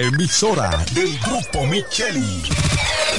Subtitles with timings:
[0.00, 2.42] emisora del Grupo Micheli.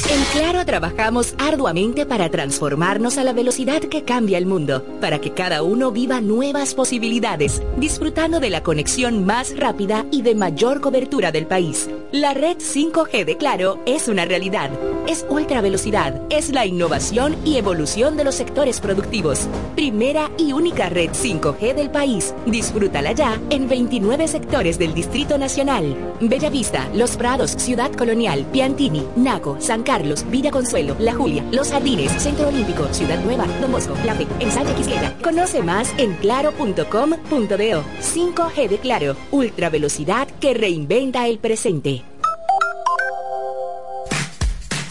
[0.10, 5.34] En Claro trabajamos arduamente para transformarnos a la velocidad que cambia el mundo, para que
[5.34, 11.32] cada uno viva nuevas posibilidades, disfrutando de la conexión más rápida y de mayor cobertura
[11.32, 11.90] del país.
[12.12, 14.72] La red 5G de Claro es una realidad.
[15.08, 19.48] Es ultra velocidad, es la innovación y evolución de los sectores productivos.
[19.82, 22.36] Primera y única red 5G del país.
[22.46, 25.96] Disfrútala ya en 29 sectores del Distrito Nacional.
[26.22, 32.12] Bellavista, Los Prados, Ciudad Colonial, Piantini, Naco, San Carlos, Villa Consuelo, La Julia, Los Jardines,
[32.22, 35.18] Centro Olímpico, Ciudad Nueva, Don Bosco, La Fe, en Sánchez Quisqueya.
[35.24, 36.86] Conoce más en claro.com.do.
[36.86, 42.04] 5G de Claro, ultra velocidad que reinventa el presente.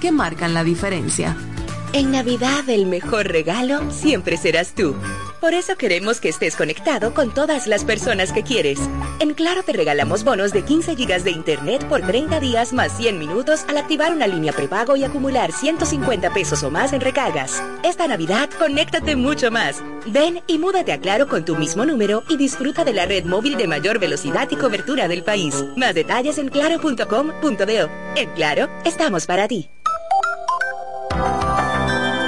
[0.00, 1.36] que marcan la diferencia.
[1.94, 4.94] En Navidad el mejor regalo siempre serás tú.
[5.40, 8.80] Por eso queremos que estés conectado con todas las personas que quieres.
[9.20, 13.20] En Claro te regalamos bonos de 15 GB de Internet por 30 días más 100
[13.20, 17.62] minutos al activar una línea prepago y acumular 150 pesos o más en recargas.
[17.84, 19.80] Esta Navidad, conéctate mucho más.
[20.06, 23.56] Ven y múdate a Claro con tu mismo número y disfruta de la red móvil
[23.56, 25.64] de mayor velocidad y cobertura del país.
[25.76, 27.90] Más detalles en claro.com.do.
[28.16, 29.70] En Claro, estamos para ti.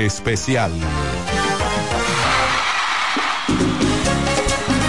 [0.00, 0.72] Especial.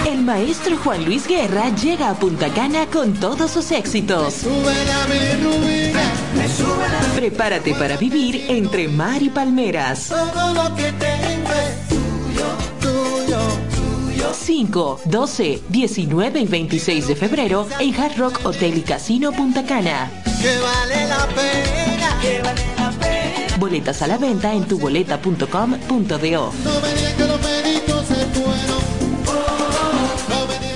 [0.06, 4.42] El maestro Juan Luis Guerra llega a Punta Cana con todos sus éxitos.
[7.14, 10.12] Prepárate para vivir entre mar y palmeras.
[14.32, 20.10] 5, 12, 19 y 26 de febrero en Hard Rock Hotel y Casino Punta Cana.
[20.40, 23.15] Que vale la pena, que vale la pena.
[23.58, 26.52] Boletas a la venta en tuboleta.com.do.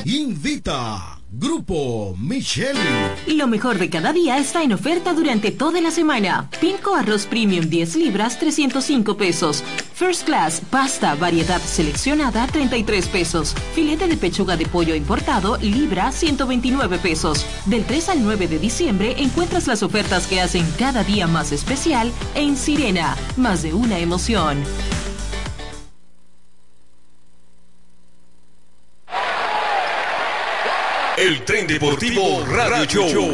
[0.05, 2.79] Invita Grupo Micheli.
[3.27, 6.51] Lo mejor de cada día está en oferta durante toda la semana.
[6.61, 9.65] Pinco arroz premium 10 libras 305 pesos.
[9.95, 13.55] First class pasta variedad seleccionada 33 pesos.
[13.75, 17.47] Filete de pechuga de pollo importado libra 129 pesos.
[17.65, 22.13] Del 3 al 9 de diciembre encuentras las ofertas que hacen cada día más especial
[22.35, 23.17] en Sirena.
[23.39, 24.63] Más de una emoción.
[31.31, 33.31] El Tren Deportivo Radio Show.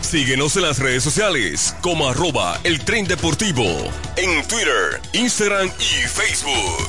[0.00, 3.64] Síguenos en las redes sociales como arroba el tren deportivo
[4.16, 6.86] en Twitter, Instagram y Facebook.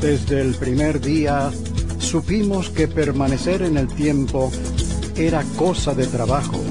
[0.00, 1.50] Desde el primer día
[1.98, 4.50] supimos que permanecer en el tiempo
[5.16, 6.64] era cosa de trabajo,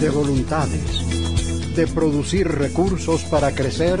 [0.00, 4.00] de voluntades, de producir recursos para crecer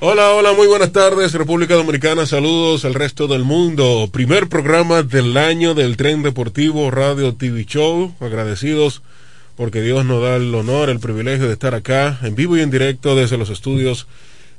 [0.00, 4.08] Hola, hola, muy buenas tardes, República Dominicana, saludos al resto del mundo.
[4.12, 8.14] Primer programa del año del Tren Deportivo Radio TV Show.
[8.20, 9.02] Agradecidos
[9.56, 12.70] porque Dios nos da el honor, el privilegio de estar acá en vivo y en
[12.70, 14.06] directo desde los estudios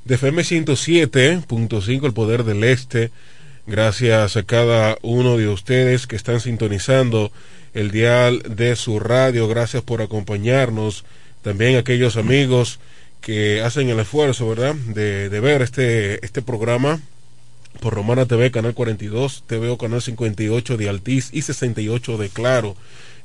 [0.04, 3.12] de FM 107.5, el poder del este.
[3.66, 7.32] Gracias a cada uno de ustedes que están sintonizando
[7.74, 9.48] el dial de su radio.
[9.48, 11.06] Gracias por acompañarnos.
[11.44, 12.82] También aquellos amigos
[13.22, 17.02] que hacen el esfuerzo, ¿verdad?, de, de ver este, este programa
[17.80, 22.76] por Romana TV, Canal 42, TVO Canal 58 de Altiz y 68 de Claro.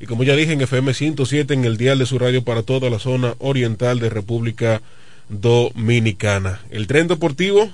[0.01, 2.91] Y como ya dije, en FM 107 en el dial de su radio para toda
[2.91, 4.83] la zona oriental de República
[5.29, 6.61] Dominicana.
[6.71, 7.71] El tren deportivo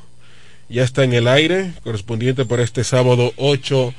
[0.69, 3.95] ya está en el aire, correspondiente para este sábado 8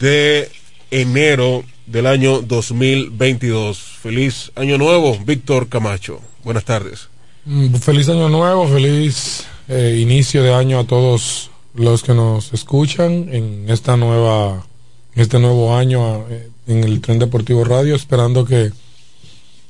[0.00, 0.50] de
[0.90, 3.78] enero del año 2022.
[3.78, 6.20] Feliz año nuevo, Víctor Camacho.
[6.42, 7.08] Buenas tardes.
[7.48, 13.28] Mm, feliz año nuevo, feliz eh, inicio de año a todos los que nos escuchan
[13.30, 14.66] en esta nueva,
[15.14, 18.72] este nuevo año eh, en el Tren Deportivo Radio, esperando que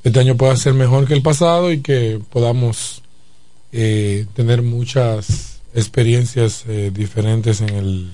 [0.03, 3.03] este año pueda ser mejor que el pasado y que podamos
[3.71, 8.11] eh, tener muchas experiencias diferentes en el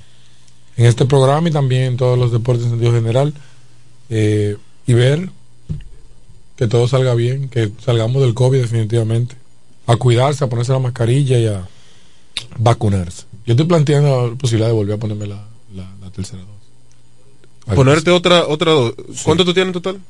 [0.76, 3.34] en este programa y también en todos los deportes en sentido general
[4.10, 5.30] y ver
[6.58, 9.43] que todo salga bien, que salgamos del COVID definitivamente
[9.88, 11.68] a cuidarse, a ponerse la mascarilla y a
[12.58, 13.24] vacunarse.
[13.46, 17.76] Yo estoy planteando la posibilidad de volver a ponerme la, la, tercera dosis.
[17.76, 18.72] Ponerte otra, otra
[19.24, 20.02] ¿Cuánto tú tienes en total?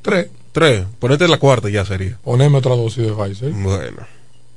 [0.00, 0.28] Tres.
[0.52, 0.84] Tres.
[0.98, 2.18] Ponerte la cuarta ya sería.
[2.24, 3.52] Ponerme otra dosis de Pfizer.
[3.52, 4.06] Bueno.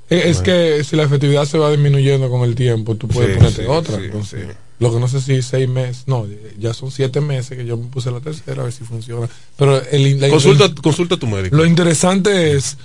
[0.09, 3.95] Es, que si la efectividad se va disminuyendo con el tiempo, tú puedes ponerte otra.
[3.97, 6.27] entonces, lo que no sé si seis meses, no,
[6.59, 9.27] ya son siete meses que yo me puse la tercera, a ver si funciona.
[9.57, 11.55] Pero el, consulta, consulta a tu médico.
[11.55, 12.77] Lo interesante es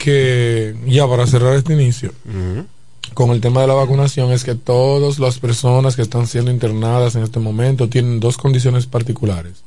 [0.00, 2.12] que ya para cerrar este inicio,
[3.12, 7.16] con el tema de la vacunación, es que todas las personas que están siendo internadas
[7.16, 9.62] en este momento tienen dos condiciones particulares.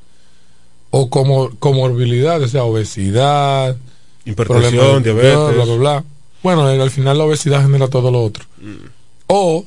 [0.89, 3.77] O como comorbilidad, o sea, obesidad,
[4.25, 6.03] hipertensión, diabetes, bla, bla, bla.
[6.41, 8.45] Bueno, al final la obesidad genera todo lo otro.
[8.59, 8.87] Mm.
[9.27, 9.65] O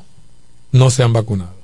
[0.73, 1.55] no se han vacunado.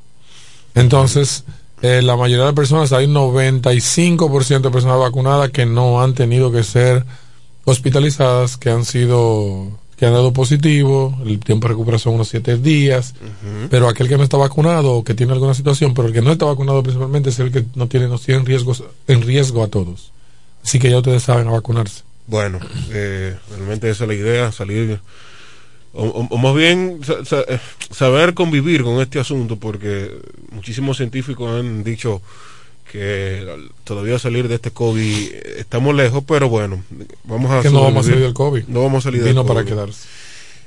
[0.75, 1.45] Entonces,
[1.83, 6.53] eh, la mayoría de personas, hay un 95% de personas vacunadas que no han tenido
[6.53, 7.05] que ser
[7.65, 13.15] hospitalizadas que han sido que han dado positivo, el tiempo de recuperación unos siete días,
[13.71, 16.33] pero aquel que no está vacunado o que tiene alguna situación, pero el que no
[16.33, 20.11] está vacunado principalmente es el que no tiene, no tiene riesgos, en riesgo a todos.
[20.65, 22.03] Así que ya ustedes saben a vacunarse.
[22.27, 22.59] Bueno,
[22.91, 24.99] eh, realmente esa es la idea, salir,
[25.93, 27.01] o, más bien
[27.31, 27.59] eh,
[27.93, 30.11] saber convivir con este asunto, porque
[30.51, 32.23] muchísimos científicos han dicho
[32.93, 33.47] que
[33.85, 36.85] todavía salir de este COVID estamos lejos, pero bueno,
[37.25, 37.63] vamos a...
[37.63, 38.65] Que no vamos a salir del COVID.
[38.69, 39.49] No vamos a salir del COVID.
[39.49, 40.07] para quedarse.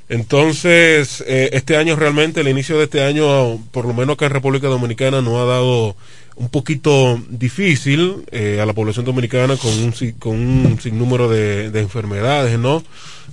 [0.09, 4.31] Entonces, eh, este año realmente, el inicio de este año, por lo menos acá en
[4.31, 5.95] República Dominicana, nos ha dado
[6.35, 11.79] un poquito difícil eh, a la población dominicana con un, con un sinnúmero de, de
[11.79, 12.83] enfermedades, ¿no?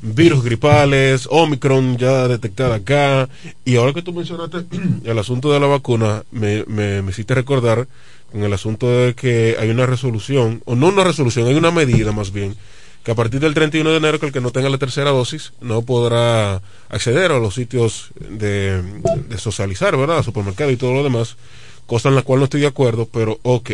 [0.02, 3.28] Virus gripales, Omicron ya detectada acá.
[3.64, 4.64] Y ahora que tú mencionaste
[5.04, 7.87] el asunto de la vacuna, me, me, me hiciste recordar
[8.32, 12.12] en el asunto de que hay una resolución, o no una resolución, hay una medida
[12.12, 12.56] más bien,
[13.02, 15.52] que a partir del 31 de enero que el que no tenga la tercera dosis
[15.60, 18.82] no podrá acceder a los sitios de,
[19.38, 20.18] socializar, ¿verdad?
[20.18, 21.36] A supermercado y todo lo demás,
[21.86, 23.70] cosa en la cual no estoy de acuerdo, pero ok.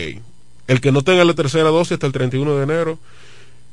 [0.66, 2.98] El que no tenga la tercera dosis hasta el 31 de enero,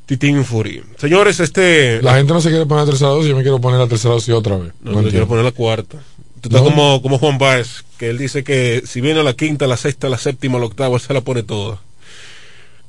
[0.06, 0.82] Titín Fury.
[0.98, 2.00] Señores, este...
[2.02, 4.14] La gente no se quiere poner la tercera dosis, yo me quiero poner la tercera
[4.14, 4.72] dosis otra vez.
[4.82, 5.98] No, no quiero poner la cuarta.
[6.48, 9.76] Tú estás como, como Juan Baez, que él dice que si viene la quinta, la
[9.76, 11.80] sexta, la séptima, la octava, se la pone toda.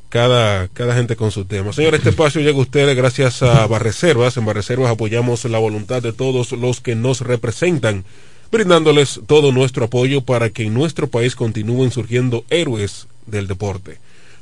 [0.09, 1.73] Cada, cada gente con su tema.
[1.73, 4.37] Señor, este espacio llega a ustedes gracias a Barreservas.
[4.37, 8.05] En Barreservas apoyamos la voluntad de todos los que nos representan,
[8.51, 13.97] brindándoles todo nuestro apoyo para que en nuestro país continúen surgiendo héroes del deporte.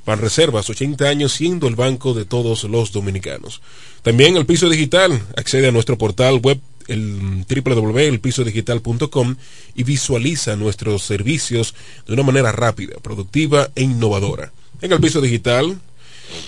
[0.05, 3.62] Banreservas, 80 años siendo el banco de todos los dominicanos.
[4.03, 5.19] También el piso digital.
[5.36, 9.36] Accede a nuestro portal web el www.elpisodigital.com
[9.75, 11.75] y visualiza nuestros servicios
[12.08, 14.51] de una manera rápida, productiva e innovadora.
[14.82, 15.80] En el piso digital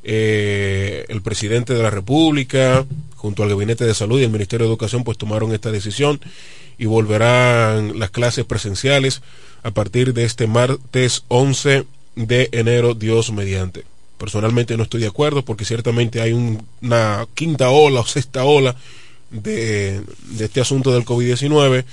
[0.07, 2.85] Eh, el presidente de la República,
[3.15, 6.21] junto al Gabinete de Salud y el Ministerio de Educación, pues tomaron esta decisión
[6.77, 9.23] y volverán las clases presenciales
[9.63, 11.85] a partir de este martes 11
[12.15, 13.83] de enero, Dios mediante.
[14.19, 18.75] Personalmente no estoy de acuerdo porque ciertamente hay una quinta ola o sexta ola
[19.31, 21.83] de, de este asunto del COVID-19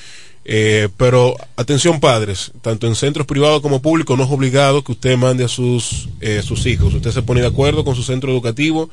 [0.45, 5.17] eh, pero atención padres, tanto en centros privados como públicos no es obligado que usted
[5.17, 6.95] mande a sus, eh, sus hijos.
[6.95, 8.91] Usted se pone de acuerdo con su centro educativo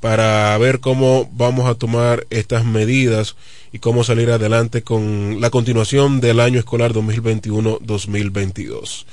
[0.00, 3.36] para ver cómo vamos a tomar estas medidas
[3.72, 9.04] y cómo salir adelante con la continuación del año escolar 2021-2022.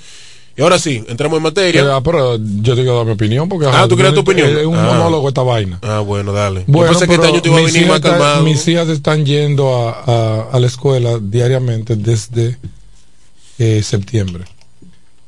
[0.57, 1.81] Y ahora sí, entramos en materia.
[1.83, 3.67] Pero, pero yo te quiero dar mi opinión porque...
[3.67, 4.57] Ah, ¿tú quieres tu opinión?
[4.57, 4.83] Es un Ah.
[4.93, 5.79] monólogo esta vaina.
[5.81, 6.63] Ah, bueno, dale.
[6.67, 8.43] Bueno, Yo pensé que este año te iba a venir más calmado.
[8.43, 12.57] Mis hijas están yendo a, a- a la escuela diariamente desde
[13.59, 14.45] eh, septiembre.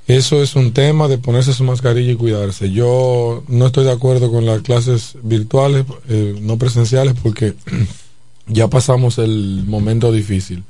[0.08, 2.72] Eso es un tema de ponerse su mascarilla y cuidarse.
[2.72, 7.54] Yo no estoy de acuerdo con las clases virtuales, eh, no presenciales, porque
[8.48, 10.64] ya pasamos el momento difícil.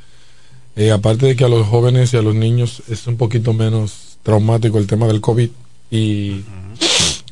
[0.76, 4.07] Eh, aparte de que a los jóvenes y a los niños es un poquito menos
[4.27, 5.50] traumático el tema del COVID.
[5.89, 6.43] Y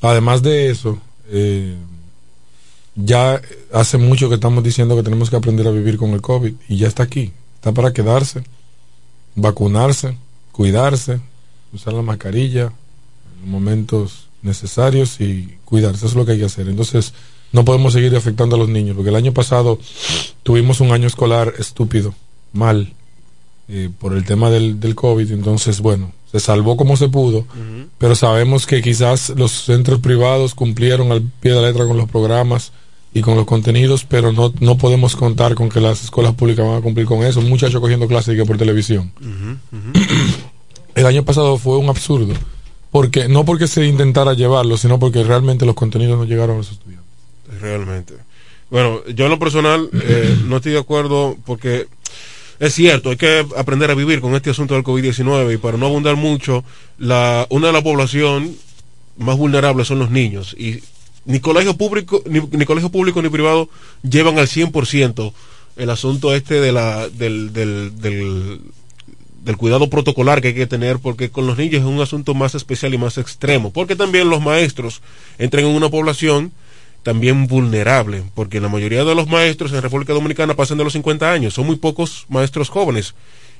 [0.01, 0.97] además de eso,
[1.29, 1.75] eh,
[2.95, 3.41] ya
[3.73, 6.77] hace mucho que estamos diciendo que tenemos que aprender a vivir con el COVID y
[6.77, 7.33] ya está aquí.
[7.55, 8.43] Está para quedarse,
[9.35, 10.17] vacunarse,
[10.53, 11.19] cuidarse,
[11.73, 12.71] usar la mascarilla
[13.33, 15.97] en los momentos necesarios y cuidarse.
[15.97, 16.69] Eso es lo que hay que hacer.
[16.69, 17.13] Entonces,
[17.51, 19.79] no podemos seguir afectando a los niños, porque el año pasado
[20.43, 22.15] tuvimos un año escolar estúpido,
[22.53, 22.93] mal,
[23.67, 25.31] eh, por el tema del, del COVID.
[25.31, 27.45] Entonces, bueno, se salvó como se pudo,
[27.97, 32.09] pero sabemos que quizás los centros privados cumplieron al pie de la letra con los
[32.09, 32.73] programas
[33.13, 36.79] y con los contenidos, pero no, no podemos contar con que las escuelas públicas van
[36.79, 37.39] a cumplir con eso.
[37.39, 39.13] Un muchacho cogiendo clases y que por televisión.
[40.95, 42.33] El año pasado fue un absurdo,
[42.91, 46.71] porque no porque se intentara llevarlo, sino porque realmente los contenidos no llegaron a los
[46.71, 47.09] estudiantes.
[47.61, 48.13] Realmente.
[48.69, 51.87] Bueno, yo en lo personal eh, no estoy de acuerdo porque
[52.59, 55.87] es cierto, hay que aprender a vivir con este asunto del COVID-19 y para no
[55.87, 56.63] abundar mucho,
[56.97, 58.55] la, una de la población
[59.17, 60.55] más vulnerables son los niños.
[60.57, 60.81] Y
[61.25, 63.67] ni colegio público ni, ni colegio público ni privado
[64.03, 65.33] llevan al 100%
[65.75, 68.61] el asunto este de la del, del, del,
[69.43, 72.55] del cuidado protocolar que hay que tener porque con los niños es un asunto más
[72.55, 73.71] especial y más extremo.
[73.71, 75.01] Porque también los maestros
[75.37, 76.51] entran en una población
[77.05, 81.31] también vulnerable, porque la mayoría de los maestros en República Dominicana pasan de los 50
[81.31, 83.13] años, son muy pocos maestros jóvenes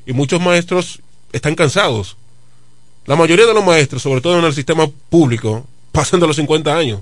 [0.08, 1.00] y muchos maestros
[1.32, 2.18] están cansados.
[3.06, 6.76] La mayoría de los maestros, sobre todo en el sistema público, pasan de los 50
[6.76, 7.02] años.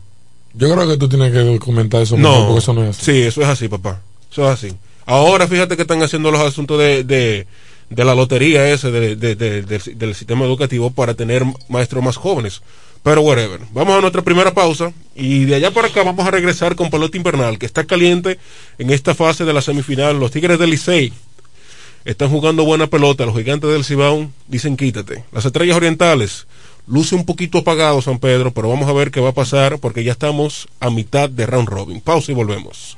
[0.54, 3.06] Yo creo que tú tienes que comentar eso, mejor, No, porque eso no es así.
[3.06, 4.02] sí, eso es así, papá.
[4.30, 4.76] Eso es así.
[5.06, 7.48] Ahora fíjate que están haciendo los asuntos de, de,
[7.90, 12.18] de la lotería ese de- de- de- del- del sistema educativo para tener maestros más
[12.18, 12.62] jóvenes.
[13.04, 13.60] Pero whatever.
[13.74, 17.18] Vamos a nuestra primera pausa y de allá para acá vamos a regresar con pelota
[17.18, 18.40] invernal que está caliente
[18.78, 20.18] en esta fase de la semifinal.
[20.18, 21.12] Los Tigres del Licey
[22.06, 23.26] están jugando buena pelota.
[23.26, 25.26] Los gigantes del Cibao dicen quítate.
[25.34, 26.48] Las estrellas orientales
[26.88, 30.06] luce un poquito apagado San Pedro, pero vamos a ver qué va a pasar porque
[30.06, 32.00] ya estamos a mitad de round robin.
[32.00, 32.98] Pausa y volvemos.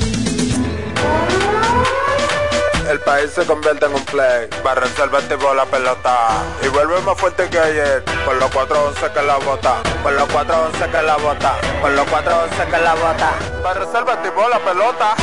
[3.05, 6.29] País se convierte en un play, va reservarte por la pelota
[6.63, 8.03] y vuelve más fuerte que ayer.
[8.25, 12.65] Por los 411 que la bota, por los 411 que la bota, por los 411
[12.65, 13.31] que la bota.
[13.65, 15.15] Va reservarte por la pelota.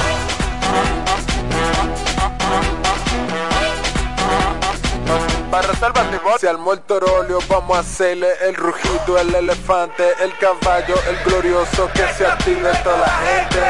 [5.51, 6.05] Para reservar
[6.39, 11.89] Si al muerto rolio vamos a hacerle el rugido, el elefante, el caballo, el glorioso
[11.95, 13.63] que se active toda la gente.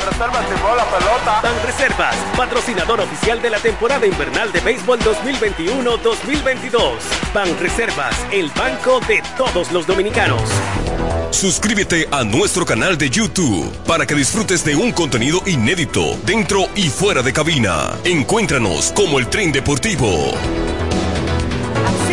[0.00, 0.44] Reservas
[0.76, 1.40] la pelota.
[1.42, 6.98] Ban Reservas, patrocinador oficial de la temporada invernal de béisbol 2021-2022.
[7.32, 10.42] Ban Reservas, el banco de todos los dominicanos.
[11.30, 16.88] Suscríbete a nuestro canal de YouTube para que disfrutes de un contenido inédito dentro y
[16.88, 17.96] fuera de cabina.
[18.04, 20.32] Encuéntranos como el tren deportivo.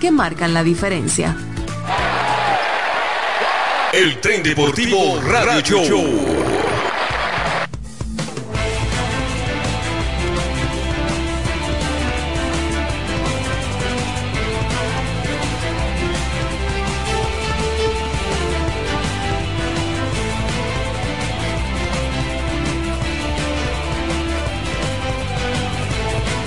[0.00, 1.36] que marcan la diferencia.
[3.92, 6.29] El tren deportivo Radio Show.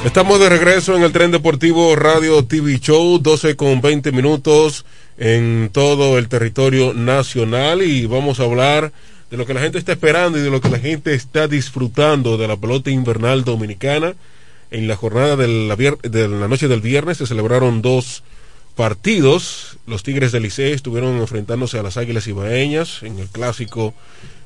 [0.06, 4.86] Estamos de regreso en el tren deportivo Radio TV Show, 12 con 20 minutos
[5.18, 8.92] en todo el territorio nacional y vamos a hablar
[9.32, 12.38] de lo que la gente está esperando y de lo que la gente está disfrutando
[12.38, 14.14] de la pelota invernal dominicana.
[14.72, 18.24] En la jornada de la, de la noche del viernes se celebraron dos
[18.76, 19.78] partidos.
[19.88, 23.94] Los Tigres del Licey estuvieron enfrentándose a las Águilas Ibaeñas en el clásico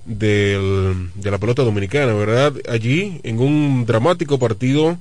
[0.05, 2.53] del, de la pelota dominicana, ¿verdad?
[2.69, 4.99] Allí, en un dramático partido,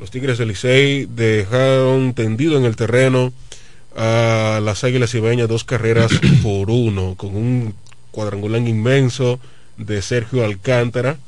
[0.00, 3.34] los Tigres del Licey dejaron tendido en el terreno
[3.94, 6.10] a las Águilas Ibeñas dos carreras
[6.42, 7.74] por uno, con un
[8.10, 9.38] cuadrangular inmenso
[9.76, 11.18] de Sergio Alcántara.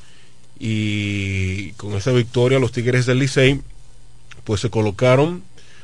[0.58, 3.60] Y con esa victoria los Tigres del Licey
[4.44, 5.42] pues se colocaron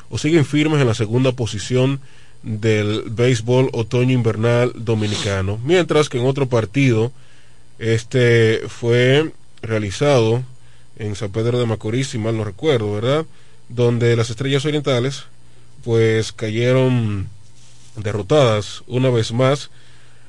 [0.09, 2.01] o siguen firmes en la segunda posición
[2.43, 5.61] del béisbol otoño invernal dominicano.
[5.63, 7.13] Mientras que en otro partido,
[7.79, 10.43] este fue realizado
[10.99, 13.27] en San Pedro de Macorís, si mal no recuerdo, ¿verdad?
[13.69, 15.25] Donde las estrellas orientales
[15.85, 17.29] pues cayeron
[17.97, 19.71] derrotadas una vez más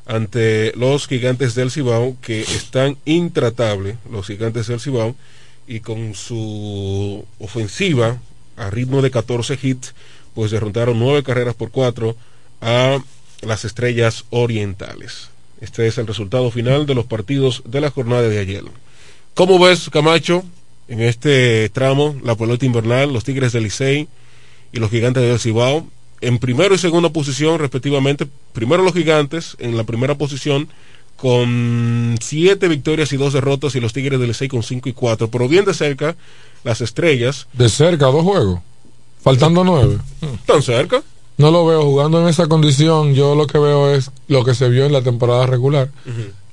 [0.05, 5.15] ante los gigantes del Cibao que están intratables, los gigantes del Cibao,
[5.67, 8.17] y con su ofensiva
[8.57, 9.93] a ritmo de 14 hits,
[10.33, 12.15] pues derrotaron nueve carreras por cuatro
[12.59, 12.99] a
[13.41, 15.29] las estrellas orientales.
[15.61, 18.63] Este es el resultado final de los partidos de la jornada de ayer.
[19.35, 20.43] ¿Cómo ves, Camacho?
[20.89, 24.07] En este tramo, la pelota invernal, los Tigres del Licey
[24.73, 25.87] y los Gigantes del Cibao,
[26.19, 30.67] en primero y segunda posición respectivamente, primero los Gigantes en la primera posición
[31.15, 35.29] con siete victorias y dos derrotas y los Tigres del Licey con cinco y cuatro,
[35.29, 36.15] pero bien de cerca
[36.63, 37.47] las estrellas.
[37.53, 38.59] De cerca, dos juegos,
[39.21, 39.97] faltando nueve.
[40.45, 41.03] ¿Tan cerca?
[41.39, 43.15] No lo veo jugando en esa condición.
[43.15, 45.89] Yo lo que veo es lo que se vio en la temporada regular.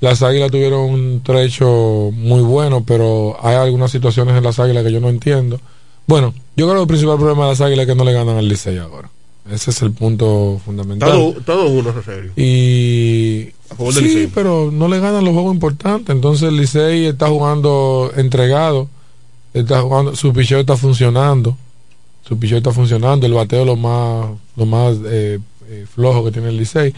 [0.00, 4.92] Las Águilas tuvieron un trecho muy bueno, pero hay algunas situaciones en las Águilas que
[4.92, 5.60] yo no entiendo.
[6.06, 8.36] Bueno, yo creo que el principal problema de las Águilas es que no le ganan
[8.36, 9.10] al Licey ahora.
[9.50, 11.10] Ese es el punto fundamental.
[11.10, 11.92] Todo, todo uno.
[12.36, 13.48] Y
[13.90, 16.14] sí, pero no le ganan los juegos importantes.
[16.14, 18.88] Entonces el Licey está jugando entregado,
[19.52, 21.56] está jugando, su picheo está funcionando,
[22.26, 26.48] su picheo está funcionando, el bateo lo más, lo más eh, eh, flojo que tiene
[26.48, 26.92] el Licey.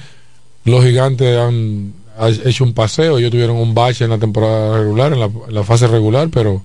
[0.65, 5.13] Los gigantes han, han hecho un paseo, ellos tuvieron un bache en la temporada regular,
[5.13, 6.63] en la, en la fase regular, pero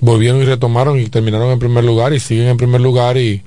[0.00, 3.42] volvieron y retomaron y terminaron en primer lugar y siguen en primer lugar y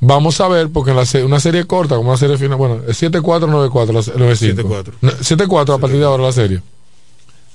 [0.00, 3.02] Vamos a ver, porque en la una serie corta, como una serie final, bueno, es
[3.02, 4.84] 7-4, 9-4, 9-5.
[5.02, 6.62] 7-4 a partir de ahora la serie.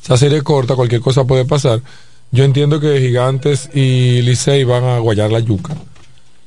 [0.04, 1.82] Esa serie corta, cualquier cosa puede pasar.
[2.30, 5.76] Yo entiendo que Gigantes y Licey van a guayar la yuca.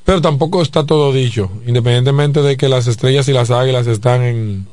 [0.09, 1.51] Pero tampoco está todo dicho.
[1.67, 4.67] Independientemente de que las estrellas y las águilas están en,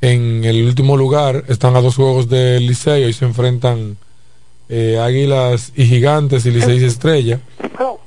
[0.00, 3.96] en el último lugar, están a dos juegos de Licey y se enfrentan
[4.68, 7.38] eh, Águilas y Gigantes y Licey y Estrella.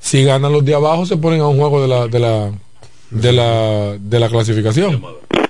[0.02, 2.52] Si ganan los de abajo se ponen a un juego de la de la
[3.12, 5.02] de la de la clasificación.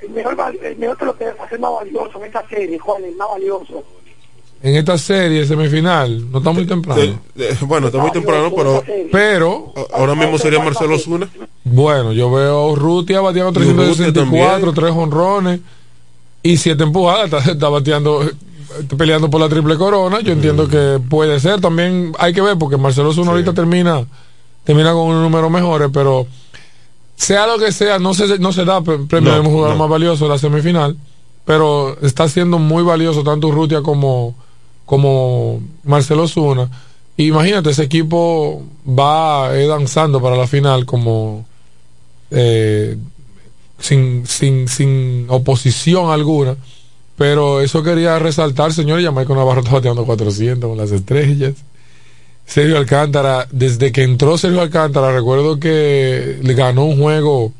[0.00, 3.16] el mejor, el mejor pelotero va a ser más valioso en esta serie, Juan, el
[3.16, 3.82] más valioso.
[4.62, 7.02] En esta serie semifinal, no está muy temprano.
[7.02, 11.28] Eh, eh, bueno, está muy temprano, pero pero ahora mismo sería Marcelo Zuna.
[11.64, 15.58] Bueno, yo veo Rutia bateando 364, tres honrones
[16.44, 18.36] y siete empujadas, está, bateando está
[18.96, 22.76] peleando por la triple corona, yo entiendo que puede ser, también hay que ver porque
[22.76, 24.06] Marcelo Zuna ahorita termina
[24.64, 26.26] termina con unos números mejores, pero
[27.16, 30.30] sea lo que sea, no se, no se da premio de jugador más valioso de
[30.30, 30.96] la semifinal,
[31.44, 34.34] pero está siendo muy valioso tanto Urrutia como,
[34.86, 36.68] como Marcelo Zuna.
[37.16, 41.44] Imagínate, ese equipo va eh, danzando para la final como
[42.30, 42.96] eh,
[43.78, 46.56] sin, sin, sin oposición alguna.
[47.22, 51.54] Pero eso quería resaltar, señor, y Jamaica Navarro está bateando 400 con las estrellas.
[52.44, 57.52] Sergio Alcántara, desde que entró Sergio Alcántara, recuerdo que le ganó un juego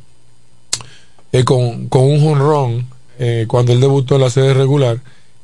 [1.30, 2.88] eh, con, un jonrón
[3.20, 4.98] eh, cuando él debutó en la sede regular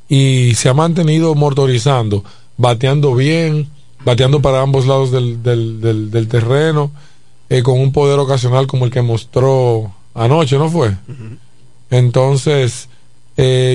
[0.08, 2.24] y se ha mantenido motorizando,
[2.56, 3.68] bateando bien,
[4.04, 6.90] bateando para ambos lados del, del, terreno,
[7.50, 10.96] eh, con un poder ocasional como el que mostró anoche, ¿no fue?
[11.92, 12.88] Entonces,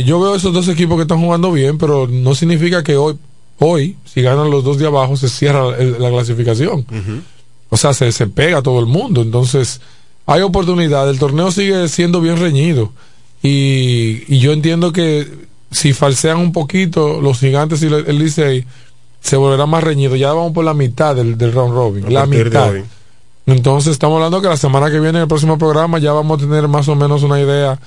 [0.06, 3.18] yo veo esos dos equipos que están jugando bien, pero no significa que hoy
[3.60, 6.86] Hoy, si ganan los dos de abajo, se cierra la clasificación.
[7.70, 9.22] O sea, se, se pega todo el mundo.
[9.22, 9.82] Entonces,
[10.26, 11.10] hay oportunidad.
[11.10, 12.92] El torneo sigue siendo bien reñido.
[13.42, 15.28] Y, yo entiendo que
[15.72, 18.66] si falsean un poquito los gigantes y el Licey,
[19.22, 20.16] se volverá más reñido.
[20.16, 22.14] Ya vamos por la mitad del, del round robin.
[22.14, 22.74] la mitad.
[23.46, 26.46] Entonces, estamos hablando que la semana que viene, en el próximo programa, ya vamos a
[26.46, 27.80] tener más o menos una idea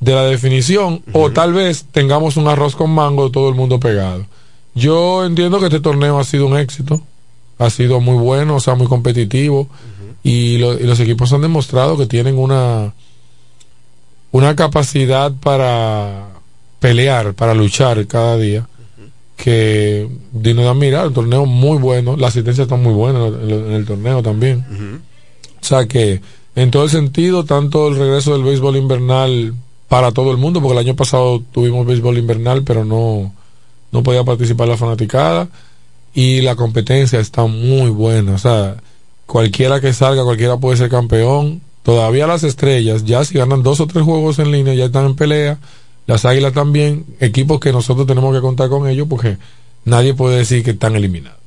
[0.00, 1.02] de la definición.
[1.12, 4.26] O tal vez tengamos un arroz con mango de todo el mundo pegado.
[4.74, 7.02] Yo entiendo que este torneo ha sido un éxito,
[7.58, 9.68] ha sido muy bueno, o sea, muy competitivo,
[10.22, 12.92] y, los equipos han demostrado que tienen una,
[14.32, 16.28] una capacidad para
[16.78, 18.68] pelear, para luchar cada día,
[19.36, 23.86] que digno de admirar, el torneo muy bueno, la asistencia está muy buena en el,
[23.86, 25.02] torneo también.
[25.60, 26.20] O sea que,
[26.54, 29.54] en todo el sentido, tanto el regreso del béisbol invernal
[29.90, 33.34] para todo el mundo, porque el año pasado tuvimos béisbol invernal, pero no
[33.90, 35.48] no podía participar la fanaticada
[36.14, 38.34] y la competencia está muy buena.
[38.34, 38.76] O sea,
[39.26, 41.60] cualquiera que salga, cualquiera puede ser campeón.
[41.82, 45.16] Todavía las estrellas, ya si ganan dos o tres juegos en línea, ya están en
[45.16, 45.58] pelea.
[46.06, 49.38] Las águilas también, equipos que nosotros tenemos que contar con ellos porque
[49.84, 51.40] nadie puede decir que están eliminados.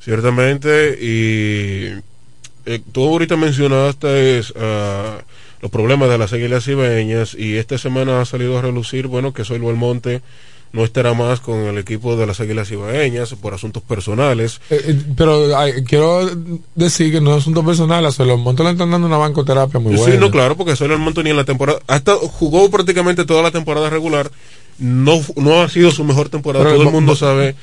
[0.00, 1.98] Ciertamente, y
[2.66, 5.22] eh, tú ahorita mencionaste uh,
[5.64, 9.46] los problemas de las águilas cibeñas y esta semana ha salido a relucir, bueno, que
[9.46, 10.20] soy Belmonte
[10.74, 14.60] no estará más con el equipo de las Águilas Ibaeñas por asuntos personales.
[14.68, 16.28] Eh, eh, pero ay, quiero
[16.74, 19.94] decir que no es asunto personal, a Soler Monte le están dando una bancoterapia muy
[19.94, 20.16] sí, buena.
[20.16, 23.88] no, claro, porque Soler Monte ni en la temporada, hasta jugó prácticamente toda la temporada
[23.88, 24.30] regular,
[24.78, 27.54] no, no ha sido su mejor temporada, Pero todo el mundo sabe,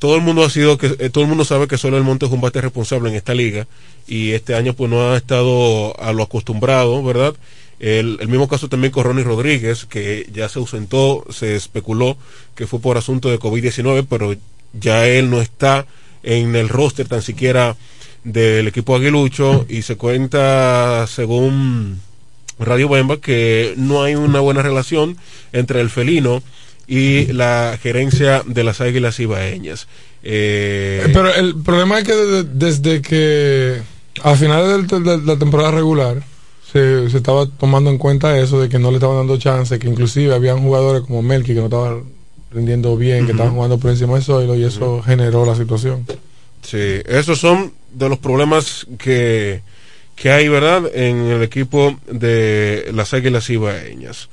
[0.00, 2.32] todo el mundo ha sido que, eh, todo el mundo sabe que Soler Monte es
[2.32, 3.68] un bate responsable en esta liga,
[4.08, 7.34] y este año pues no ha estado a lo acostumbrado, ¿verdad?
[7.78, 12.16] El, el mismo caso también con Ronnie Rodríguez, que ya se ausentó, se especuló
[12.54, 14.34] que fue por asunto de COVID-19, pero
[14.72, 15.86] ya él no está
[16.22, 17.76] en el roster tan siquiera
[18.24, 22.00] del equipo aguilucho y se cuenta, según
[22.58, 25.16] Radio Bemba, que no hay una buena relación
[25.52, 26.42] entre el felino
[26.90, 29.86] y la gerencia de las águilas ibaeñas.
[30.24, 33.80] Eh, Eh, Pero el problema es que desde, desde que
[34.22, 36.22] a finales del- de la temporada regular
[36.72, 39.86] se, se estaba tomando en cuenta eso de que no le estaban dando chance, que
[39.88, 42.02] inclusive habían jugadores como Melky que no estaban
[42.52, 46.04] rindiendo bien, que estaban jugando por encima del suelo y eso generó la situación.
[46.62, 49.62] Sí, esos son de los problemas que,
[50.16, 54.28] que hay, ¿verdad?, en el equipo de las Águilas Ibaeñas.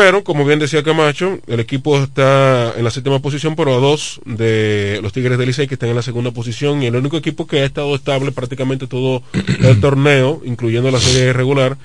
[0.00, 4.20] Pero, como bien decía Camacho, el equipo está en la séptima posición, pero a dos
[4.24, 6.80] de los Tigres del Licey que están en la segunda posición.
[6.84, 11.32] Y el único equipo que ha estado estable prácticamente todo el torneo, incluyendo la serie
[11.32, 11.76] regular,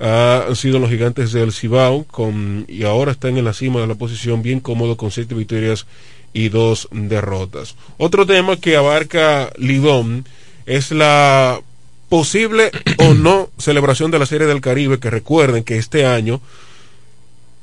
[0.00, 3.94] han sido los gigantes del Cibao, con, y ahora están en la cima de la
[3.94, 5.86] posición bien cómodo con siete victorias
[6.32, 7.76] y dos derrotas.
[7.98, 10.26] Otro tema que abarca Lidón
[10.66, 11.60] es la
[12.08, 16.40] posible o no celebración de la Serie del Caribe, que recuerden que este año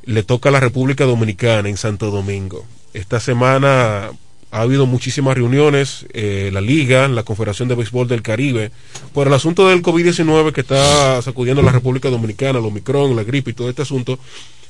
[0.07, 2.65] le toca a la República Dominicana en Santo Domingo.
[2.93, 4.09] Esta semana
[4.51, 8.71] ha habido muchísimas reuniones, eh, la Liga, la Confederación de Béisbol del Caribe,
[9.13, 13.25] por el asunto del COVID-19 que está sacudiendo a la República Dominicana, el Omicron, la
[13.25, 14.17] gripe y todo este asunto,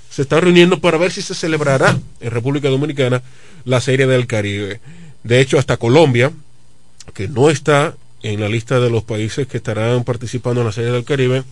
[0.10, 3.22] se están reuniendo para ver si se celebrará en República Dominicana
[3.64, 4.80] la Serie del Caribe.
[5.24, 6.32] De hecho, hasta Colombia,
[7.14, 10.92] que no está en la lista de los países que estarán participando en la Serie
[10.92, 11.44] del Caribe,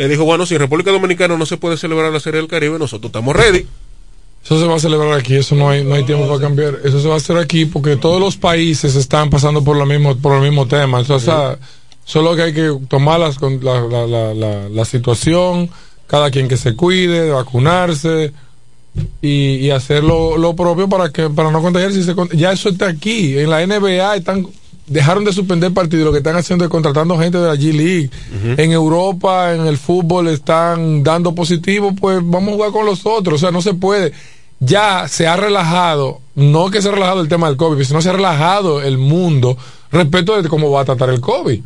[0.00, 2.78] le dijo, bueno, si en República Dominicana no se puede celebrar la Serie del Caribe,
[2.78, 3.66] nosotros estamos ready.
[4.42, 6.78] Eso se va a celebrar aquí, eso no hay, no hay tiempo para cambiar.
[6.82, 10.16] Eso se va a hacer aquí porque todos los países están pasando por, lo mismo,
[10.16, 11.00] por el mismo tema.
[11.00, 11.58] O sea,
[12.02, 15.68] solo que hay que tomar las, la, la, la, situación,
[16.06, 18.32] cada quien que se cuide, vacunarse
[19.20, 22.02] y, y hacer lo, lo propio para que para no contagiarse.
[22.32, 23.38] Ya eso está aquí.
[23.38, 24.46] En la NBA están
[24.90, 26.04] dejaron de suspender partidos.
[26.04, 28.10] Lo que están haciendo es contratando gente de la G League.
[28.58, 31.94] En Europa, en el fútbol, están dando positivo.
[31.94, 33.36] Pues vamos a jugar con los otros.
[33.36, 34.12] O sea, no se puede.
[34.58, 38.10] Ya se ha relajado, no que se ha relajado el tema del COVID, sino se
[38.10, 39.56] ha relajado el mundo
[39.90, 41.64] respecto de cómo va a tratar el COVID.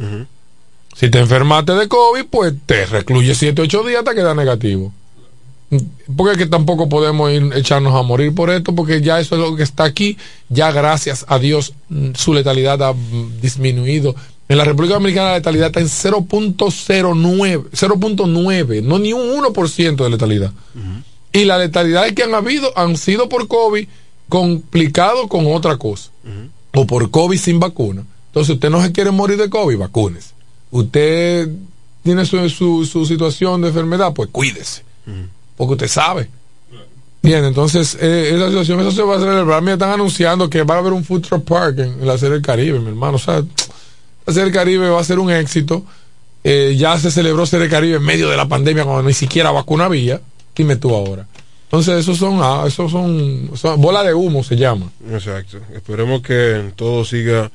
[0.95, 4.93] Si te enfermaste de COVID, pues te recluye 7, 8 días hasta que da negativo.
[6.17, 9.41] Porque es que tampoco podemos ir, echarnos a morir por esto, porque ya eso es
[9.41, 10.17] lo que está aquí.
[10.49, 14.15] Ya gracias a Dios mm, su letalidad ha mm, disminuido.
[14.49, 20.11] En la República Dominicana la letalidad está en 0.09, 0.9, no ni un 1% de
[20.11, 20.53] letalidad.
[21.33, 23.89] Y las letalidades que han habido han sido por COVID
[24.29, 26.11] complicado con otra cosa.
[26.75, 28.05] O por COVID sin vacuna.
[28.27, 30.35] Entonces usted no se quiere morir de COVID, vacúnese.
[30.71, 31.49] Usted
[32.03, 34.83] tiene su, su, su situación de enfermedad, pues cuídese.
[35.57, 36.29] Porque usted sabe.
[37.23, 39.63] Bien, entonces eh, esa situación, eso se va a celebrar.
[39.63, 42.43] Me están anunciando que va a haber un food truck park en, la Serie del
[42.43, 43.17] Caribe, mi hermano.
[43.17, 45.85] O sea, la Serie del Caribe va a ser un éxito.
[46.43, 49.51] Eh, ya se celebró Serie del Caribe en medio de la pandemia cuando ni siquiera
[49.51, 50.21] vacuna había.
[50.55, 51.27] Dime tú ahora.
[51.65, 54.93] Entonces, esos son, ah, esos son, son bola de humo, se llama.
[55.11, 55.59] Exacto.
[55.75, 57.51] Esperemos que todo siga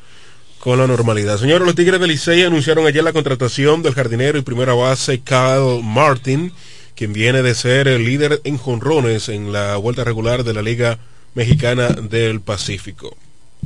[0.60, 1.38] con la normalidad.
[1.38, 5.82] Señores, los Tigres del Licey anunciaron ayer la contratación del jardinero y primera base Kyle
[5.82, 6.52] Martin,
[7.00, 11.00] quien viene de ser el líder en jonrones en la vuelta regular de la Liga
[11.34, 13.16] Mexicana del Pacífico.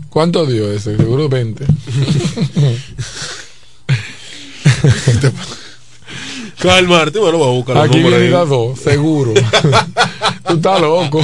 [0.10, 0.96] ¿Cuánto dio ese?
[0.98, 1.66] Seguro 20.
[6.62, 9.34] Kyle Martin, bueno, va a buscar Aquí viene las dos, seguro.
[10.48, 11.20] Tú estás loco.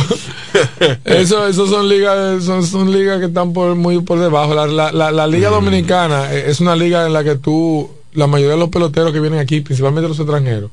[1.05, 4.55] Eso, eso son ligas, son, son ligas que están por, muy por debajo.
[4.55, 8.25] La, la, la, la liga dominicana eh, es una liga en la que tú, la
[8.25, 10.71] mayoría de los peloteros que vienen aquí, principalmente los extranjeros,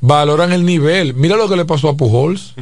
[0.00, 1.14] valoran el nivel.
[1.14, 2.54] Mira lo que le pasó a Pujols.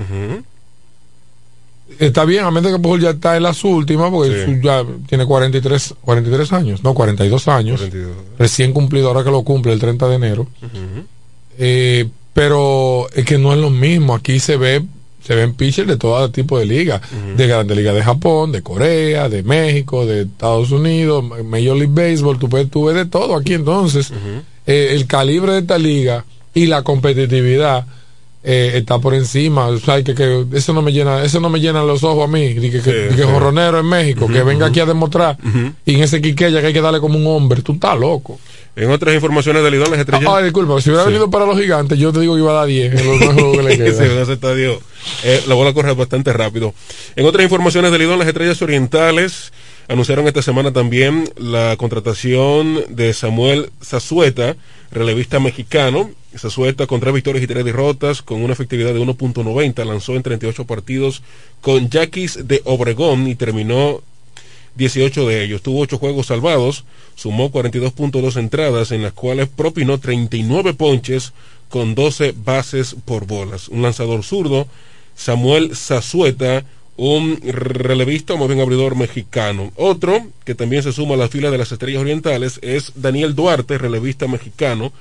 [1.98, 4.60] Está bien, a menos que Pujols ya está en las últimas, porque Sí.
[4.62, 7.80] ya tiene 43, 43 años, no, 42 años.
[7.80, 8.16] 42.
[8.38, 10.46] Recién cumplido, ahora que lo cumple el 30 de enero.
[11.58, 14.14] Eh, pero es que no es lo mismo.
[14.14, 14.82] Aquí se ve
[15.24, 17.00] se ven pitchers de todo tipo de ligas,
[17.34, 22.38] de Grande Liga de Japón, de Corea, de México, de Estados Unidos, Major League Baseball,
[22.38, 24.12] tú, ves- tú ves de todo aquí entonces.
[24.66, 27.84] Eh, el calibre de esta liga y la competitividad
[28.46, 29.66] eh, está por encima.
[29.66, 32.30] O sea, que, que eso no me llena, eso no me llena los ojos a
[32.30, 32.54] mí.
[32.54, 32.80] Que, que,
[33.16, 35.38] que, jorronero en México, que venga aquí a demostrar.
[35.84, 37.62] Y en ese quiqueya que hay que darle como un hombre.
[37.62, 38.38] Tú estás loco.
[38.76, 40.28] En otras informaciones del Lidón, las estrellas.
[40.28, 42.66] Ah, disculpa, si hubiera venido para los gigantes, yo te digo que iba a dar
[42.66, 44.26] 10 en los juegos que le quedan.
[44.26, 44.78] sí,
[45.22, 46.74] eh, la bola corre bastante rápido.
[47.14, 49.52] En otras informaciones del Lidón, las estrellas orientales
[49.88, 54.56] anunciaron esta semana también la contratación de Samuel Zazueta,
[54.90, 56.10] relevista mexicano.
[56.36, 60.64] Zazueta con tres victorias y tres derrotas, con una efectividad de 1.90, lanzó en 38
[60.64, 61.22] partidos
[61.60, 64.02] con Yaquis de Obregón y terminó
[64.76, 65.62] 18 de ellos.
[65.62, 71.32] Tuvo 8 juegos salvados, sumó 42.2 entradas, en las cuales propinó 39 ponches
[71.68, 73.68] con 12 bases por bolas.
[73.68, 74.66] Un lanzador zurdo,
[75.16, 76.64] Samuel Zazueta,
[76.96, 79.72] un relevista más bien abridor mexicano.
[79.76, 83.78] Otro que también se suma a la fila de las estrellas orientales es Daniel Duarte,
[83.78, 84.92] relevista mexicano.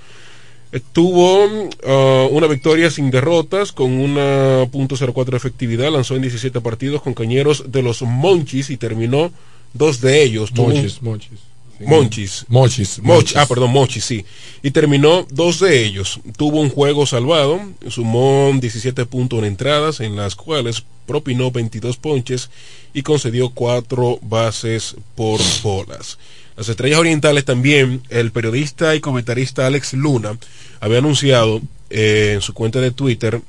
[0.91, 7.01] Tuvo uh, una victoria sin derrotas con una .04 de efectividad, lanzó en 17 partidos
[7.01, 9.31] con cañeros de los Monchis y terminó
[9.73, 10.51] dos de ellos.
[10.53, 11.39] Monchis, Monchis.
[11.79, 12.45] Monchis.
[12.47, 12.99] Mochis.
[13.01, 13.37] Mochis.
[13.37, 14.25] Ah, perdón, Mochis, sí.
[14.61, 16.19] Y terminó dos de ellos.
[16.37, 17.59] Tuvo un juego salvado,
[17.89, 22.49] sumó 17 puntos en entradas, en las cuales propinó 22 ponches
[22.93, 26.17] y concedió cuatro bases por bolas.
[26.55, 30.37] Las estrellas orientales también, el periodista y comentarista Alex Luna
[30.79, 33.41] había anunciado eh, en su cuenta de Twitter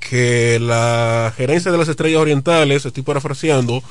[0.00, 3.82] que la gerencia de las estrellas orientales, estoy parafraseando,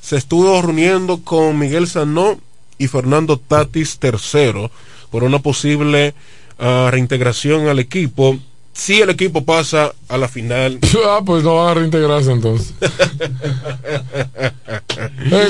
[0.00, 2.40] se estuvo reuniendo con Miguel Sanó
[2.78, 4.70] y Fernando Tatis tercero
[5.10, 6.14] por una posible
[6.58, 8.38] uh, reintegración al equipo
[8.72, 10.78] si el equipo pasa a la final.
[11.06, 12.74] Ah, pues no van a reintegrarse entonces.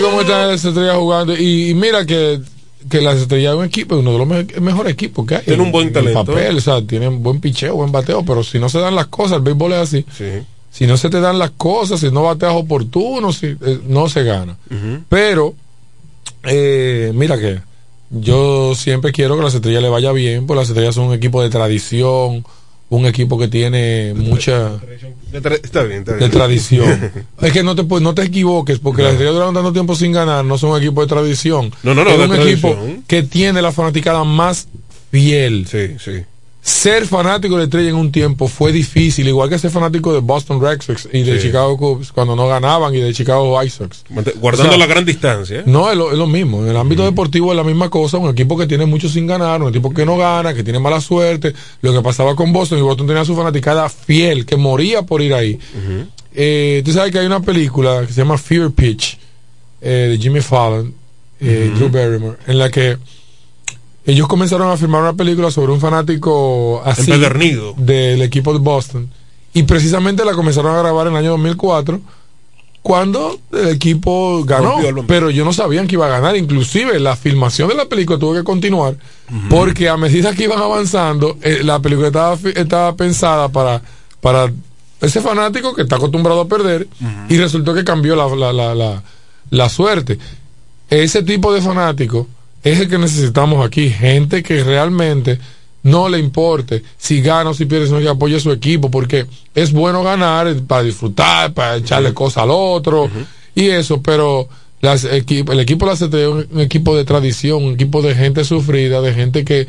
[0.03, 1.37] ¿Cómo están las estrellas jugando?
[1.37, 2.41] Y, y, mira que,
[2.89, 5.45] que las estrellas es un equipo, uno de los me mejores equipos que hay.
[5.45, 6.25] Tiene un buen talento.
[6.25, 9.39] papel, o sea, tienen buen picheo, buen bateo, pero si no se dan las cosas,
[9.39, 10.07] el béisbol es así.
[10.17, 10.43] Sí.
[10.71, 14.23] Si no se te dan las cosas, si no bateas oportuno, si, eh, no se
[14.23, 14.57] gana.
[14.71, 15.03] Uh -huh.
[15.09, 15.55] Pero
[16.45, 17.61] eh, mira que
[18.11, 21.43] yo siempre quiero que las estrellas le vaya bien, porque las estrellas son un equipo
[21.43, 22.45] de tradición,
[22.91, 24.79] un equipo que tiene mucha
[25.33, 26.29] de, tra está bien, está bien.
[26.31, 27.11] de tradición.
[27.41, 29.05] es que no te no te equivoques, porque no.
[29.05, 31.73] las estrellas duraron tanto tiempo sin ganar, no son un equipo de tradición.
[31.83, 32.77] No, no, no, es un equipo
[33.07, 34.69] que tiene la fanaticada más
[35.11, 35.67] fiel.
[35.67, 36.25] Sí, sí
[36.63, 40.61] ser fanático de estrella en un tiempo fue difícil, igual que ser fanático de Boston
[40.61, 41.47] Red Sox y de sí.
[41.47, 44.05] Chicago Cubs cuando no ganaban y de Chicago White Sox.
[44.37, 45.61] Guardando o sea, la gran distancia.
[45.61, 45.63] ¿eh?
[45.67, 46.63] No, es lo, es lo, mismo.
[46.63, 47.07] En el ámbito mm.
[47.07, 48.19] deportivo es la misma cosa.
[48.19, 51.01] Un equipo que tiene mucho sin ganar, un equipo que no gana, que tiene mala
[51.01, 51.55] suerte.
[51.81, 55.33] Lo que pasaba con Boston y Boston tenía su fanaticada fiel, que moría por ir
[55.33, 55.55] ahí.
[55.75, 56.07] Uh -huh.
[56.35, 59.19] eh, Tú sabes que hay una película que se llama Fear Pitch
[59.81, 61.75] eh, de Jimmy Fallon, uh -huh.
[61.75, 62.99] Drew Barrymore, en la que
[64.11, 67.75] ellos comenzaron a filmar una película sobre un fanático así Empedernido.
[67.77, 69.11] del equipo de Boston
[69.53, 72.01] y precisamente la comenzaron a grabar en el año 2004
[72.83, 77.69] cuando el equipo ganó pero yo no sabían que iba a ganar inclusive la filmación
[77.69, 79.49] de la película tuvo que continuar uh -huh.
[79.49, 83.83] porque a medida que iban avanzando eh, la película estaba, estaba pensada para
[84.21, 84.51] para
[85.01, 87.27] ese fanático que está acostumbrado a perder uh -huh.
[87.29, 89.03] y resultó que cambió la, la, la, la,
[89.51, 90.19] la suerte
[90.89, 92.27] ese tipo de fanático
[92.63, 95.39] es el que necesitamos aquí, gente que realmente
[95.83, 99.27] no le importe si gana o si pierde, sino que apoye a su equipo, porque
[99.55, 102.15] es bueno ganar para disfrutar, para echarle uh -huh.
[102.15, 103.27] cosas al otro uh -huh.
[103.55, 104.49] y eso, pero
[104.81, 108.45] las, el equipo de la CT es un equipo de tradición, un equipo de gente
[108.45, 109.67] sufrida, de gente que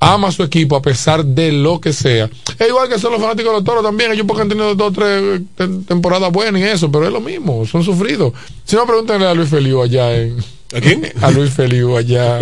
[0.00, 2.28] ama a su equipo a pesar de lo que sea.
[2.58, 4.88] Es igual que son los fanáticos de los toros también, ellos porque han tenido dos
[4.88, 5.42] o tres
[5.86, 8.32] temporadas buenas y eso, pero es lo mismo, son sufridos.
[8.64, 10.36] Si no, pregúntenle a Luis Feliu allá en...
[10.74, 11.12] ¿A quién?
[11.20, 12.38] A Luis Feliu allá.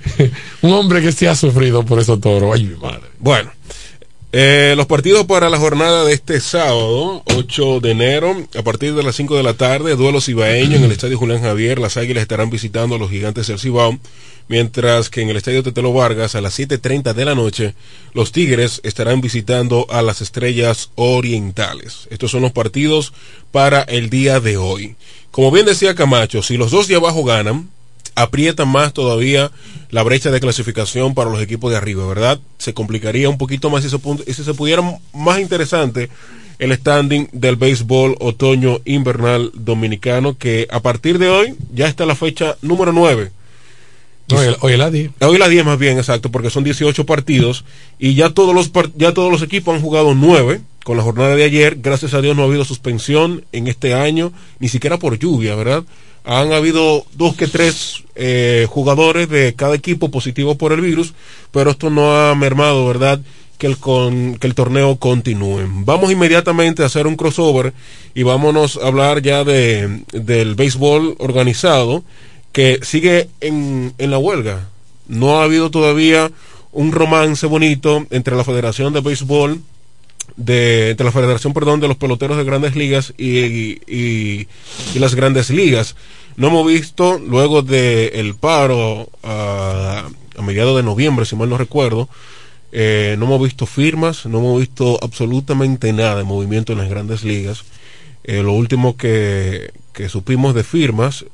[0.62, 2.54] un hombre que sí ha sufrido por esos toros.
[2.54, 3.02] Ay, mi madre.
[3.18, 3.50] Bueno.
[4.34, 9.02] Eh, los partidos para la jornada de este sábado, 8 de enero, a partir de
[9.02, 11.78] las 5 de la tarde, duelos ibaeños en el Estadio Julián Javier.
[11.78, 13.98] Las Águilas estarán visitando a los gigantes del Cibao,
[14.48, 17.74] mientras que en el Estadio Tetelo Vargas, a las 7.30 de la noche,
[18.14, 22.06] los Tigres estarán visitando a las Estrellas Orientales.
[22.10, 23.12] Estos son los partidos
[23.50, 24.96] para el día de hoy.
[25.30, 27.70] Como bien decía Camacho, si los dos de abajo ganan,
[28.14, 29.50] aprietan más todavía
[29.90, 32.40] la brecha de clasificación para los equipos de arriba, ¿verdad?
[32.58, 33.98] Se complicaría un poquito más si se,
[34.32, 34.82] si se pudiera
[35.12, 36.08] más interesante
[36.58, 42.14] el standing del béisbol otoño invernal dominicano, que a partir de hoy ya está la
[42.14, 43.32] fecha número 9.
[44.34, 45.10] Hoy, hoy es la 10.
[45.20, 47.64] Hoy es la 10 más bien, exacto, porque son 18 partidos
[47.98, 51.44] y ya todos los, ya todos los equipos han jugado 9 con la jornada de
[51.44, 51.78] ayer.
[51.80, 55.84] Gracias a Dios no ha habido suspensión en este año, ni siquiera por lluvia, ¿verdad?
[56.24, 61.14] Han habido dos que tres eh, jugadores de cada equipo positivos por el virus,
[61.50, 63.20] pero esto no ha mermado, ¿verdad?
[63.62, 65.68] que el, con, que el torneo continúe.
[65.84, 67.72] Vamos inmediatamente a hacer un crossover
[68.12, 72.02] y vámonos a hablar ya de, del béisbol organizado
[72.52, 74.68] que sigue en, en la huelga.
[75.08, 76.30] No ha habido todavía
[76.72, 79.60] un romance bonito entre la Federación de Béisbol
[80.36, 84.48] de, entre la Federación, perdón, de los peloteros de grandes ligas y, y,
[84.94, 85.96] las grandes ligas.
[86.36, 92.08] No hemos visto, luego del paro a, a mediados de noviembre, si mal no recuerdo,
[92.72, 97.22] eh, no hemos visto firmas, no hemos visto absolutamente nada de movimiento en las grandes
[97.22, 97.64] ligas.
[98.24, 101.26] Eh, lo último que, que supimos de firmas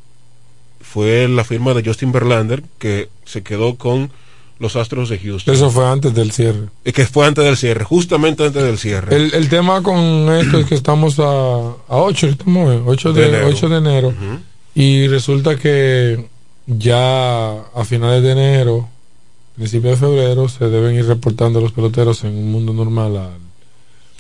[0.91, 4.11] fue la firma de Justin Verlander, que se quedó con
[4.59, 5.55] los Astros de Houston.
[5.55, 6.69] Eso fue antes del cierre.
[6.85, 9.15] Y que fue antes del cierre, justamente antes del cierre.
[9.15, 9.97] El, el tema con
[10.33, 13.47] esto es que estamos a, a 8, estamos 8 de, De enero.
[13.49, 14.15] 8 de enero
[14.75, 16.27] y resulta que
[16.67, 18.89] ya a finales de enero,
[19.57, 23.31] principios de febrero, se deben ir reportando los peloteros en un mundo normal al,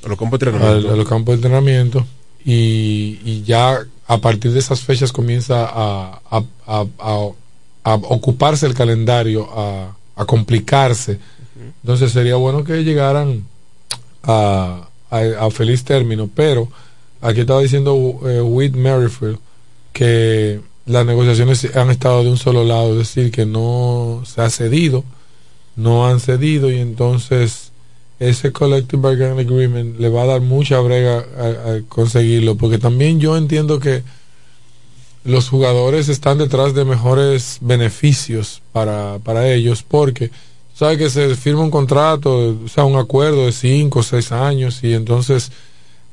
[0.04, 0.88] a los campos de entrenamiento.
[0.88, 2.06] al- a los campos de entrenamiento
[2.44, 6.84] y, y ya a partir de esas fechas comienza a, a- a-
[7.84, 9.94] a- ocuparse el calendario, a,
[10.26, 11.18] complicarse.
[11.82, 13.44] Entonces sería bueno que llegaran
[14.24, 16.68] a feliz término, pero
[17.20, 19.38] aquí estaba diciendo eh, Whit Merrifield
[19.92, 24.50] que las negociaciones han estado de un solo lado, es decir, que no se ha
[24.50, 25.04] cedido,
[25.76, 27.67] no han cedido y entonces
[28.18, 33.36] ese collective bargaining agreement le va a dar mucha brega a, conseguirlo, porque también yo
[33.36, 34.02] entiendo que
[35.24, 40.30] los jugadores están detrás de mejores beneficios para, para ellos, porque
[40.74, 44.82] sabe que se firma un contrato, o sea, un acuerdo de cinco o seis años
[44.82, 45.52] y entonces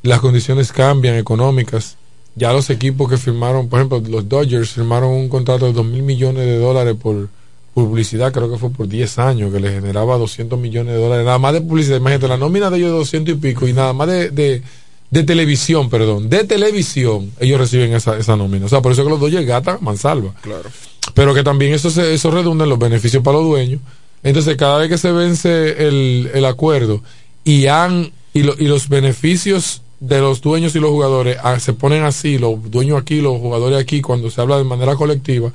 [0.03, 1.97] las condiciones cambian económicas.
[2.35, 6.03] Ya los equipos que firmaron, por ejemplo, los Dodgers firmaron un contrato de dos mil
[6.03, 7.29] millones de dólares por
[7.75, 11.37] publicidad, creo que fue por 10 años, que le generaba 200 millones de dólares, nada
[11.37, 11.97] más de publicidad.
[11.97, 14.63] Imagínate, la nómina de ellos de 200 y pico y nada más de, de,
[15.11, 18.65] de televisión, perdón, de televisión, ellos reciben esa, esa nómina.
[18.65, 20.33] O sea, por eso que los Dodgers gatan mansalva.
[20.41, 20.69] Claro.
[21.13, 23.81] Pero que también eso, se, eso redunda en los beneficios para los dueños.
[24.23, 27.03] Entonces, cada vez que se vence el, el acuerdo
[27.43, 31.73] y, han, y, lo- y los beneficios de los dueños y los jugadores ah, se
[31.73, 35.51] ponen así, los dueños aquí, los jugadores aquí, cuando se habla de manera colectiva,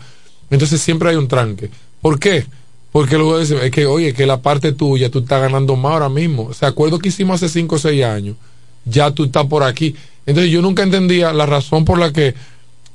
[0.51, 1.71] entonces siempre hay un tranque.
[2.01, 2.47] ¿Por qué?
[2.93, 6.09] Porque luego dicen, es que, oye, que la parte tuya, tú estás ganando más ahora
[6.09, 6.45] mismo.
[6.45, 8.37] O sea, acuerdo que hicimos hace 5 o 6 años,
[8.85, 9.95] ya tú estás por aquí.
[10.27, 12.35] Entonces yo nunca entendía la razón por la que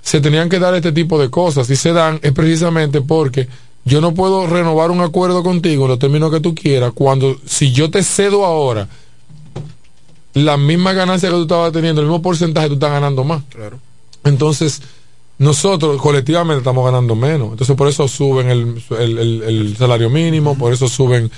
[0.02, 1.70] se tenían que dar este tipo de cosas.
[1.70, 3.48] Y se dan es precisamente porque
[3.86, 7.72] yo no puedo renovar un acuerdo contigo en los términos que tú quieras, cuando si
[7.72, 8.88] yo te cedo ahora
[10.34, 13.44] la misma ganancia que tú estabas teniendo, el mismo porcentaje, tú estás ganando más.
[13.50, 13.80] Claro.
[14.24, 14.82] Entonces,
[15.38, 17.52] nosotros colectivamente estamos ganando menos.
[17.52, 21.30] Entonces, por eso suben el, el- el- el salario mínimo, por eso suben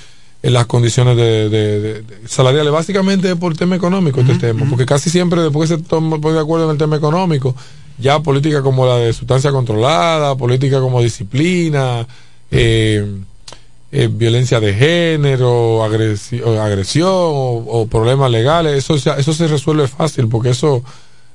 [0.43, 2.71] eh, las condiciones de, de- de- salariales.
[2.71, 6.39] Básicamente es por tema económico este tema, porque casi siempre después que se toma de
[6.39, 7.55] acuerdo en el tema económico,
[7.97, 12.05] ya política como la de sustancia controlada, política como disciplina,
[12.51, 13.03] eh,
[13.91, 20.49] eh, violencia de género, agresión o, o problemas legales, eso, eso se resuelve fácil porque
[20.49, 20.83] eso,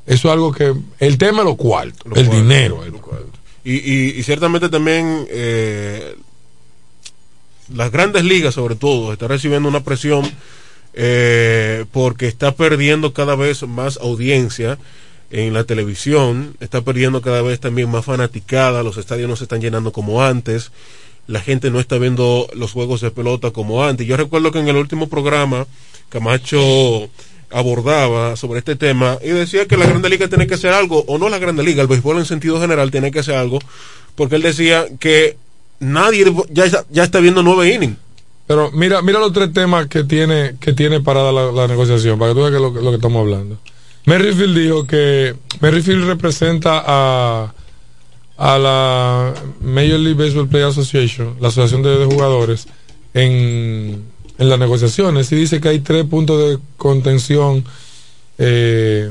[0.07, 2.83] eso es algo que el tema es lo cual, Lo el dinero.
[3.65, 6.17] Y, y, y ciertamente también eh,
[7.73, 10.29] las grandes ligas, sobre todo, están recibiendo una presión
[10.95, 14.79] eh, porque está perdiendo cada vez más audiencia
[15.31, 19.63] en la televisión, está perdiendo cada vez también más fanaticada, los estadios no se están
[19.63, 20.73] llenando como antes,
[21.27, 24.07] la gente no está viendo los juegos de pelota como antes.
[24.07, 25.67] Yo recuerdo que en el último programa
[26.11, 27.09] Camacho
[27.53, 31.19] abordaba sobre este tema y decía que la Grande Liga tiene que hacer algo, o
[31.19, 33.59] no la Grande Liga, el béisbol en sentido general tiene que hacer algo,
[34.15, 35.37] porque él decía que
[35.81, 37.97] nadie ya, ya está viendo nueve innings.
[38.47, 42.33] Pero mira, mira los tres temas que tiene, que tiene parada la, la negociación, para
[42.33, 43.59] que tú veas lo, lo que estamos hablando.
[44.05, 47.55] Merrifield dijo que Merrifield representa a,
[48.37, 52.67] a la Major League Baseball Player Association, la asociación de jugadores,
[53.15, 54.05] en,
[54.43, 57.65] en las negociaciones y dice que hay tres puntos de contención
[58.39, 59.11] eh,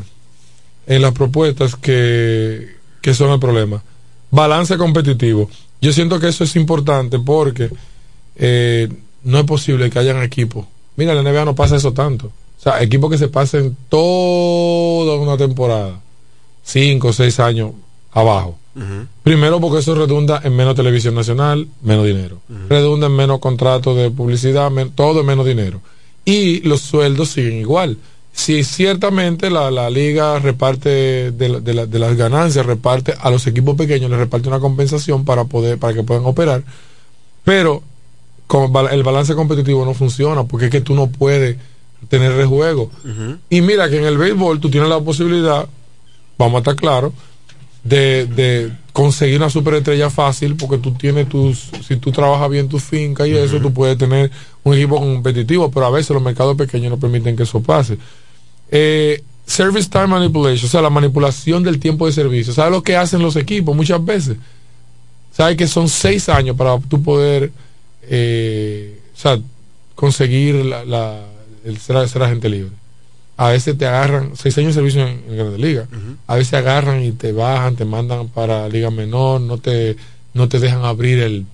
[0.85, 3.81] en las propuestas que, que son el problema.
[4.29, 5.49] Balance competitivo.
[5.79, 7.69] Yo siento que eso es importante porque
[8.35, 8.89] eh,
[9.23, 10.65] no es posible que hayan equipos.
[10.97, 12.27] Mira, la NBA no pasa eso tanto.
[12.27, 15.99] O sea, equipos que se pasen toda una temporada,
[16.61, 17.71] cinco o seis años
[18.11, 18.59] abajo.
[19.23, 22.39] Primero porque eso redunda en menos televisión nacional, menos dinero.
[22.69, 25.81] Redunda en menos contratos de publicidad, men- todo en menos dinero.
[26.25, 27.97] Y los sueldos siguen igual.
[28.33, 33.29] Si ciertamente la, la liga reparte de, la- de la- de las ganancias, reparte a
[33.29, 36.63] los equipos pequeños, les reparte una compensación para poder, para que puedan operar.
[37.43, 37.83] Pero
[38.91, 41.57] el balance competitivo no funciona porque es que tú no puedes
[42.09, 42.89] tener rejuego.
[43.49, 45.67] Y mira que en el béisbol tú tienes la posibilidad,
[46.37, 47.13] vamos a estar claros,
[47.83, 52.79] de, de conseguir una superestrella fácil porque tú tienes tus, si tú trabajas bien tu
[52.79, 54.31] finca y eso, tú puedes tener
[54.63, 57.97] un equipo competitivo, pero a veces los mercados pequeños no permiten que eso pase.
[58.69, 62.53] Eh, service time manipulation, o sea, la manipulación del tiempo de servicio.
[62.53, 64.37] ¿Sabes lo que hacen los equipos muchas veces?
[65.31, 67.51] ¿Sabes que son seis años para tú poder
[68.03, 69.39] eh, o sea,
[69.95, 71.23] conseguir la,
[71.63, 72.71] el ser, agente libre?
[73.37, 75.87] A veces te agarran, seis años de servicio en, Grandes Ligas,
[76.27, 79.95] a veces agarran y te bajan, te mandan para Liga Menor, no te,
[80.33, 81.45] no te dejan abrir el,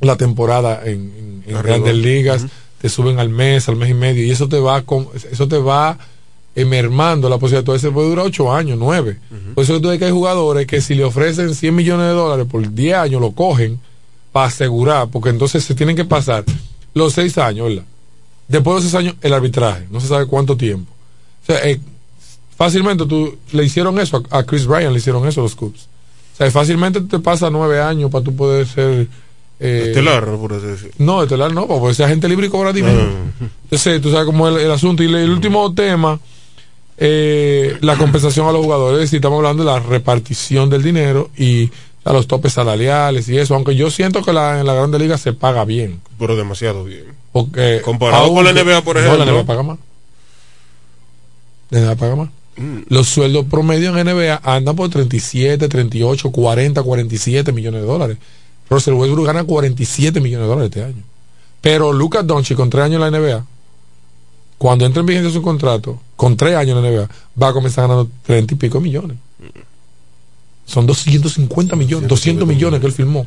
[0.00, 2.46] la temporada en, Grandes Ligas,
[2.80, 5.58] te suben al mes, al mes y medio, y eso te va con, eso te
[5.58, 5.98] va
[6.64, 7.60] mermando la posibilidad.
[7.60, 9.18] Entonces puede durar 8 años, 9.
[9.54, 12.96] Por eso que hay jugadores que si le ofrecen 100 millones de dólares por 10
[12.96, 13.80] años lo cogen
[14.32, 16.44] para asegurar, porque entonces se tienen que pasar
[16.94, 17.84] los 6 años, ¿verdad?
[18.48, 20.92] Después de esos años, el arbitraje, no se sabe cuánto tiempo.
[21.50, 21.80] O sea, eh,
[22.56, 25.88] fácilmente tú le hicieron eso a, Chris Bryan, le hicieron eso a los Cubs.
[26.34, 29.08] O sea, fácilmente te pasa 9 años para tú poder ser.
[29.58, 30.94] Eh, estelar, por así decirlo.
[30.98, 33.02] No, estelar no, porque ser agente libre y cobra dinero.
[33.02, 33.46] Ah.
[33.64, 35.02] Entonces, tú sabes cómo es el, asunto.
[35.02, 36.18] Y el último tema
[37.02, 41.70] eh, la compensación a los jugadores, si estamos hablando de la repartición del dinero y
[42.04, 45.16] a los topes salariales y eso, aunque yo siento que la, en la Grande Liga
[45.16, 46.02] se paga bien.
[46.18, 47.06] Pero demasiado bien.
[47.32, 49.24] Porque Comparado con la NBA, por ejemplo.
[49.24, 49.78] la NBA paga más.
[51.70, 52.28] NBA paga más.
[52.56, 52.80] Mm.
[52.88, 58.18] Los sueldos promedio en NBA andan por 37, 38, 40, 47 millones de dólares.
[58.68, 61.02] Russell Westbrook gana 47 millones de dólares este año.
[61.60, 63.44] Pero Lucas Doncic con tres años en la NBA
[64.60, 67.08] cuando entre en vigencia su contrato, con tres años en la NBA,
[67.42, 69.16] va a comenzar ganando 30 y pico millones.
[70.66, 73.26] Son 250 millones, 200 millones que él firmó.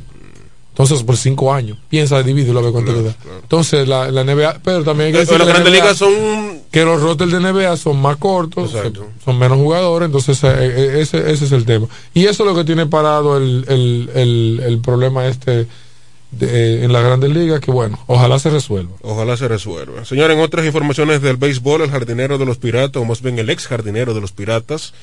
[0.70, 3.16] Entonces, por cinco años, piensa dividirlo a ver cuánto le da.
[3.42, 6.62] Entonces, la, la, NBA, pero también hay que decir que, son...
[6.74, 8.76] que los rotes de NBA son más cortos,
[9.24, 11.86] son menos jugadores, entonces eh, eh, ese, ese es el tema.
[12.16, 15.68] Y eso es lo que tiene parado el, el, el, el problema este
[16.42, 18.96] en la Grandes Ligas que bueno, ojalá se resuelva.
[19.04, 20.04] Ojalá se resuelva.
[20.04, 23.52] Señor, en otras informaciones del béisbol, el jardinero de los Piratas, o más bien el
[23.52, 24.96] ex jardinero de los Piratas,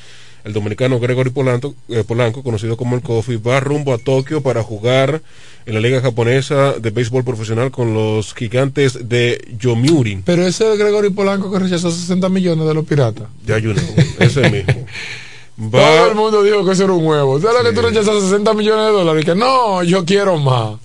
[0.45, 4.63] el dominicano Gregory Polanco, eh, Polanco, conocido como el Kofi, va rumbo a Tokio para
[4.63, 5.23] jugar
[5.67, 10.23] en la liga japonesa de béisbol profesional con los gigantes de Yomiuri.
[10.25, 13.29] Pero ese es Gregory Polanco que rechazó 60 millones de los Piratas.
[13.47, 13.73] Ya, yo
[14.19, 14.87] ese mismo.
[15.71, 17.39] Todo el mundo dijo que eso era un huevo.
[17.39, 19.25] ¿Sabes que tú rechazas 60 millones de dólares?
[19.27, 20.79] Que no, yo quiero más.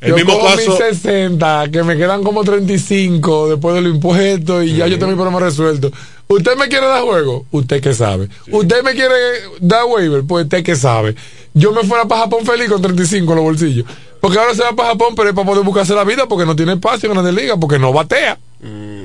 [0.00, 0.76] El yo mismo caso.
[0.76, 5.16] 60, que me quedan como 35 después de los impuestos y ya yo tengo mi
[5.16, 5.92] problema resuelto.
[6.26, 7.46] ¿Usted me quiere dar juego?
[7.50, 8.28] Usted que sabe.
[8.50, 9.14] ¿Usted me quiere
[9.60, 10.24] dar waiver?
[10.24, 11.14] Pues usted que sabe.
[11.52, 13.86] Yo me fuera para Japón feliz con 35 en los bolsillos.
[14.20, 16.56] Porque ahora se va para Japón, pero es para poder buscarse la vida porque no
[16.56, 18.38] tiene espacio en la liga, porque no batea.
[18.60, 19.04] Mm.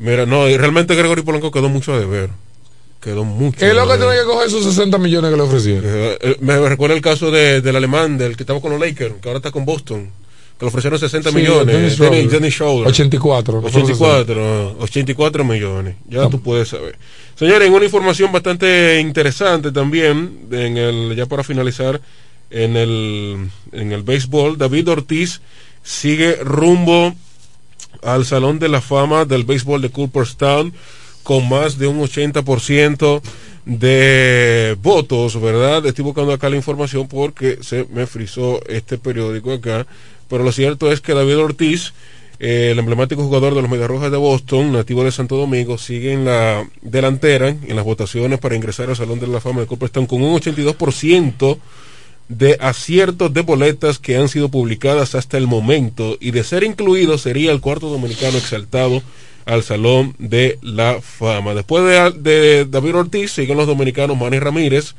[0.00, 2.30] Mira, no, y realmente Gregory Polanco quedó mucho a deber
[3.00, 3.64] quedó mucho.
[3.64, 5.84] Es lo que tiene que coger esos 60 millones que le ofrecieron.
[5.86, 9.14] Eh, eh, me recuerda el caso de, del alemán, del que estaba con los Lakers,
[9.20, 10.10] que ahora está con Boston.
[10.58, 11.98] Que le ofrecieron 60 millones.
[11.98, 13.60] Dennis, 84.
[13.62, 15.94] 84, 84 millones.
[16.08, 16.98] Ya tú puedes saber.
[17.36, 22.00] Señores, una información bastante interesante también, en el, ya para finalizar,
[22.50, 25.40] en el, en el béisbol, David Ortiz
[25.84, 27.14] sigue rumbo
[28.02, 30.72] al Salón de la Fama del Béisbol de Cooperstown
[31.22, 33.20] con más de un 80%
[33.66, 35.84] de votos, ¿verdad?
[35.84, 39.86] Estoy buscando acá la información porque se me frizó este periódico acá,
[40.28, 41.92] pero lo cierto es que David Ortiz,
[42.38, 46.24] eh, el emblemático jugador de los Mediarrojas de Boston, nativo de Santo Domingo, sigue en
[46.24, 50.22] la delantera en las votaciones para ingresar al Salón de la Fama de Cooperstown con
[50.22, 51.58] un 82%
[52.28, 57.16] de aciertos de boletas que han sido publicadas hasta el momento y de ser incluido
[57.16, 59.02] sería el cuarto dominicano exaltado
[59.46, 61.54] al Salón de la Fama.
[61.54, 61.84] Después
[62.22, 64.94] de, David Ortiz siguen los dominicanos Manny Ramírez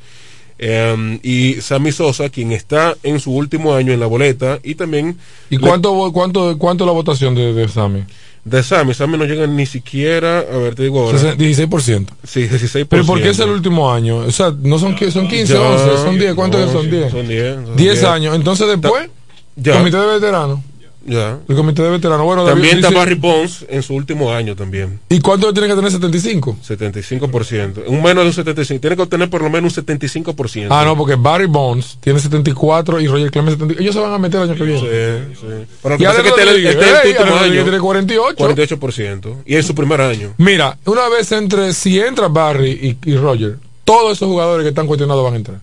[0.62, 5.16] em, y Sammy Sosa, quien está en su último año en la boleta y también...
[5.48, 8.04] ¿Y cuánto, cuánto, cuánto la votación de, de Sammy?
[8.44, 11.18] De Sammy, Sammy no llega ni siquiera, a ver, te digo ahora.
[11.18, 12.06] 16%.
[12.24, 12.86] Sí, 16%.
[12.88, 14.18] Pero ¿por qué es el último año?
[14.18, 17.10] O sea, no son, son 15, 11, son 10, ¿cuántos son 10?
[17.10, 17.76] Son 10.
[17.76, 18.34] 10 años.
[18.34, 19.10] Entonces después,
[19.56, 19.78] ya.
[19.78, 20.60] comité de veteranos.
[21.04, 21.38] Ya.
[21.48, 22.24] El comité de veteranos.
[22.24, 25.00] Bueno, también está Barry Bonds en su último año también.
[25.08, 26.58] ¿Y cuánto tiene que tener 75?
[26.66, 27.84] 75%.
[27.86, 28.80] Un menos de un 75.
[28.80, 30.68] Tiene que obtener por lo menos un 75%.
[30.70, 33.82] Ah, no, porque Barry Bonds tiene 74 y Roger Clemens 75.
[33.82, 34.80] Ellos se van a meter el año que viene.
[34.80, 35.46] Sí, sí.
[35.82, 38.48] Pero y que este, este último año tiene 48.
[38.48, 39.34] 48%.
[39.46, 40.34] Y es su primer año.
[40.36, 44.86] Mira, una vez entre, si entra Barry y, y Roger, todos esos jugadores que están
[44.86, 45.60] cuestionados van a entrar.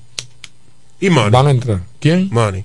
[0.99, 1.29] ¿Y Manny?
[1.29, 1.79] Van a entrar.
[1.99, 2.29] ¿Quién?
[2.31, 2.63] Manny.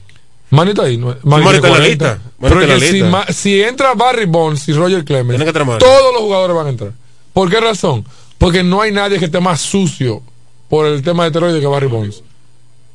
[0.53, 0.97] Manita ahí.
[0.99, 1.79] No, en la 40.
[1.89, 2.19] lista.
[2.41, 2.49] En
[2.81, 6.67] que si, ma- si entra Barry Bonds y Roger Clemens, que todos los jugadores van
[6.67, 6.93] a entrar.
[7.33, 8.05] ¿Por qué razón?
[8.39, 10.23] Porque no hay nadie que esté más sucio
[10.69, 12.23] por el tema de esteroides que Barry Bonds.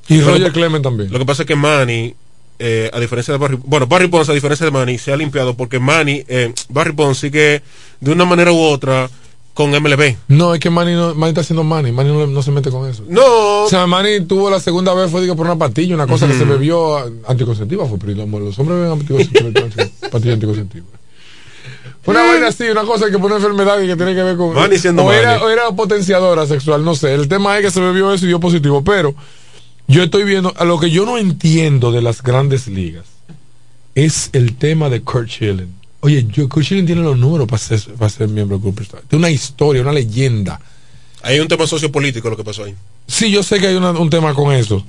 [0.08, 1.12] Y que- Roger Clemens también.
[1.12, 2.14] Lo que pasa es que Manny,
[2.60, 5.55] eh, a diferencia de Barry, bueno, Barry Bonds a diferencia de Manny, se ha limpiado
[5.55, 7.62] porque Manny, eh, Barry Bonds sigue
[7.99, 9.10] de una manera u otra
[9.58, 10.18] con MLB.
[10.28, 11.91] No, es que Manny, no, Manny está haciendo Manny.
[11.91, 13.03] Manny no, no se mete con eso.
[13.10, 13.64] No.
[13.64, 16.36] O sea, Manny tuvo la segunda vez, fue digo, por una pastilla, una cosa que
[16.36, 17.88] se bebió ah, anticonceptiva.
[17.88, 18.91] Fue, pero los, los hombres beben
[19.32, 20.86] anticonceptiva, pastilla anticonceptiva.
[22.03, 24.38] Fue una vaina así, una cosa que por una enfermedad y que tiene que ver
[24.38, 24.53] con.
[24.53, 25.43] Manny siendo o, era, Manny.
[25.45, 27.16] o era potenciadora sexual, no sé.
[27.16, 28.84] El tema es que se bebió eso y dio positivo.
[28.84, 29.16] Pero
[29.88, 33.05] yo estoy viendo, a lo que yo no entiendo de las grandes ligas
[33.95, 35.74] es el tema de Kurt Schilling.
[36.01, 38.87] Oye, yo, Kurt Schilling tiene los números para ser, para ser miembro del Club.
[39.07, 40.59] Tiene una historia, una leyenda.
[41.23, 42.75] Hay un tema sociopolítico lo que pasó ahí.
[43.07, 44.85] Sí, yo sé que hay una- un tema con eso,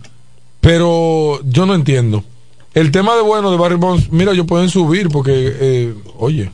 [0.61, 2.24] pero yo no entiendo.
[2.74, 6.50] El tema de bueno de Barry Bonds, mira, ellos pueden subir porque, eh, oye,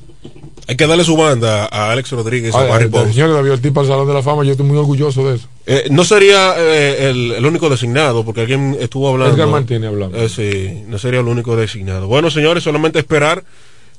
[0.67, 3.13] Hay que darle su banda a Alex Rodríguez y a Barry Bonds.
[3.13, 5.47] señores, David Ortiz para el Salón de la Fama, yo estoy muy orgulloso de eso.
[5.67, 9.35] Eh, no sería eh, el, el único designado, porque alguien estuvo hablando.
[9.35, 10.17] Edgar Martínez hablando.
[10.17, 12.07] Eh, sí, no sería el único designado.
[12.07, 13.45] Bueno, señores, solamente esperar,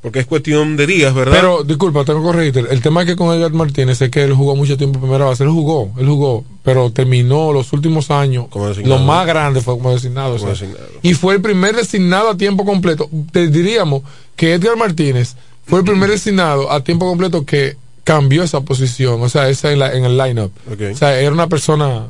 [0.05, 1.35] porque es cuestión de días, ¿verdad?
[1.35, 2.59] Pero, disculpa, tengo que corregirte.
[2.71, 5.25] El tema es que con Edgar Martínez es que él jugó mucho tiempo en primera
[5.25, 5.43] base.
[5.43, 8.45] Él jugó, él jugó, pero terminó los últimos años.
[8.51, 8.99] Como designado.
[8.99, 10.35] Lo más grande fue como designado.
[10.35, 10.67] o Como sea.
[10.67, 10.93] designado.
[11.01, 13.09] Y fue el primer designado a tiempo completo.
[13.31, 14.03] Te diríamos
[14.35, 15.35] que Edgar Martínez
[15.65, 19.79] fue el primer designado a tiempo completo que cambió esa posición, o sea, esa en,
[19.79, 20.51] la- en el lineup.
[20.71, 20.81] Ok.
[20.93, 22.03] O sea, era una persona.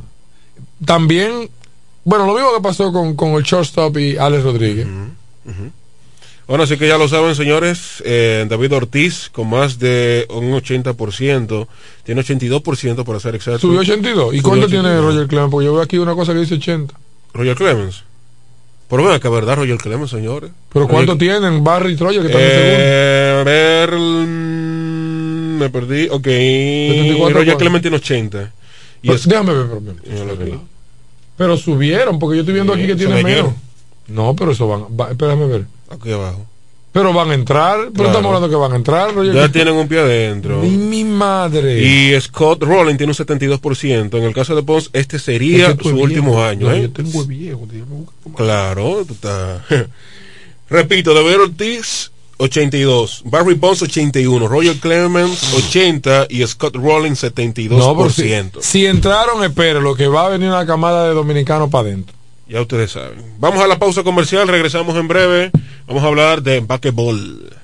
[0.83, 1.49] También,
[2.03, 4.85] bueno, lo mismo que pasó con, con el shortstop y Alex Rodríguez.
[6.47, 8.03] Bueno, así que ya lo saben, señores.
[8.05, 11.67] eh, David Ortiz, con más de un 80%,
[12.03, 13.59] tiene 82% para ser exacto.
[13.61, 14.33] Subió 82.
[14.35, 15.13] ¿Y Subió cuánto tiene 82?
[15.15, 15.51] Roger Clemens?
[15.51, 16.93] Porque yo veo aquí una cosa que dice 80.
[17.33, 18.03] Roger Clemens.
[18.87, 20.51] Pero ven acá, ¿verdad, Roger Clemens, señores?
[20.71, 22.75] ¿Pero cuánto Roger- tienen Barry y Troya que están en segundo?
[22.77, 26.07] Eh, a ver, me perdí.
[26.09, 26.25] Ok.
[26.25, 27.57] 74 Roger.
[27.57, 28.51] Clemens tiene 80.
[29.01, 30.61] Y Pero es- déjame ver, pero,
[31.37, 33.53] pero, subieron, porque yo estoy viendo Sí, aquí que son tiene menos.
[34.07, 34.83] No, pero eso van.
[34.99, 35.65] Va, espérame ver.
[35.89, 36.45] Aquí abajo.
[36.91, 37.77] Pero van a entrar.
[37.79, 38.09] Pero Claro.
[38.09, 39.13] estamos hablando que van a entrar.
[39.13, 40.61] Roger Ya tienen un pie adentro.
[40.61, 41.81] Ni mi madre.
[41.81, 44.17] Y Scott Rowland tiene un 72%.
[44.17, 46.67] En el caso de Pons, este sería Es su último año.
[46.69, 46.83] No, ¿eh?
[46.83, 47.67] Yo tengo viejo.
[48.37, 49.61] Claro, tú estás.
[50.69, 53.23] Repito, David Ortiz, 82.
[53.25, 54.47] Barry Bonds, 81.
[54.47, 56.27] Roger Clemens, 80.
[56.29, 57.67] Y Scott Rowland, 72%.
[57.67, 61.89] No, si, si entraron, espere, lo que va a venir una camada de dominicanos para
[61.89, 62.15] adentro.
[62.47, 63.21] Ya ustedes saben.
[63.39, 65.51] Vamos a la pausa comercial, regresamos en breve.
[65.87, 67.55] Vamos a hablar de basquetbol.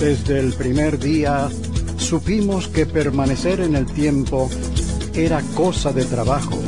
[0.00, 1.48] Desde el primer día
[1.98, 4.50] supimos que permanecer en el tiempo
[5.14, 6.58] era cosa de trabajo,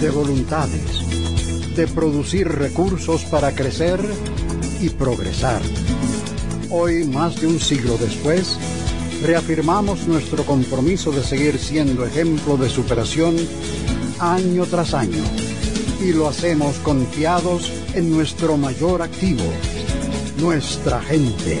[0.00, 0.97] de voluntades,
[1.78, 4.00] de producir recursos para crecer
[4.80, 5.62] y progresar.
[6.70, 8.58] Hoy, más de un siglo después,
[9.22, 13.36] reafirmamos nuestro compromiso de seguir siendo ejemplo de superación
[14.18, 15.22] año tras año
[16.04, 19.44] y lo hacemos confiados en nuestro mayor activo,
[20.40, 21.60] nuestra gente.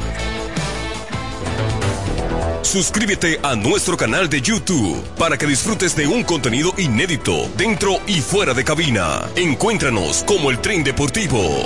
[2.63, 8.21] Suscríbete a nuestro canal de YouTube para que disfrutes de un contenido inédito dentro y
[8.21, 9.27] fuera de cabina.
[9.35, 11.65] Encuéntranos como el tren deportivo.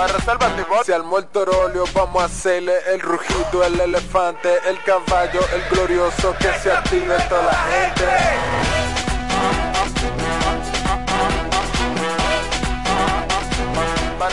[0.00, 0.82] Para resolver tipo.
[0.82, 6.34] Si al muerto rolio vamos a hacerle el rugido, el elefante, el caballo, el glorioso
[6.38, 8.06] que se active toda la gente.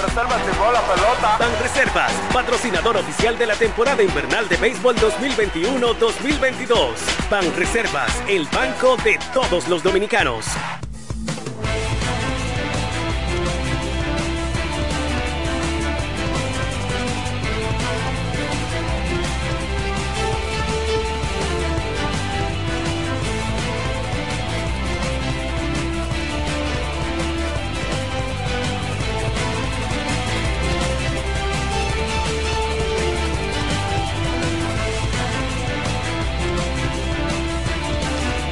[0.07, 1.38] Reservas llegó la pelota.
[1.38, 6.93] Ban Reservas, patrocinador oficial de la temporada invernal de béisbol 2021-2022.
[7.30, 10.45] Ban Reservas, el banco de todos los dominicanos.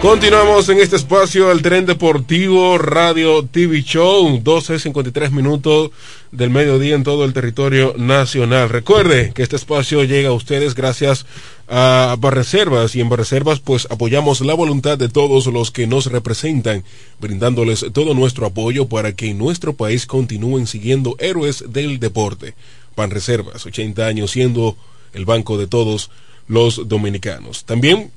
[0.05, 5.89] Continuamos en este espacio, el tren deportivo Radio TV Show, 12.53 minutos
[6.31, 8.69] del mediodía en todo el territorio nacional.
[8.69, 11.25] Recuerde que este espacio llega a ustedes gracias
[11.67, 16.83] a Barreservas y en Barreservas pues apoyamos la voluntad de todos los que nos representan,
[17.19, 22.53] brindándoles todo nuestro apoyo para que en nuestro país continúen siguiendo héroes del deporte.
[22.95, 24.77] Banreservas, 80 años siendo
[25.13, 26.11] el banco de todos
[26.47, 27.65] los dominicanos.
[27.65, 28.11] También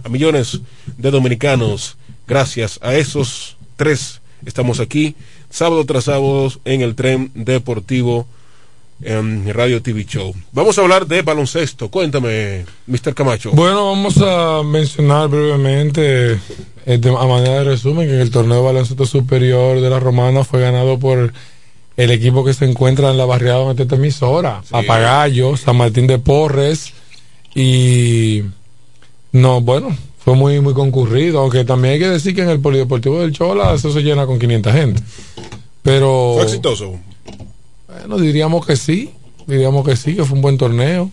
[0.04, 0.60] a millones
[0.96, 1.96] de dominicanos.
[2.28, 5.14] Gracias a esos tres, estamos aquí,
[5.50, 8.26] sábado tras sábado, en el tren deportivo
[9.02, 10.34] en Radio TV Show.
[10.52, 11.90] Vamos a hablar de baloncesto.
[11.90, 13.14] Cuéntame, Mr.
[13.14, 13.50] Camacho.
[13.52, 16.38] Bueno, vamos a mencionar brevemente,
[16.86, 20.60] eh, a manera de resumen, que el torneo de baloncesto superior de la Romana fue
[20.60, 21.32] ganado por
[21.96, 26.18] el equipo que se encuentra en la barriada donde está emisora, Papagayo, San Martín de
[26.18, 26.92] Porres
[27.54, 28.42] y
[29.32, 33.20] no, bueno, fue muy muy concurrido, aunque también hay que decir que en el Polideportivo
[33.20, 35.02] del Chola eso se llena con 500 gente.
[35.82, 36.98] Pero fue exitoso.
[37.98, 39.10] Bueno, diríamos que sí,
[39.46, 41.10] diríamos que sí, que fue un buen torneo.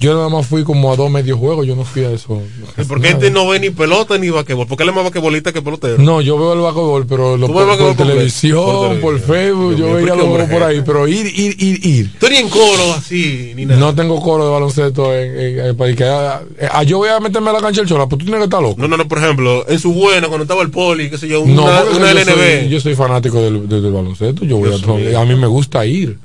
[0.00, 2.40] Yo nada más fui como a dos medios juegos, yo no fui a eso.
[2.78, 4.66] ¿Y por qué este no ve ni pelota ni vaquebol?
[4.66, 5.98] ¿Por qué le más vaquebolista que pelotero?
[5.98, 10.48] No, yo veo el vaquebol, pero lo por, por, televisión, por, Facebook, yo veía los
[10.48, 12.18] por ahí, pero ir, ir, ir, ir.
[12.18, 13.78] ¿Tú ni en coro así, ni nada?
[13.78, 15.94] No tengo coro de baloncesto en, el país.
[15.96, 18.44] Que, ah, yo voy a meterme a la cancha del chola, pues tú tienes que
[18.44, 18.80] estar loco.
[18.80, 21.42] No, no, no, por ejemplo, en su buena, cuando estaba el poli, qué sé yo,
[21.42, 22.60] una, no, una yo LNB.
[22.60, 24.70] Soy, yo soy fanático del, del, baloncesto, yo voy
[25.14, 26.16] a, a mí me gusta ir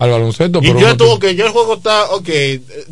[0.00, 0.58] al baloncesto.
[0.62, 2.28] Y pero tú, te- ok, ya el juego está, ok,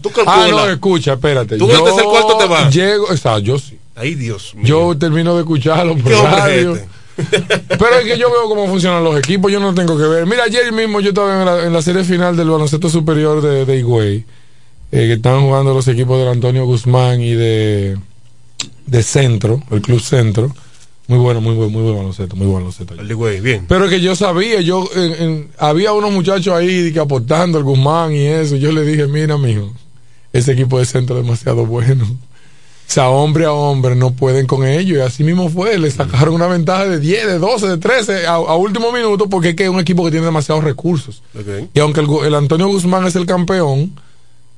[0.00, 0.26] tú calculas.
[0.26, 1.56] Ah, no, escucha, espérate.
[1.56, 2.72] Tú el cuarto te vas.
[2.72, 3.76] Llego, sea, yo sí.
[3.96, 4.64] Ay, Dios mío.
[4.64, 6.30] Yo termino de escucharlo por ¿Qué hombre
[6.60, 6.78] es radio.
[7.68, 10.24] Pero es que yo veo cómo funcionan los equipos, yo no tengo que ver.
[10.26, 13.64] Mira, ayer mismo yo estaba en la, en la serie final del baloncesto superior de,
[13.64, 14.24] de Higüey, eh,
[14.90, 17.96] que estaban jugando los equipos del Antonio Guzmán y de,
[18.86, 20.54] de Centro, el Club Centro.
[21.08, 22.94] Muy bueno, muy buen, muy buen baloncesto, muy buen baloncesto.
[22.94, 23.64] El de güey, bien.
[23.66, 27.64] Pero es que yo sabía, yo en- en- había unos muchachos ahí que aportando el
[27.64, 28.56] Guzmán y eso.
[28.56, 29.72] Yo le dije, mira, mijo,
[30.32, 32.04] ese equipo de centro es demasiado bueno.
[32.04, 34.98] O sea, hombre a hombre no pueden con ellos.
[34.98, 35.78] Y así mismo fue.
[35.78, 39.50] Le sacaron una ventaja de 10, de 12, de 13 a, a último minuto porque
[39.50, 41.22] es que es un equipo que tiene demasiados recursos.
[41.74, 43.92] Y aunque el Antonio Guzmán es el campeón,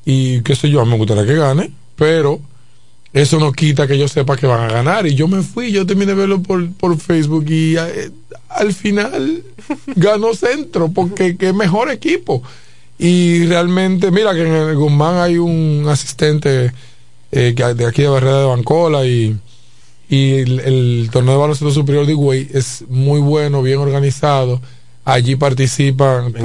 [0.04, 2.40] y qué sé yo, me gustaría que gane, pero
[3.12, 5.06] eso no quita que yo sepa que van a ganar.
[5.06, 8.10] Y yo me fui, yo terminé de verlo por, por Facebook y eh,
[8.48, 9.42] al final
[9.96, 12.42] ganó Centro porque que es mejor equipo.
[12.98, 16.72] Y realmente, mira que en el Guzmán hay un asistente
[17.32, 19.36] eh, que de aquí de Barrera de Bancola y,
[20.08, 24.60] y el, el torneo de baloncesto superior de Higüey es muy bueno, bien organizado.
[25.04, 26.32] Allí participan.
[26.32, 26.40] ¿qué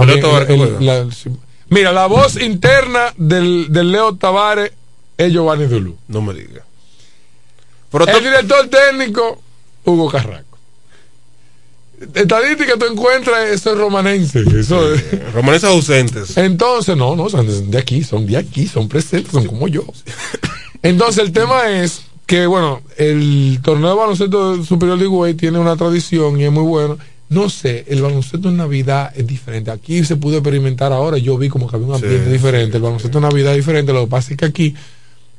[0.79, 1.07] la-
[1.69, 4.71] mira, la voz interna del, del Leo Tavares
[5.17, 5.95] es Giovanni Dulú.
[6.07, 6.63] No me digas.
[7.93, 9.41] el director técnico,
[9.85, 10.57] Hugo Carraco.
[12.13, 14.43] Estadística tú encuentras, eso es romanense.
[14.59, 16.37] Eso es- Romaneses ausentes.
[16.37, 19.85] Entonces, no, no, son de aquí, son de aquí, son presentes, son como yo.
[20.83, 25.77] Entonces, el tema es que, bueno, el torneo de baloncesto superior de Higüey tiene una
[25.77, 26.97] tradición y es muy bueno.
[27.29, 29.71] No sé, el baloncesto en Navidad es diferente.
[29.71, 32.77] Aquí se pudo experimentar ahora, yo vi como que había un ambiente Sí, diferente.
[32.77, 33.93] El baloncesto en Navidad es diferente.
[33.93, 34.75] Lo que pasa es que aquí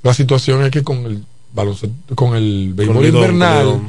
[0.06, 3.80] la situación es que con el baloncesto, con el béisbol invernal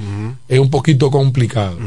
[0.47, 1.77] es un poquito complicado.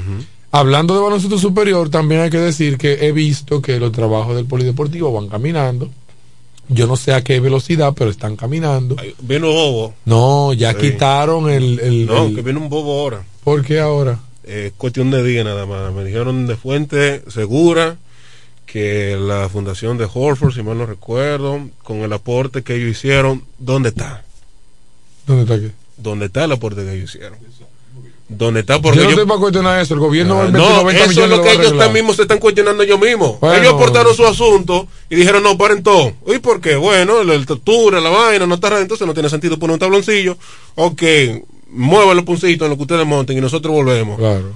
[0.52, 4.46] Hablando de baloncesto superior, también hay que decir que he visto que los trabajos del
[4.46, 5.88] polideportivo van caminando.
[6.68, 8.96] Yo no sé a qué velocidad, pero están caminando.
[9.22, 9.94] Viene un bobo.
[10.04, 10.78] No, ya Sí.
[10.78, 11.80] quitaron el...
[11.80, 13.24] el- No, el- que viene un bobo ahora.
[13.44, 14.20] ¿Por qué ahora?
[14.44, 15.92] Es cuestión de día nada más.
[15.92, 17.96] Me dijeron de fuente segura
[18.72, 23.44] que la fundación de Horford, si mal no recuerdo, con el aporte que ellos hicieron,
[23.58, 24.22] ¿dónde está?
[25.26, 25.72] ¿Dónde está aquí?
[25.96, 27.38] ¿Dónde está el aporte que ellos hicieron?
[28.28, 28.80] ¿Dónde está?
[28.80, 29.94] Porque yo no ellos- estoy para cuestionar eso.
[29.94, 32.14] El gobierno va a Ah, invertir no, 90 eso es lo que ellos también mismos
[32.16, 33.40] se están cuestionando ellos mismos.
[33.40, 33.56] Bueno.
[33.56, 36.12] ellos aportaron su asunto y dijeron, no, paren todo.
[36.28, 36.76] ¿Y por qué?
[36.76, 40.36] Bueno, la altura, la vaina, no está entonces no tiene sentido poner un tabloncillo.
[40.76, 41.02] Ok,
[41.70, 44.16] muevan los puncitos en lo que ustedes monten y nosotros volvemos.
[44.16, 44.52] Claro.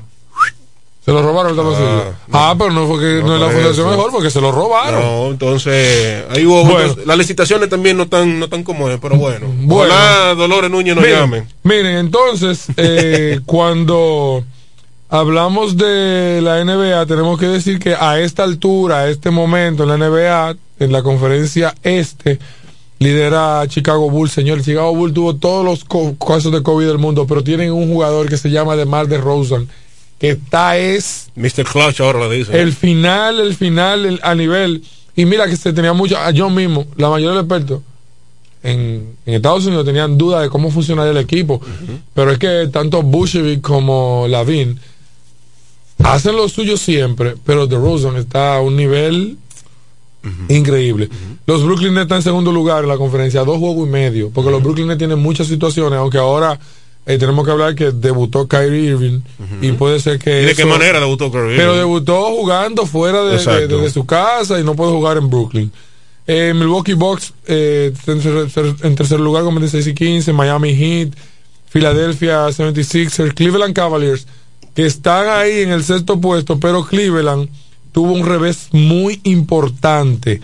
[1.05, 2.15] Se lo robaron el tabloncillo.
[2.33, 4.51] Ah, Ah, pero no fue que no, no es la fundación mejor, porque se lo
[4.53, 5.01] robaron.
[5.03, 6.95] No, entonces, ahí hubo Bueno.
[7.05, 9.47] las licitaciones también no están, no tan como es, pero bueno.
[9.61, 9.93] Bueno.
[9.95, 11.47] Ojalá Dolores Núñez nos Miren, llame.
[11.63, 14.45] Miren, entonces, eh, cuando
[15.11, 19.89] hablamos de la NBA, tenemos que decir que a esta altura, a este momento en
[19.91, 22.39] la NBA, en la conferencia este,
[22.99, 24.33] lidera Chicago Bulls.
[24.33, 25.85] Señor, Chicago Bulls tuvo todos los
[26.19, 29.69] casos de COVID del mundo, pero tienen un jugador que se llama DeMar DeRozan,
[30.19, 31.65] que está es Mr.
[31.65, 32.61] Clutch ahora lo dice.
[32.61, 34.83] el final, el final el- a nivel.
[35.17, 37.81] Y mira que se tenía mucho, yo mismo, la mayoría de los expertos
[38.63, 41.61] en, en Estados Unidos tenían dudas de cómo funcionaría el equipo.
[42.15, 44.79] Pero es que tanto Bushevich como Lavin
[46.03, 49.37] hacen lo suyo siempre, pero DeRozan está a un nivel
[50.49, 51.09] increíble.
[51.47, 54.51] Los Brooklyn Nets están en segundo lugar en la conferencia, dos juegos y medio, porque
[54.51, 56.59] los Brooklyn Nets tienen muchas situaciones, aunque ahora
[57.07, 59.21] eh, tenemos que hablar que debutó Kyrie Irving
[59.61, 61.79] y puede ser que ¿Y de qué manera debutó Kyrie pero Irving?
[61.81, 63.77] debutó jugando fuera de, Exacto.
[63.79, 65.71] de- de su casa y no puede jugar en Brooklyn.
[66.27, 70.75] Eh, Milwaukee Bucks eh, está en, tercer, en tercer lugar con 26 y 15, Miami
[70.75, 71.11] Heat,
[71.71, 74.27] Philadelphia 76ers, Cleveland Cavaliers,
[74.75, 77.49] que están ahí en el sexto puesto, pero Cleveland
[77.93, 80.41] tuvo un revés muy importante.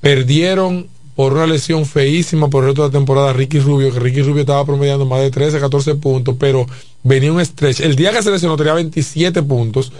[0.00, 4.22] Perdieron por una lesión feísima por el resto de la temporada Ricky Rubio, que Ricky
[4.22, 6.66] Rubio estaba promediando más de 13, 14 puntos, pero
[7.02, 7.80] venía un stretch.
[7.80, 9.92] El día que se lesionó tenía 27 puntos.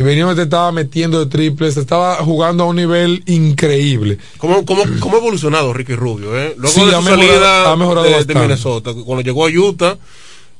[0.00, 4.18] Y venía te estaba metiendo de triples, estaba jugando a un nivel increíble.
[4.36, 6.38] ¿Cómo, cómo, cómo ha evolucionado Ricky Rubio?
[6.38, 6.54] Eh?
[6.56, 8.34] Luego Sí, de su ha mejorado- salida ha mejorado de.
[8.34, 9.98] Minnesota, cuando llegó a Utah.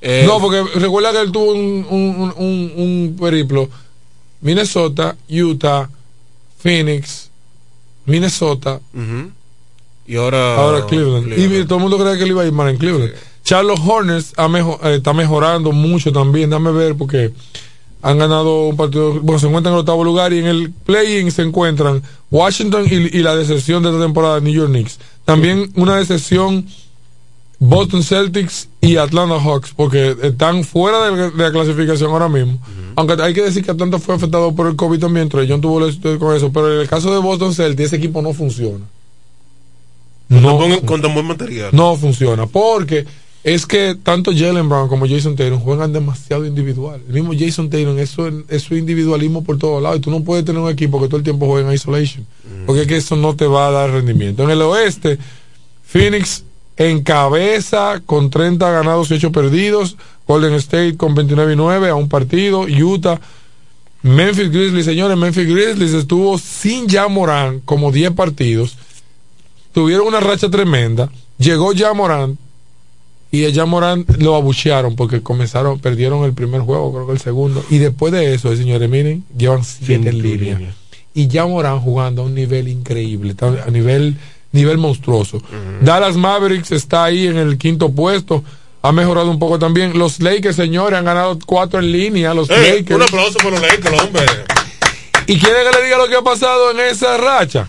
[0.01, 3.69] eh, no, porque recuerda que él tuvo un, un, un, un periplo.
[4.41, 5.89] Minnesota, Utah,
[6.59, 7.31] Phoenix,
[8.07, 8.81] Minnesota.
[10.09, 10.57] Y ahora.
[10.57, 11.39] ahora Cleveland.
[11.39, 13.13] Y todo el mundo creía que él iba a ir mal en Cleveland.
[13.45, 16.51] Charles Hornets ha eh, está mejorando mucho también.
[16.51, 17.33] Dame ver porque
[18.03, 19.21] han ganado un partido.
[19.21, 23.17] Bueno, se encuentran en el octavo lugar y en el play-in se encuentran Washington y,
[23.17, 24.99] y la decepción de esta temporada, New York Knicks.
[25.25, 26.67] También una decepción
[27.61, 32.59] Boston Celtics y Atlanta Hawks, porque están fuera de, la clasificación ahora mismo.
[32.95, 36.19] Aunque hay que decir que Atlanta fue afectado por el COVID también, John tuvo el
[36.19, 38.85] con eso, pero en el caso de Boston Celtics, ese equipo no funciona.
[40.29, 41.71] No, con tan buen material.
[41.73, 43.07] No funciona, porque
[43.45, 47.01] es que tanto Jalen Brown como Jason Taylor juegan demasiado individual.
[47.09, 49.99] El mismo Jason Taylor eso es su individualismo por todos lados.
[49.99, 52.27] Y tú no puedes tener un equipo que todo el tiempo juegue en isolation.
[52.67, 54.43] Porque es que eso no te va a dar rendimiento.
[54.43, 55.19] En el oeste,
[55.83, 56.45] Phoenix
[56.77, 59.97] encabeza con 30 ganados y 8 perdidos.
[60.27, 62.67] Golden State con 29 y 9 a un partido.
[62.67, 63.21] Utah.
[64.03, 68.77] Memphis Grizzlies, señores, Memphis Grizzlies estuvo sin ya Morán como 10 partidos.
[69.79, 71.09] Tuvieron una racha tremenda.
[71.39, 72.37] Llegó ya Morán
[73.31, 77.65] y ya Morán lo abuchearon porque comenzaron, perdieron el primer juego, creo que el segundo.
[77.71, 80.75] Y después de eso, señores, miren, llevan 7 en línea.
[81.15, 84.17] Y ya Morán jugando a un nivel increíble, a nivel
[84.51, 85.41] nivel monstruoso.
[85.81, 88.43] Dallas Mavericks está ahí en el quinto puesto.
[88.83, 89.97] Ha mejorado un poco también.
[89.97, 92.35] Los Lakers, señores, han ganado cuatro en línea.
[92.35, 92.97] Los Lakers.
[92.97, 94.27] Un aplauso por los Lakers, hombre.
[95.29, 97.69] ¿Y quieren que le diga lo que ha pasado en esa racha?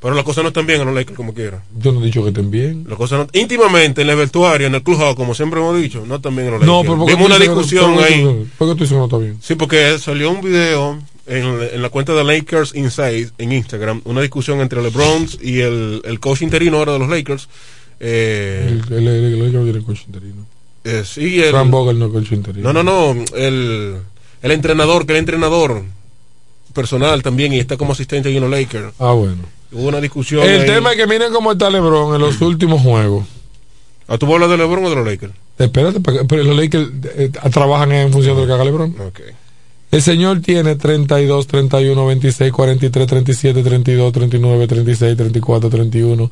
[0.00, 1.62] Pero las cosas no están bien en los Lakers como quiera.
[1.76, 2.84] Yo no he dicho que estén bien.
[2.88, 6.16] Las cosas no, íntimamente en el vestuario, en el clubhouse, como siempre hemos dicho, no
[6.16, 6.76] están bien en los Lakers.
[6.76, 8.46] No, pero Vimos una discusión ahí.
[8.56, 9.38] ¿Por qué tú dices que no está bien?
[9.42, 14.60] Sí, porque salió un video en, la cuenta de Lakers Inside en Instagram una discusión
[14.60, 17.48] entre LeBron y el, el coach interino ahora de los Lakers.
[18.00, 20.46] Eh, el, el, Lakers tiene coach interino.
[20.84, 22.72] Eh, sí, el, Fran Vogel no coach interino.
[22.72, 23.24] No, no, no.
[23.34, 23.96] El,
[24.42, 25.82] el entrenador, que el entrenador
[26.72, 28.94] personal también y está como asistente en los Lakers.
[28.98, 29.57] Ah, bueno.
[29.72, 30.42] Hubo una discusión.
[30.44, 33.24] El tema es que miren cómo está LeBron en los últimos juegos.
[34.06, 35.34] ¿A ¿Ah, tú hablas de LeBron o de los Lakers?
[35.58, 38.94] Espérate, pero los Lakers eh, trabajan en función de lo que haga LeBron.
[39.08, 39.26] Okay.
[39.90, 46.30] El señor tiene 32, 31, 26, 43, 37, 32, 39, 36, 34, 31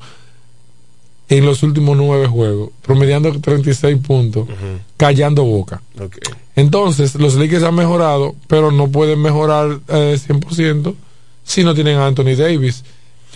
[1.29, 4.47] en los últimos nueve juegos, promediando 36 puntos,
[4.97, 5.83] callando boca.
[6.55, 10.95] Entonces, los Lakers han mejorado, pero no pueden mejorar eh, 100%
[11.45, 12.85] si no tienen a Anthony Davis.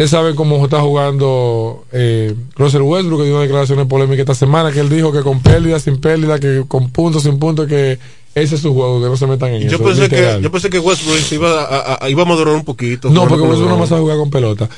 [0.01, 4.73] Ustedes saben cómo está jugando eh, Russell Westbrook, que dio una declaración polémica esta semana,
[4.73, 7.99] que él dijo que con pérdida, sin pérdida, que con puntos, sin puntos, que
[8.35, 9.85] ese es su juego, que no se metan en yo eso.
[9.85, 13.11] Pensé que, yo pensé que Westbrook iba a, iba a madurar un poquito.
[13.11, 14.71] No, porque Westbrook no más a jugar con pelota.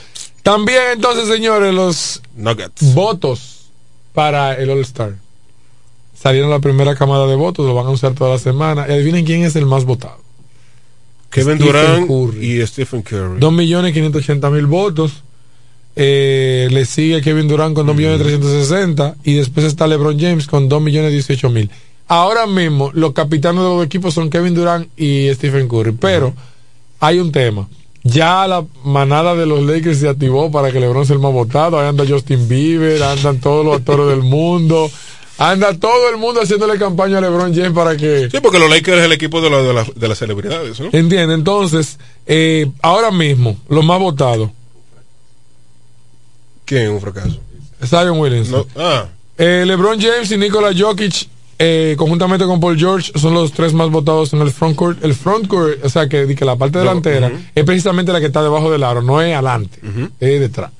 [0.43, 2.93] También entonces, señores, los Nuggets.
[2.93, 3.67] votos
[4.15, 5.15] para el All-Star.
[6.21, 8.87] Salieron la primera camada de votos, lo van a usar toda la semana.
[8.89, 10.22] Y adivinen quién es el más votado.
[11.33, 12.09] Kevin Durant
[12.41, 13.41] y Stephen Curry.
[13.41, 15.25] 2.580.000 votos.
[15.97, 21.71] Eh, le sigue Kevin Durant con 2.360.000 y después está LeBron James con 2.018.000
[22.13, 26.35] ahora mismo los capitanes de los equipos son Kevin Durant y Stephen Curry, pero
[27.01, 27.69] hay un tema.
[28.05, 31.79] Ya la manada de los Lakers se activó para que LeBron sea el más votado.
[31.79, 34.91] Ahí anda Justin Bieber, andan todos los actores del mundo.
[35.51, 38.29] Anda todo el mundo haciéndole campaña a LeBron James para que.
[38.31, 40.87] Sí, porque los Lakers es el equipo de, de, las celebridades, ¿no?
[40.93, 44.51] Entiende, entonces, eh, ahora mismo, los más votados.
[46.65, 47.41] ¿Quién es un fracaso?
[47.85, 48.67] Zion Williamson.
[48.77, 49.07] ah.
[49.37, 51.27] Eh, LeBron James y Nikola Jokic
[51.65, 55.05] eh, conjuntamente con Paul George, son los tres más votados en el frontcourt.
[55.05, 58.69] El frontcourt, o sea, que, que la parte delantera es precisamente la que está debajo
[58.69, 59.79] del aro, no es adelante,
[60.19, 60.73] es detrás.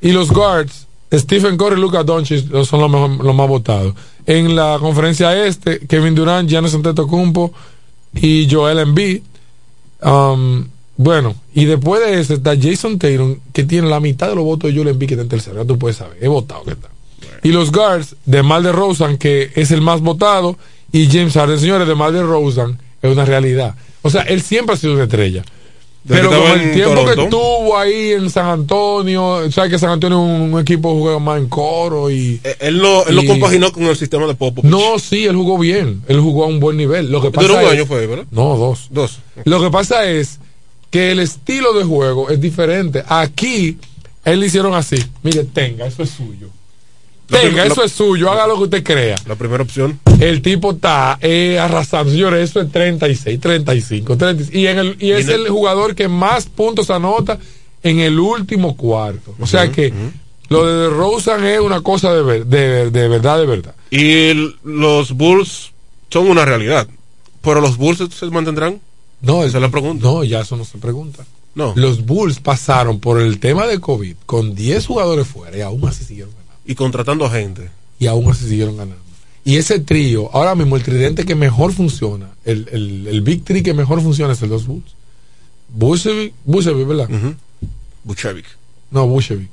[0.00, 3.94] Y los guards, Stephen Curry y Luca Doncic son los, los más votados.
[4.26, 7.52] En la conferencia este, Kevin Durant, Giannis Antetokounmpo
[8.14, 9.22] y Joel Embiid.
[10.02, 14.44] Um, bueno, y después de eso está Jason Taylor, que tiene la mitad de los
[14.44, 15.56] votos de Joel Embiid que está en tercero.
[15.62, 16.88] Ya tú puedes saber, he votado que está.
[17.42, 20.56] Y los guards de Mal de Rosen, que es el más votado,
[20.92, 23.74] y James Harden, señores, de Mal de Rosen es una realidad.
[24.02, 25.44] O sea, él siempre ha sido una estrella.
[26.06, 30.52] Pero como el tiempo que estuvo ahí en San Antonio, sabes que San Antonio es
[30.52, 33.96] un, equipo que juega más en coro y eh, él no él compaginó con el
[33.96, 34.70] sistema de Popovich.
[34.70, 37.10] No, sí, él jugó bien, él jugó a un buen nivel.
[37.10, 38.24] Lo que pasa un año fue, ¿verdad?
[38.30, 38.88] No, dos.
[38.90, 39.18] Dos.
[39.44, 40.40] Lo que pasa es
[40.90, 43.04] que el estilo de juego es diferente.
[43.06, 43.78] Aquí
[44.24, 46.48] él le hicieron así, mire, tenga, eso es suyo.
[47.30, 49.16] Venga, eso es suyo, haga lo que usted crea.
[49.26, 50.00] La primera opción.
[50.18, 54.58] El tipo está eh, arrasando, señores, eso es 36, 35, 35.
[54.58, 57.38] Y, en el, y es el, jugador que más puntos anota
[57.82, 59.34] en el último cuarto.
[59.38, 59.92] O sea que
[60.48, 63.74] lo de Rosen es una cosa de, de, de, verdad, de verdad.
[63.90, 65.72] Y los Bulls
[66.10, 66.88] son una realidad.
[67.40, 68.80] Pero los Bulls se mantendrán.
[69.22, 70.04] No, esa es la pregunta.
[70.04, 71.24] No, ya eso no se pregunta.
[71.54, 71.72] No.
[71.76, 76.04] Los Bulls pasaron por el tema de COVID con 10 jugadores fuera y aún así
[76.04, 76.39] siguieron
[76.70, 77.68] y contratando a gente.
[77.98, 79.02] Y aún así siguieron ganando.
[79.44, 83.64] Y ese trío, ahora mismo el tridente que mejor funciona, el, el, el Big Three
[83.64, 84.94] que mejor funciona es el dos Bulls.
[85.68, 87.10] Bucevic, Bucevic, ¿verdad?
[87.10, 87.34] Uh
[88.92, 89.50] No, Bucevic.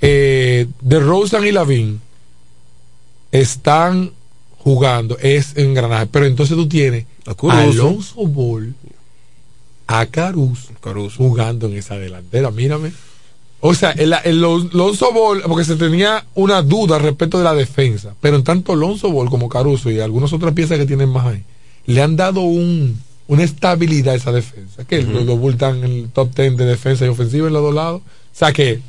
[0.00, 2.00] Eh, de Rosen y Lavin
[3.32, 4.12] están
[4.58, 6.06] jugando es engranaje.
[6.06, 8.76] Pero entonces tú tienes a, Alonso Ball,
[9.88, 10.70] a Caruso,
[11.16, 12.52] jugando en esa delantera.
[12.52, 12.92] Mírame.
[13.60, 18.14] O sea, el, el, Alonso Ball, porque se tenía una duda respecto de la defensa,
[18.20, 21.42] pero en tanto Alonso Ball como Caruso y algunas otras piezas que tienen más ahí,
[21.86, 24.84] le han dado un, una estabilidad a esa defensa.
[24.84, 27.74] Que los, Bulls están en el top 10 de defensa y ofensiva en los dos
[27.74, 28.02] lados.
[28.02, 28.80] O sea que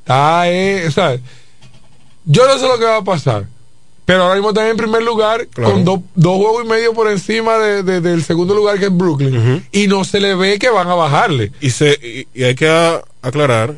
[0.00, 1.18] está, eh, o sea,
[2.24, 3.46] yo no sé lo que va a pasar.
[4.04, 8.00] Pero ahora mismo están en primer lugar con dos juegos y medio por encima de,
[8.02, 9.64] del segundo lugar que es Brooklyn.
[9.72, 11.52] Y no se le ve que van a bajarle.
[11.62, 13.76] Y, se, y, hay que aclarar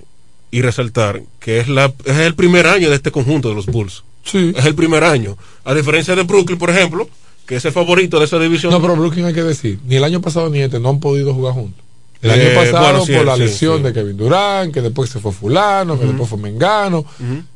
[0.51, 4.05] y resaltar que es, la, es el primer año de este conjunto de los Bulls.
[4.25, 4.53] Sí.
[4.57, 5.37] Es el primer año.
[5.65, 7.09] A diferencia de Brooklyn, por ejemplo,
[7.47, 8.73] que es el favorito de esa división.
[8.73, 11.33] No, pero Brooklyn hay que decir, ni el año pasado ni este no han podido
[11.33, 11.85] jugar juntos.
[12.23, 15.99] El año eh, pasado por la lesión de Kevin Durant, que después se fue fulano,
[15.99, 17.05] que después fue Mengano,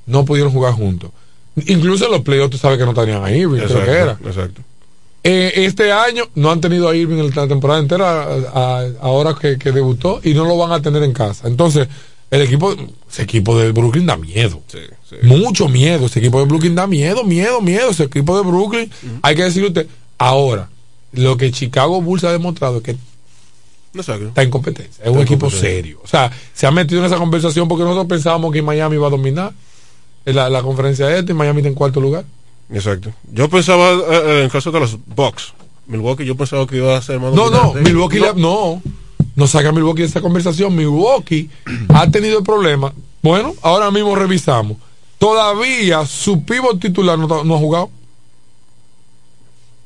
[0.06, 1.10] no pudieron jugar juntos.
[1.66, 4.18] Incluso en los playoffs tú sabes que no tenían a Irving, creo que era.
[4.24, 4.62] Exacto.
[5.22, 8.26] Eh, este año no han tenido a Irving en la temporada entera,
[9.00, 11.46] ahora que, debutó, y no lo van a tener en casa.
[11.46, 11.88] Entonces,
[12.30, 12.74] el equipo,
[13.10, 14.62] ese equipo de Brooklyn da miedo.
[15.22, 16.06] Mucho miedo.
[16.06, 17.90] Ese equipo de Brooklyn da miedo, miedo, miedo.
[17.90, 18.90] Ese equipo de Brooklyn,
[19.22, 20.70] hay que decirle usted, ahora,
[21.12, 22.96] lo que Chicago Bulls ha demostrado es que
[23.98, 25.04] está en competencia.
[25.04, 26.00] Es un equipo serio.
[26.02, 29.10] O sea, se ha metido en esa conversación porque nosotros pensábamos que Miami iba a
[29.10, 29.52] dominar
[30.24, 32.24] la, la conferencia esta y Miami está en cuarto lugar.
[32.72, 33.12] Exacto.
[33.32, 35.52] Yo pensaba, eh, eh, en caso de los Bucks,
[35.86, 38.80] Milwaukee, yo pensaba que iba a ser más No, no, Milwaukee, no.
[39.34, 40.74] no, saca Milwaukee de esa conversación.
[40.74, 41.50] Milwaukee
[41.88, 42.92] ha tenido el problema.
[43.22, 44.76] Bueno, ahora mismo revisamos.
[45.18, 47.90] Todavía su pivot titular no, ha jugado.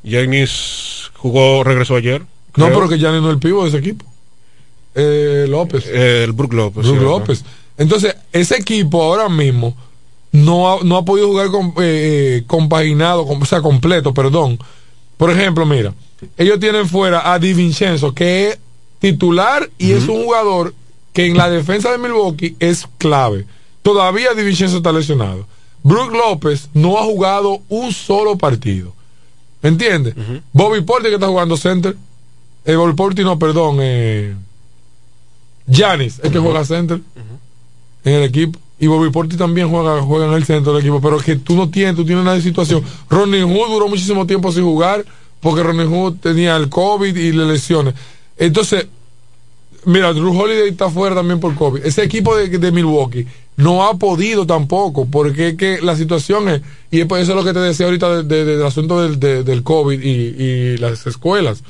[0.06, 2.22] Janis jugó, regresó ayer.
[2.56, 4.04] No, pero que Janis no es el pivot de ese equipo.
[4.94, 5.86] Eh, López.
[5.86, 6.86] el Brook López.
[6.86, 7.44] Brook López.
[7.78, 9.74] Entonces, ese equipo ahora mismo
[10.34, 14.58] no ha, no ha podido jugar con, eh, eh, compaginado, o sea, completo, perdón.
[15.16, 15.94] Por ejemplo, mira,
[16.36, 18.58] ellos tienen fuera a Di Vincenzo, que es
[18.98, 20.74] titular y es un jugador
[21.12, 23.46] que en la defensa de Milwaukee es clave.
[23.82, 25.46] Todavía Di Vincenzo está lesionado.
[25.84, 28.92] Brook López no ha jugado un solo partido.
[29.62, 30.16] ¿Me entiendes?
[30.52, 31.96] Bobby Porti que está jugando center.
[32.64, 33.76] Eh, Bobby Porti no, perdón.
[33.80, 34.34] Eh,
[35.68, 37.00] Giannis, el que juega center
[38.04, 38.58] en el equipo.
[38.78, 41.70] Y Bobby Porti también juega, juega en el centro del equipo, pero que tú no
[41.70, 42.82] tienes, tú tienes una situación.
[43.08, 45.04] Ronnie Hood duró muchísimo tiempo sin jugar
[45.40, 47.94] porque Ronnie Hood tenía el COVID y le lesiones.
[48.36, 48.86] Entonces,
[49.84, 51.84] mira, Drew Holiday está fuera también por COVID.
[51.84, 57.16] Ese equipo de, Milwaukee no ha podido tampoco, porque que la situación es, y eso
[57.16, 61.62] es lo que te decía ahorita del asunto del, COVID y, las escuelas.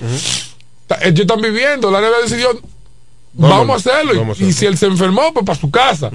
[1.03, 2.49] Ellos están viviendo, la NBA decidió,
[3.35, 6.11] vamos, a hacerlo, y, si él se enfermó, pues para su casa.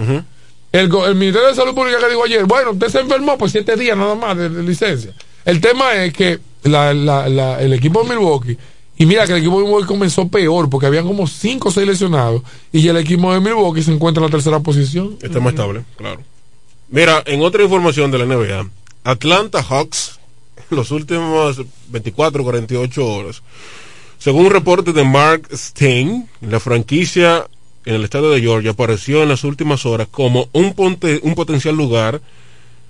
[0.71, 3.97] El, Ministerio de Salud Pública que dijo ayer, bueno, usted se enfermó por siete días
[3.97, 5.13] nada más de, licencia.
[5.45, 8.57] El tema es que el equipo de Milwaukee,
[8.97, 11.87] y mira que el equipo de Milwaukee comenzó peor, porque habían como cinco o seis
[11.87, 15.17] lesionados, y el equipo de Milwaukee se encuentra en la tercera posición.
[15.21, 16.21] Está más estable, claro.
[16.89, 18.69] Mira, en otra información de la NBA,
[19.03, 20.19] Atlanta Hawks,
[20.69, 23.41] los últimos 24, 48 horas,
[24.19, 27.47] según un reporte de Mark Stein, la franquicia
[27.85, 32.21] en el estado de Georgia apareció en las últimas horas como un, un potencial lugar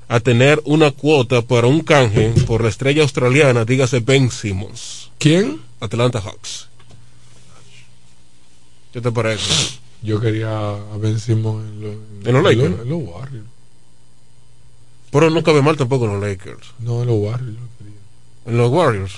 [0.10, 5.12] a tener una cuota para un canje por la estrella australiana, dígase Ben Simmons.
[5.20, 5.62] ¿Quién?
[5.80, 6.68] Atlanta Hawks.
[8.92, 9.78] ¿Qué te parece?
[10.02, 12.82] Yo quería a Ben Simmons en, los Lakers.
[12.82, 13.46] En los, Warriors.
[15.12, 16.72] Pero no cabe mal tampoco en los Lakers.
[16.80, 18.00] No, en los Warriors yo quería.
[18.48, 19.14] En los Warriors.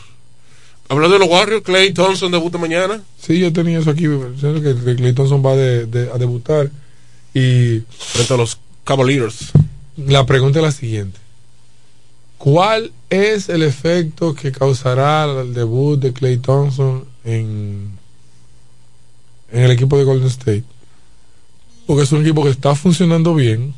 [0.91, 3.01] Hablando de los Warriors, Clay Thompson debuta mañana.
[3.17, 4.03] Sí, yo tenía eso aquí.
[4.03, 6.69] que Clay Thompson va a debutar.
[7.33, 7.79] Y.
[7.97, 9.53] Frente a los Cavaliers.
[9.95, 11.17] La pregunta es la siguiente:
[12.37, 17.91] ¿Cuál es el efecto que causará el debut de Clay Thompson en,
[19.49, 20.65] en el equipo de Golden State?
[21.87, 23.73] Porque es un equipo que está funcionando bien.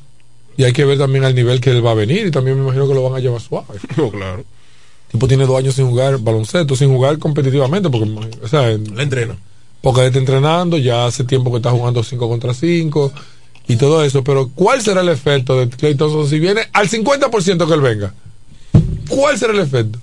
[0.58, 2.26] Y hay que ver también al nivel que él va a venir.
[2.26, 3.78] Y también me imagino que lo van a llevar suave.
[3.98, 4.44] No, claro
[5.14, 8.10] tipo tiene dos años sin jugar baloncesto, sin jugar competitivamente, porque,
[8.42, 9.38] o sea, la entrena.
[9.80, 13.14] Porque está entrenando, ya hace tiempo que está jugando 5 contra 5
[13.68, 17.68] y todo eso, pero ¿cuál será el efecto de Clay Thompson si viene al 50%
[17.68, 18.14] que él venga?
[19.08, 20.00] ¿Cuál será el efecto?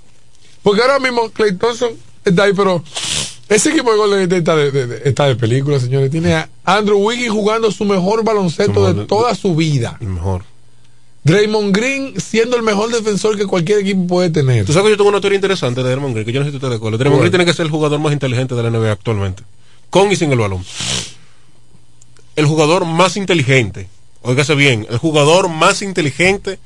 [0.63, 1.91] Porque ahora mismo Clay Thompson
[2.25, 2.81] está ahí, pero
[3.49, 6.13] ese equipo de Golden está de, está de película, señores.
[6.13, 9.99] Tiene a Andrew Wiggins jugando su mejor baloncesto de toda su vida.
[10.01, 10.45] El mejor.
[11.25, 14.65] Draymond Green siendo el mejor defensor que cualquier equipo puede tener.
[14.65, 16.53] Tú sabes que yo tengo una teoría interesante de Draymond Green, que yo no sé
[16.53, 16.99] si te de acuerdo.
[16.99, 19.43] Draymond Green tiene que ser el jugador más inteligente de la NBA actualmente.
[19.91, 20.65] Con y sin el balón.
[22.37, 23.89] El jugador más inteligente.
[24.23, 26.59] Óigase bien, el jugador más inteligente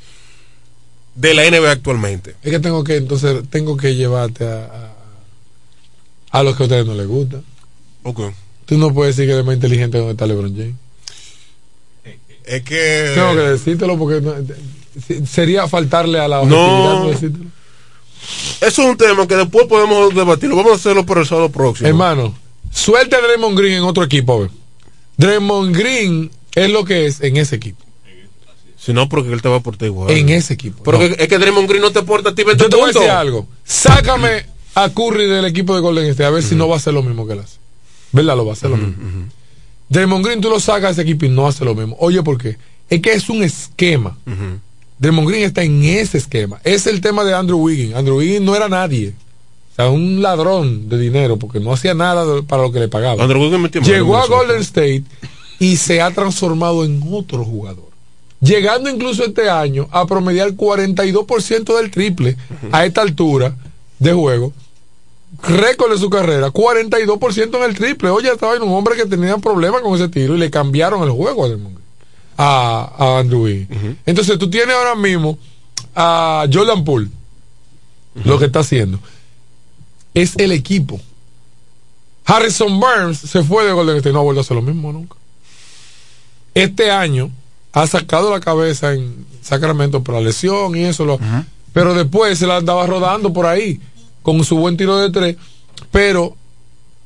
[1.15, 2.35] de la NBA actualmente.
[2.43, 4.95] Es que tengo que, entonces, tengo que llevarte a,
[6.31, 7.41] a, a los que a ustedes no les gusta.
[8.03, 8.21] Ok.
[8.67, 10.75] Tú no puedes decir que es más inteligente donde está LeBron James.
[12.45, 13.13] Es que.
[13.15, 14.35] Tengo que decírtelo porque no-
[15.27, 16.57] sería faltarle a la No.
[16.57, 17.45] objetividad no decírtelo.
[18.61, 20.57] Eso es un tema que después podemos debatirlo.
[20.57, 21.89] Vamos a hacerlo por el sábado próximo.
[21.89, 22.35] Hermano,
[22.73, 24.41] suelte a Draymond Green en otro equipo.
[24.41, 24.51] ver.
[25.17, 27.85] Draymond Green es lo que es en ese equipo.
[28.79, 30.11] Si no, porque él te va a aportar igual.
[30.11, 30.83] En ese equipo.
[30.85, 31.09] Pero No.
[31.17, 32.93] que- es que Draymond Green no te aporta a ti 20 Yo te voy a
[32.93, 33.47] decir algo.
[33.65, 36.93] Sácame a Curry del equipo de Golden State a ver si no va a hacer
[36.95, 37.57] lo mismo que él hace.
[38.13, 38.37] ¿Verdad?
[38.37, 38.95] Lo va a hacer lo mismo.
[39.89, 41.97] Draymond Green tú lo sacas de ese equipo y no hace lo mismo.
[42.01, 42.57] Oye, ¿por qué?
[42.89, 44.17] Es que es un esquema.
[44.99, 46.61] Draymond Green está en ese esquema.
[46.65, 47.95] Es el tema de Andrew Wiggins.
[47.95, 49.15] Andrew Wiggins no era nadie.
[49.73, 53.21] O sea, un ladrón de dinero porque no hacía nada para lo que le pagaban.
[53.21, 54.27] Andrew Wiggins Llegó a.
[54.27, 55.05] Golden State
[55.59, 57.95] y se ha transformado en otro jugador.
[58.41, 62.37] Llegando incluso este año a promediar 42% del triple
[62.73, 63.57] a esta altura
[63.99, 64.53] de juego.
[65.49, 68.11] Récord de su carrera, 42% en el triple.
[68.11, 71.11] Oye, estaba en un hombre que tenía problemas con ese tiro y le cambiaron el
[71.11, 71.49] juego a
[72.37, 73.99] a, Andrew Wiggins.
[74.07, 75.39] Entonces tú tienes ahora mismo
[75.95, 77.09] a Jordan Poole,
[78.25, 78.99] lo que está haciendo.
[80.15, 81.01] Es el equipo.
[82.25, 85.17] Harrison Burns se fue de Golden State no ha vuelto a hacer lo mismo nunca.
[86.55, 87.31] Este año
[87.73, 91.19] ha sacado la cabeza en Sacramento por la lesión y eso, lo,
[91.73, 93.81] pero después se la andaba rodando por ahí
[94.25, 95.37] con su buen tiro de tres.
[95.93, 96.35] Pero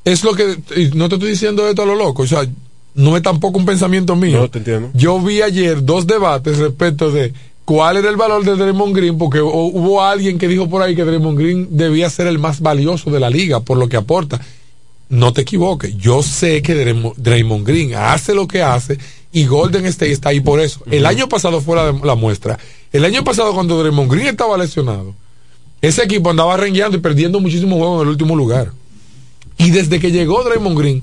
[0.04, 0.56] es lo que,
[0.94, 2.46] no te estoy diciendo esto a lo loco, o sea,
[2.94, 4.38] no es tampoco un pensamiento mío.
[4.40, 4.90] No, te entiendo.
[4.94, 7.34] Yo vi ayer dos debates respecto de
[7.66, 10.96] cuál era el valor de Draymond Green, porque hu- hubo alguien que dijo por ahí
[10.96, 14.40] que Draymond Green debía ser el más valioso de la liga por lo que aporta.
[15.10, 18.98] No te equivoques, yo sé que Draymo- Draymond Green hace lo que hace
[19.32, 20.80] y Golden State está ahí por eso.
[20.90, 22.58] El año pasado fue la, la muestra.
[22.92, 25.14] El año pasado cuando Draymond Green estaba lesionado,
[25.80, 28.72] ese equipo andaba rengueando y perdiendo muchísimos juegos en el último lugar.
[29.56, 31.02] Y desde que llegó Draymond Green,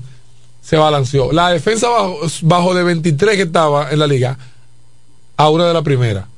[0.60, 1.32] se balanceó.
[1.32, 4.38] La defensa bajo, bajo de 23 que estaba en la liga,
[5.36, 6.28] a una de la primera.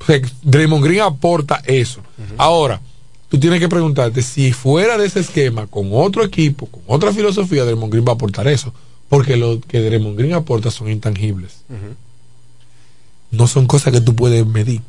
[0.00, 2.00] O sea, Draymond Green aporta eso.
[2.36, 2.80] Ahora,
[3.28, 7.64] tú tienes que preguntarte si fuera de ese esquema, con otro equipo, con otra filosofía,
[7.64, 8.72] Draymond Green va a aportar eso.
[9.08, 11.62] Porque lo que Draymond Green aporta son intangibles.
[13.30, 14.80] No son cosas que tú puedes medir.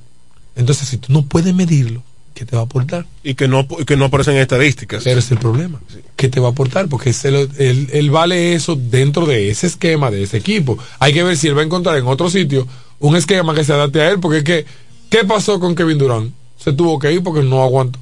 [0.55, 2.03] Entonces, si tú no puedes medirlo,
[2.33, 3.05] ¿qué te va a aportar?
[3.23, 5.05] Y que no, que no aparecen en estadísticas.
[5.05, 5.79] Ese es el problema.
[6.15, 6.87] ¿Qué te va a aportar?
[6.89, 10.77] Porque lo- él, él vale eso dentro de ese esquema, de ese equipo.
[10.99, 12.67] Hay que ver si él va a encontrar en otro sitio
[12.99, 14.19] un esquema que se adapte a él.
[14.19, 14.65] Porque es que,
[15.09, 16.33] ¿qué pasó con Kevin Durant?
[16.57, 17.99] Se tuvo que ir porque no aguantó.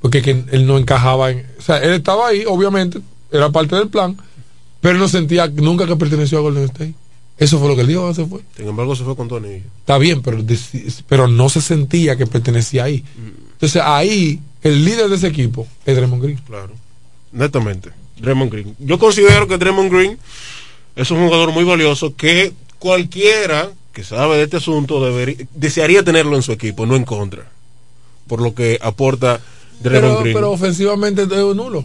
[0.00, 1.46] Porque es que él no encajaba en.
[1.58, 3.00] O sea, él estaba ahí, obviamente,
[3.32, 4.16] era parte del plan,
[4.80, 6.94] pero él no sentía nunca que perteneció a Golden State.
[7.38, 8.40] Eso fue lo que él dijo se fue.
[8.56, 9.66] Sin embargo, se fue con anillos.
[9.80, 10.38] Está bien, pero,
[11.06, 13.04] pero no se sentía que pertenecía ahí.
[13.52, 16.38] Entonces ahí, el líder de ese equipo es Draymond Green.
[16.46, 16.72] Claro.
[17.32, 17.90] Netamente.
[18.20, 18.76] Draymond Green.
[18.80, 20.18] Yo considero que Draymond Green
[20.96, 26.34] es un jugador muy valioso que cualquiera que sabe de este asunto debería, desearía tenerlo
[26.36, 27.50] en su equipo, no en contra.
[28.26, 29.40] Por lo que aporta
[29.80, 30.34] Draymond Pero, Green.
[30.34, 31.84] pero ofensivamente es nulo.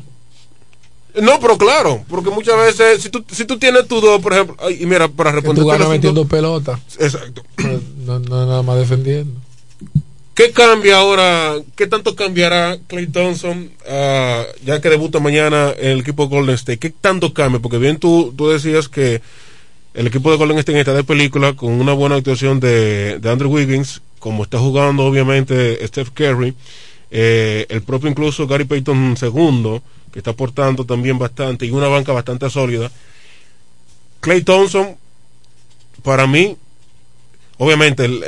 [1.21, 4.55] No, pero claro, porque muchas veces, si tú, si tú tienes tu dos, por ejemplo,
[4.69, 6.79] y mira, para responder tú ganas metiendo pelota.
[6.99, 7.43] Exacto.
[8.03, 9.39] No, no nada más defendiendo.
[10.33, 11.55] ¿Qué cambia ahora?
[11.77, 16.55] ¿Qué tanto cambiará Clay Thompson ah, ya que debuta mañana en el equipo de Golden
[16.55, 16.79] State?
[16.79, 17.61] ¿Qué tanto cambia?
[17.61, 19.21] Porque bien tú, tú decías que
[19.93, 23.51] el equipo de Golden State está de película con una buena actuación de, de Andrew
[23.51, 26.55] Wiggins, como está jugando obviamente Steph Curry,
[27.11, 29.81] eh, el propio incluso Gary Payton II,
[30.13, 32.91] que está aportando también bastante y una banca bastante sólida.
[34.21, 34.95] Clay Thompson,
[36.03, 36.55] para mí,
[37.57, 38.23] obviamente, el,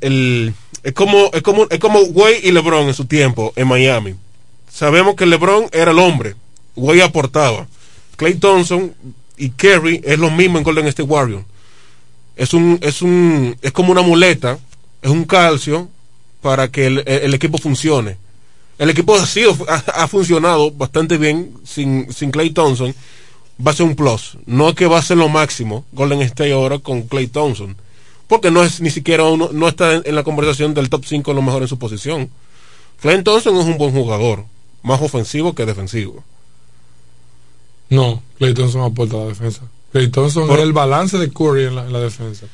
[0.00, 4.14] el- es como es como es como Wade y LeBron en su tiempo en Miami.
[4.70, 6.34] Sabemos que LeBron era el hombre,
[6.74, 7.66] Wade aportaba.
[8.16, 8.94] Clay Thompson
[9.36, 11.44] y Kerry es lo mismo en Golden State Warriors.
[12.36, 14.58] Es un es un es como una muleta,
[15.02, 15.88] es un calcio
[16.40, 18.16] para que el, el equipo funcione.
[18.78, 22.94] El equipo ha sido ha, ha funcionado bastante bien sin sin Clay Thompson.
[23.64, 24.36] Va a ser un plus.
[24.44, 27.76] No es que va a ser lo máximo Golden State ahora con Clay Thompson
[28.28, 31.32] porque no es ni siquiera uno, no está en, en la conversación del top 5
[31.32, 32.28] lo mejor en su posición.
[33.00, 34.44] Clay Thompson es un buen jugador,
[34.82, 36.24] más ofensivo que defensivo.
[37.88, 39.62] No, Clay Thompson aporta a la defensa.
[39.92, 42.46] Clay Thompson Por- es el balance de Curry en la, en la defensa.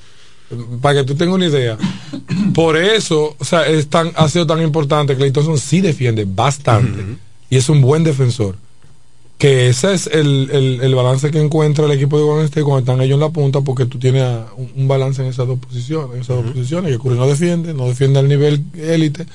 [0.81, 1.79] Para que tú tengas una idea.
[2.55, 5.17] Por eso, o sea, es tan, ha sido tan importante.
[5.17, 7.17] Clay Thompson sí defiende bastante.
[7.51, 8.57] Y es un buen defensor.
[9.39, 12.79] que ese es el, el, el, balance que encuentra el equipo de Golden State cuando
[12.81, 14.23] están ellos en la punta, porque tú tienes
[14.57, 17.75] un, un balance en esas dos posiciones, en esas dos posiciones, que Curry no defiende,
[17.75, 19.27] no defiende al nivel élite.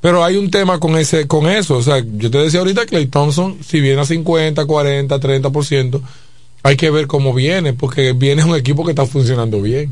[0.00, 1.76] Pero hay un tema con ese, con eso.
[1.76, 6.00] O sea, yo te decía ahorita Clay Thompson, si viene a 50, 40, 30%,
[6.64, 9.90] hay que ver cómo viene, porque viene un equipo que está funcionando bien.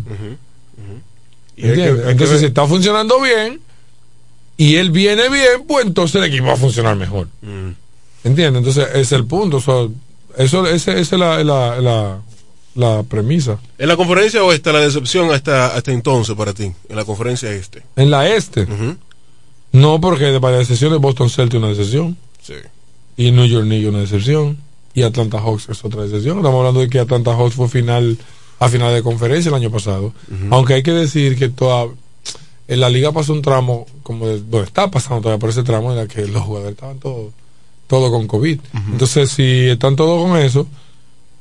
[1.62, 3.60] Entonces, si está funcionando bien
[4.56, 7.28] y él viene bien, pues entonces el equipo va a funcionar mejor.
[8.22, 8.58] ¿Entiendes?
[8.58, 9.56] Entonces, ese es el punto.
[9.56, 9.88] O sea,
[10.36, 12.18] eso, esa es la, la, la,
[12.74, 13.58] la, premisa.
[13.78, 16.72] ¿En la conferencia oeste la decepción hasta, hasta entonces para ti?
[16.88, 17.82] En la conferencia este.
[17.96, 18.66] En la este.
[19.72, 22.16] No, porque para la decepción de Boston Celtics una decepción.
[22.42, 22.54] Sí.
[23.16, 24.58] Y New York Knicks una decepción.
[24.92, 26.38] Y Atlanta Hawks es otra decepción.
[26.38, 28.18] Estamos hablando de que Atlanta Hawks fue final
[28.60, 30.12] a final de conferencia el año pasado.
[30.50, 31.88] Aunque hay que decir que toda
[32.68, 35.98] en la liga pasó un tramo, como de, está pasando todavía por ese tramo en
[35.98, 37.32] el que los jugadores estaban todos
[37.88, 38.60] todo con COVID.
[38.92, 40.68] Entonces, si están todos con eso,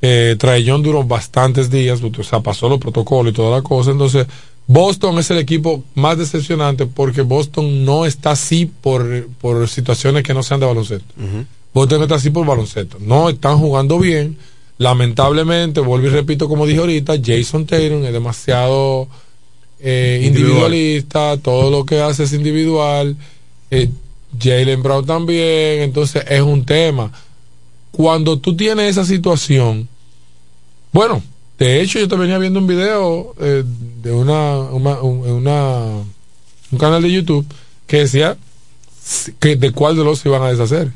[0.02, 0.36] eh,
[0.82, 3.92] duró bastantes días, o sea, pasó los protocolos y toda la cosa.
[3.92, 4.26] Entonces,
[4.66, 10.34] Boston es el equipo más decepcionante porque Boston no está así por, por situaciones que
[10.34, 11.14] no sean de baloncesto.
[11.72, 12.98] Boston está así por baloncesto.
[13.00, 14.36] No están jugando bien.
[14.80, 19.10] Lamentablemente, vuelvo y repito como dije ahorita, Jason Taylor es demasiado
[19.82, 23.18] eh, individualista, todo lo que hace es individual.
[23.72, 23.90] Eh,
[24.42, 27.12] Jalen Brown también, entonces es un tema.
[27.92, 29.90] Cuando tú tienes esa situación,
[30.94, 31.22] bueno,
[31.58, 33.66] de hecho yo te venía viendo un video eh,
[34.02, 37.46] de una, una, un canal de YouTube
[37.86, 38.38] que decía
[39.40, 40.94] que de cuál de los se iban a deshacer.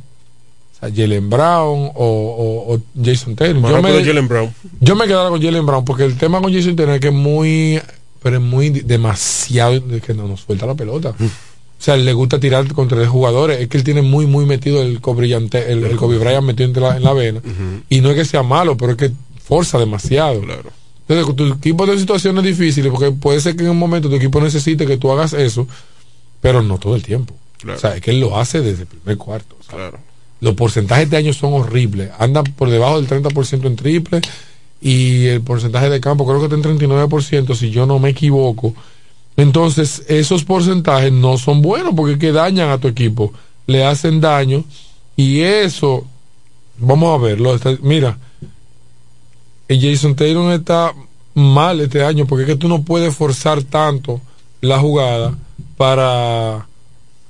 [0.89, 3.61] Jalen Brown o, Jason Taylor.
[3.61, 4.53] Yo me, Brown.
[4.79, 7.13] yo me quedara con Jalen Brown porque el tema con Jason Taylor es que es
[7.13, 7.81] muy,
[8.21, 11.13] pero es muy demasiado, que no nos suelta la pelota.
[11.17, 11.25] Mm.
[11.25, 13.59] O sea, le gusta tirar con tres jugadores.
[13.59, 16.81] Es que él tiene muy, muy metido el cobrillante, el, el Kobe Bryant metido en
[16.81, 17.41] la, en la vena.
[17.89, 19.11] Y no es que sea malo, pero es que
[19.43, 20.39] forza demasiado.
[20.39, 20.71] Claro.
[21.07, 24.39] Entonces, tu equipo de situaciones difíciles, porque puede ser que en un momento tu equipo
[24.39, 25.67] necesite que tú hagas eso,
[26.39, 27.35] pero no todo el tiempo.
[27.67, 29.57] O sea, es que él lo hace desde el primer cuarto.
[29.67, 29.99] claro.
[30.43, 32.11] Los porcentajes de años son horribles.
[32.19, 34.19] Andan por debajo del 30% en triple
[34.81, 38.73] y el porcentaje de campo creo que está en 39%, si yo no me equivoco.
[39.37, 43.31] Entonces, esos porcentajes no son buenos porque que dañan a tu equipo,
[43.67, 44.65] le hacen daño
[45.15, 46.03] y eso,
[46.77, 48.17] vamos a verlo, mira,
[49.69, 50.93] el Jason Taylor está
[51.35, 54.19] mal este año porque es que tú no puedes forzar tanto
[54.59, 55.37] la jugada
[55.77, 56.67] para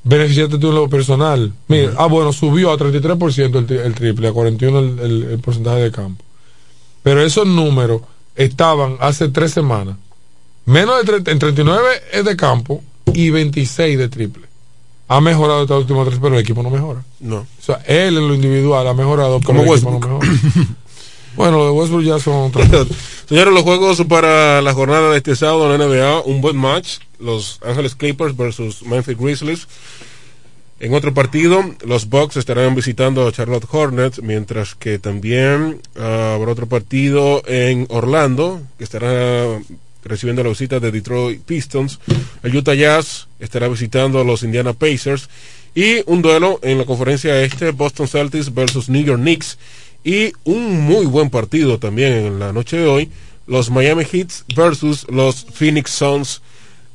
[0.03, 1.53] beneficiarte tú en lo personal.
[1.67, 6.23] Mira, ah, bueno, subió a 33% el, triple, a 41% el, el porcentaje de campo.
[7.03, 8.01] Pero esos números
[8.35, 9.97] estaban hace tres semanas
[10.65, 12.81] Menos de en 39 es de campo
[13.13, 14.43] y 26 de triple.
[15.09, 17.03] Ha mejorado estos últimos tres, pero el equipo no mejora.
[17.19, 17.37] No.
[17.37, 20.27] O sea, él en lo individual ha mejorado, pero Como el equipo no mejora.
[21.35, 22.51] bueno, lo de Westbrook ya son
[23.27, 26.99] Señores, los juegos para la jornada de este sábado en la NBA, un buen match.
[27.23, 29.67] Los Ángeles Clippers versus Memphis Grizzlies.
[30.79, 36.51] En otro partido, los Bucks estarán visitando a Charlotte Hornets, mientras que también ah, habrá
[36.51, 39.61] otro partido en Orlando, que estará
[40.03, 41.99] recibiendo la visita de Detroit Pistons.
[42.43, 45.29] El Utah Jazz estará visitando a los Indiana Pacers.
[45.75, 49.57] Y un duelo en la conferencia este, Boston Celtics versus New York Knicks.
[50.03, 53.09] Y un muy buen partido también en la noche de hoy,
[53.47, 56.41] los Miami Heat versus los Phoenix Suns.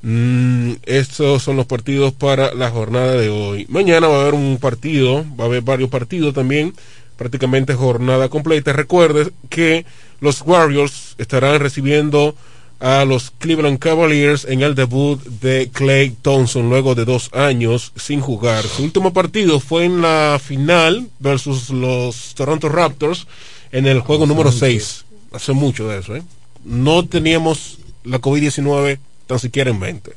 [0.02, 3.66] Mm, estos son los partidos para la jornada de hoy.
[3.68, 6.74] Mañana va a haber un partido, va a haber varios partidos también,
[7.16, 8.72] prácticamente jornada completa.
[8.72, 9.84] Recuerde que
[10.20, 12.36] los Warriors estarán recibiendo
[12.80, 18.20] a los Cleveland Cavaliers en el debut de Clay Thompson luego de dos años sin
[18.20, 18.64] jugar.
[18.64, 23.26] Su último partido fue en la final versus los Toronto Raptors
[23.72, 25.04] en el juego número 6.
[25.32, 26.22] Hace mucho de eso, ¿eh?
[26.64, 28.98] No teníamos la COVID-19
[29.28, 30.12] tan siquiera en mente.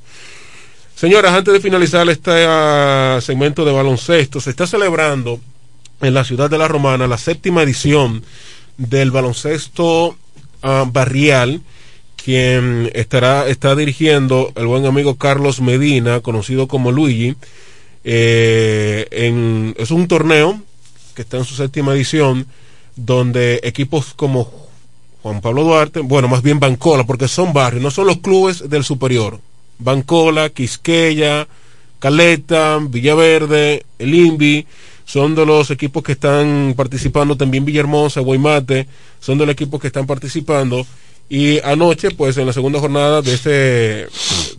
[0.95, 5.39] Señoras, antes de finalizar este ah, segmento de baloncesto, se está celebrando
[6.01, 8.23] en la ciudad de La Romana la séptima edición
[8.77, 10.15] del baloncesto
[10.63, 11.61] ah, barrial
[12.23, 17.35] quien estará está dirigiendo el buen amigo Carlos Medina, conocido como Luigi.
[18.03, 20.61] Eh, es un torneo
[21.15, 22.45] que está en su séptima edición,
[22.95, 24.69] donde equipos como
[25.23, 28.84] Juan Pablo Duarte, bueno, más bien Bancola, porque son barrios, no son los clubes del
[28.84, 29.39] superior.
[29.77, 31.48] Bancola, Quisqueya,
[31.99, 34.65] Caleta, Villaverde, el INVI,
[35.06, 38.88] son de los equipos que están participando, también Villahermosa, Guaymate,
[39.19, 40.85] son de los equipos que están participando
[41.31, 43.49] y anoche, pues en la segunda jornada de, este,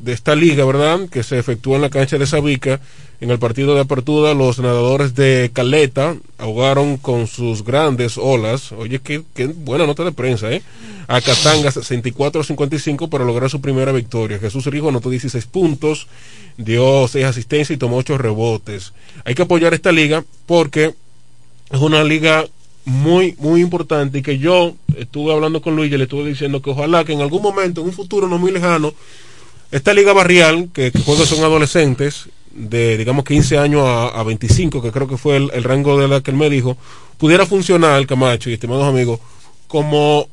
[0.01, 1.01] de esta liga, ¿verdad?
[1.11, 2.81] Que se efectúa en la cancha de Sabica,
[3.23, 8.73] En el partido de apertura, los nadadores de Caleta ahogaron con sus grandes olas.
[8.73, 10.61] Oye, qué, qué buena nota de prensa, ¿eh?
[11.07, 14.41] A Catanga 64-55 para lograr su primera victoria.
[14.41, 16.09] Jesús Rijo anotó 16 puntos,
[16.57, 18.93] dio 6 asistencias y tomó 8 rebotes.
[19.25, 20.93] Hay que apoyar esta liga porque
[21.71, 22.45] es una liga
[22.85, 26.71] muy, muy importante y que yo estuve hablando con Luis y le estuve diciendo que
[26.71, 28.93] ojalá que en algún momento, en un futuro no muy lejano,
[29.71, 34.93] esta liga barrial, que, que juega son adolescentes, de digamos 15 años a, 25, que
[34.93, 36.77] creo que fue el, rango de la que él me dijo,
[37.19, 39.21] pudiera funcionar, Camacho y estimados amigos,
[39.69, 40.29] como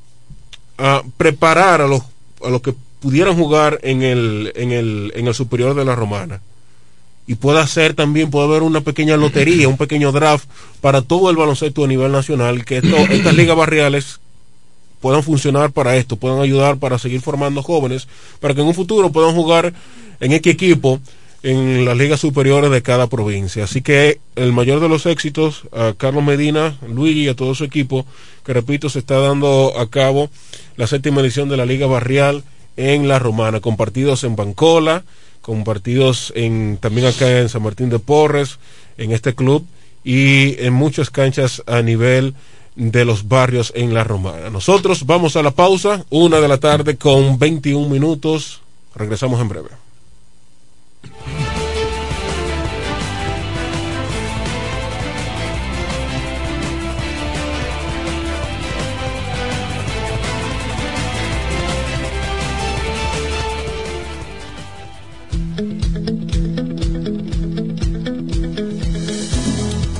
[0.78, 2.02] a preparar a los,
[2.44, 6.42] a los que pudieran jugar en el, en el, en el superior de la romana.
[7.28, 10.50] Y pueda ser también, puede haber una pequeña lotería, un pequeño draft
[10.82, 14.20] para todo el baloncesto a nivel nacional, que estas ligas barriales
[15.00, 18.08] puedan funcionar para esto, puedan ayudar para seguir formando jóvenes,
[18.40, 19.74] para que en un futuro puedan jugar
[20.20, 21.00] en X equipo
[21.44, 23.64] en las ligas superiores de cada provincia.
[23.64, 27.64] Así que el mayor de los éxitos a Carlos Medina, Luis y a todo su
[27.64, 28.06] equipo,
[28.46, 30.30] que repito, se está dando a cabo
[30.76, 32.44] la séptima edición de la Liga Barrial
[32.78, 35.04] en La Romana, con partidos en Bancola,
[35.42, 38.60] con partidos en, también acá en San Martín de Porres,
[38.98, 39.66] en este club,
[40.04, 42.34] y en muchas canchas a nivel
[42.76, 44.50] de los barrios en La Romana.
[44.50, 48.62] Nosotros vamos a la pausa, una de la tarde con 21 minutos.
[48.96, 49.89] Regresamos en breve.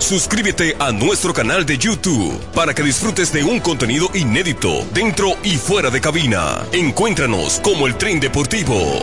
[0.00, 5.56] Suscríbete a nuestro canal de YouTube para que disfrutes de un contenido inédito dentro y
[5.56, 6.64] fuera de cabina.
[6.72, 9.02] Encuéntranos como el tren deportivo.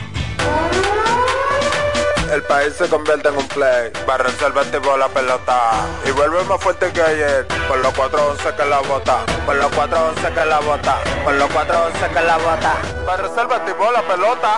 [2.32, 3.92] El país se convierte en un play.
[4.08, 5.86] Barra reserva tipo la pelota.
[6.08, 7.46] Y vuelve más fuerte que ayer.
[7.68, 9.26] Por los 411 que la bota.
[9.46, 10.98] Por los 411 que la bota.
[11.26, 12.78] Por los 411 que la bota.
[13.06, 14.58] Barra reserva tipo la pelota.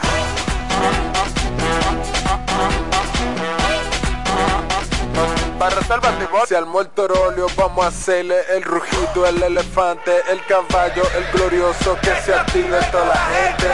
[5.63, 10.43] Para reservar tu Si al muerto óleo vamos a hacerle el rugido, el elefante, el
[10.45, 13.69] caballo, el glorioso que se active toda la gente.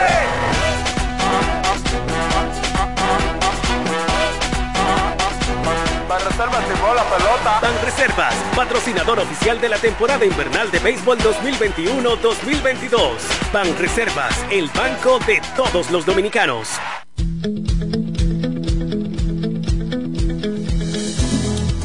[6.28, 6.64] Reservas
[6.94, 7.58] la pelota.
[7.60, 12.98] Ban Reservas, patrocinador oficial de la temporada invernal de béisbol 2021-2022.
[13.52, 16.78] Ban Reservas, el banco de todos los dominicanos.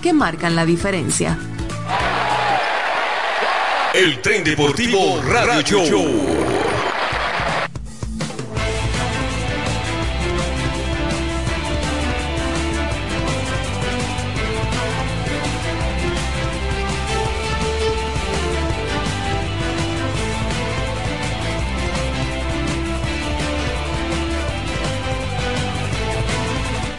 [0.00, 1.36] que marcan la diferencia.
[3.92, 6.60] El tren deportivo Radio, Show.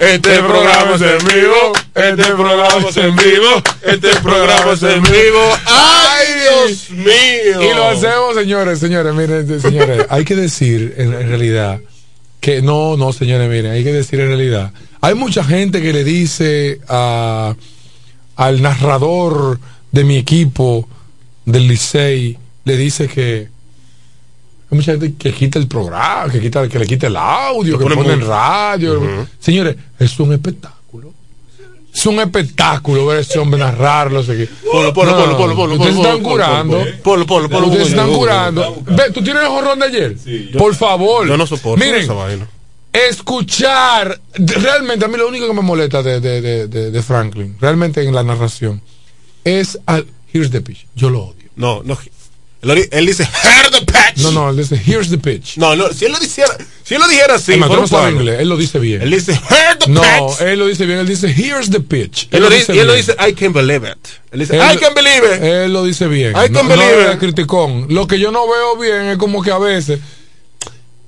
[0.02, 1.91] Este programa es en vivo.
[1.94, 3.62] Este programa es en vivo.
[3.84, 5.58] Este programa es en vivo.
[5.66, 7.62] ¡Ay, Dios mío!
[7.62, 10.06] Y lo hacemos, señores, señores, miren, señores.
[10.10, 11.82] hay que decir, en, realidad,
[12.40, 14.72] que no, no, señores, miren, hay que decir en realidad.
[15.02, 17.56] Hay mucha gente que le dice a,
[18.38, 19.60] al narrador
[19.92, 20.88] de mi equipo
[21.46, 23.50] del Licey, le dice que
[24.72, 27.94] hay mucha gente que quita el programa, que, quita, que le quita el audio, que
[27.94, 29.28] pone en radio.
[29.40, 30.81] Señores, es un espectáculo.
[31.94, 34.24] Es un espectáculo ver a ese hombre narrarlo.
[34.24, 35.74] Polo, polo, polo, polo, polo.
[35.76, 36.86] Ustedes están curando.
[37.04, 37.68] Polo, polo, polo.
[37.68, 38.82] Ustedes están curando.
[38.86, 40.18] Ve, ¿tú tienes el jorrón de ayer?
[40.58, 41.28] Por favor.
[41.28, 42.48] Yo no soporto Miren, esa vaina.
[42.94, 48.04] Escuchar, realmente a mí lo único que me molesta de, de, de, de Franklin, realmente
[48.04, 48.82] en la narración,
[49.46, 50.88] es al Here's the pitch.
[50.96, 51.50] Yo lo odio.
[51.56, 51.98] No, no.
[52.62, 54.24] Él, dice, here's the pitch.
[54.24, 55.58] No, no, él dice, here's the pitch.
[55.58, 58.40] No, no, si él lo dijera, si él lo dijera así, Además, no sabe inglés,
[58.40, 59.02] él lo dice bien.
[59.02, 60.40] Él dice, here's the no, pitch.
[60.40, 62.28] No, él lo dice bien, él dice, here's the pitch.
[62.30, 63.98] Él, él lo, dice, y él lo dice, I can't believe it.
[64.32, 65.42] Él dice, I can't believe it.
[65.42, 66.32] Él lo dice bien.
[66.32, 67.20] I can't believe no it.
[67.20, 67.88] criticón.
[67.90, 70.00] Lo que yo no veo bien es como que a veces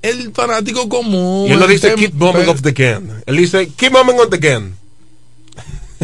[0.02, 1.48] el fanático común.
[1.48, 3.12] Y él lo dice, keep moving off the game.
[3.26, 4.72] Él dice, keep moving on the game.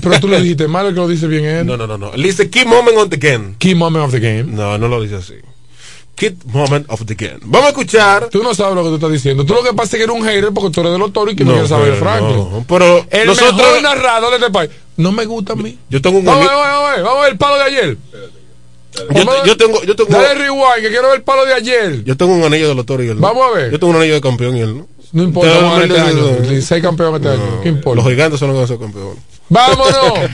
[0.03, 1.67] Pero tú le dijiste mal el que lo dice bien él.
[1.67, 2.13] No, no, no, no.
[2.13, 3.55] Él dice, keep moving on the game.
[3.59, 4.45] Keep moment of the game.
[4.45, 5.35] No, no lo dice así.
[6.15, 7.39] Keep moment of the game.
[7.43, 8.29] Vamos a escuchar.
[8.29, 9.45] Tú no sabes lo que tú estás diciendo.
[9.45, 11.33] Tú lo que pasa es que eres un hater porque tú eres de los toros
[11.33, 12.37] y que no, no quieres saber Franklin.
[12.37, 13.57] No, pero el nosotros...
[13.57, 14.71] mejor narrador de este país.
[14.97, 15.79] No me gusta a mí.
[15.89, 17.97] Yo tengo un vamos, vamos, vamos, vamos a ver el palo de ayer.
[18.93, 20.11] Yo, yo, tengo, yo tengo.
[20.11, 22.05] Dale rewind, que quiero ver el palo de ayer.
[22.05, 23.17] Yo tengo un anillo de los toros y él.
[23.17, 23.23] ¿no?
[23.23, 23.71] Vamos a ver.
[23.71, 24.89] Yo tengo un anillo de campeón y él, ¿no?
[25.13, 26.63] No importa, vamos a ver este año.
[26.63, 27.61] Seis campeones este año.
[27.63, 28.03] ¿Qué importa?
[28.03, 29.23] Los gigantes son los que van a ser campeones.
[29.49, 30.31] ¡Vámonos!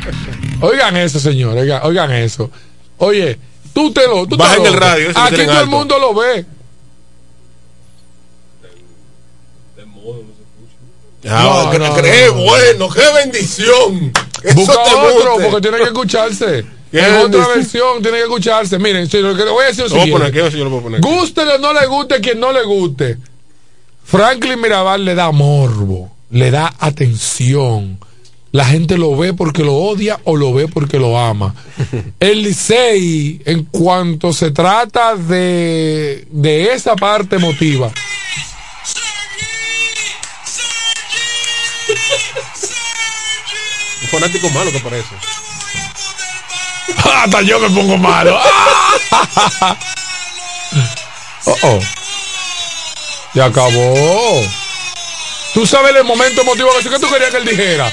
[0.61, 1.63] oigan eso, señores.
[1.63, 2.51] Oigan, oigan, eso.
[2.99, 3.39] Oye,
[3.73, 4.27] tú te lo.
[4.27, 5.11] Tú Baja te en el radio.
[5.15, 6.45] Aquí todo el mundo lo ve.
[11.23, 11.79] No, no, qué
[12.29, 14.13] no, bueno, qué bendición.
[14.55, 16.65] Busca otro, porque tiene que escucharse.
[16.93, 18.79] En otra versión tiene que escucharse.
[18.79, 21.01] Miren, si lo que le voy a decir es lo poner yo lo puedo poner
[21.01, 21.09] aquí.
[21.09, 23.19] Guste o no le guste, quien no le guste.
[24.07, 27.99] Franklin Mirabal le da morbo, le da atención.
[28.53, 31.55] La gente lo ve porque lo odia o lo ve porque lo ama.
[32.21, 37.93] El Licey, en cuanto se trata de, de esa parte emotiva,
[44.03, 45.15] Un fanático malo que parece.
[47.23, 48.39] Hasta yo me pongo malo.
[51.47, 51.81] oh, oh.
[53.37, 54.43] Y acabó.
[55.53, 57.93] Tú sabes el momento emotivo que tú querías que él dijera.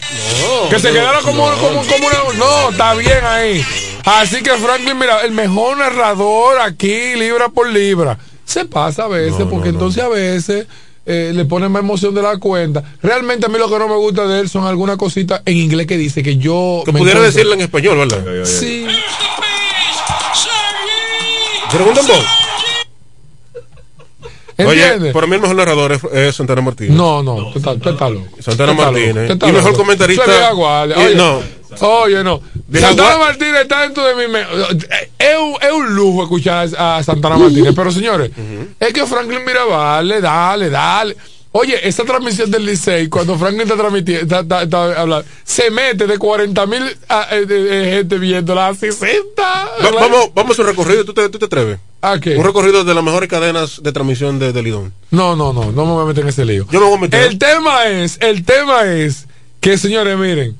[0.69, 2.37] que se quedara como, como, como una.
[2.37, 3.65] No, está bien ahí.
[4.05, 8.17] Así que Franklin, mira, el mejor narrador aquí, libra por libra.
[8.45, 10.65] Se pasa a veces, porque entonces a veces
[11.05, 12.81] eh, le pone más emoción de la cuenta.
[13.01, 15.87] Realmente a mí lo que no me gusta de él son algunas cositas en inglés
[15.87, 16.83] que dice que yo.
[16.85, 18.45] Que pudiera decirlo en español, ¿verdad?
[18.45, 18.87] Sí.
[21.69, 22.05] Preguntan
[24.57, 26.95] Oye, para mí el mejor narrador es, Santana Martínez.
[26.95, 27.77] No, no, tú estás,
[28.11, 28.27] loco.
[28.39, 29.31] Santana Martínez.
[29.31, 30.53] Y mejor comentarista.
[30.53, 31.41] Oye, no.
[31.81, 32.41] Oye, no.
[32.71, 34.33] Santana Martínez está dentro de mi.
[35.17, 37.73] Es un, es un lujo escuchar a Santana Martínez.
[37.75, 38.31] Pero señores,
[38.79, 41.15] es que Franklin Mirabal le dale, dale.
[41.55, 46.17] Oye, esa transmisión del Licey, cuando Franklin está transmitiendo, está, está, hablando, se mete de
[46.17, 49.43] 40 mil ah, eh, gente viéndola a 60.
[49.93, 51.77] vamos, vamos a un recorrido, ¿tú te, tú te atreves?
[52.01, 52.37] ¿A qué?
[52.37, 54.93] Un recorrido de las mejores cadenas de transmisión de, de Lidón.
[55.11, 56.65] No, no, no, no me voy a meter en ese lío.
[56.71, 57.23] Yo me voy a meter.
[57.23, 59.27] El tema es, el tema es
[59.59, 60.57] que, señores, miren,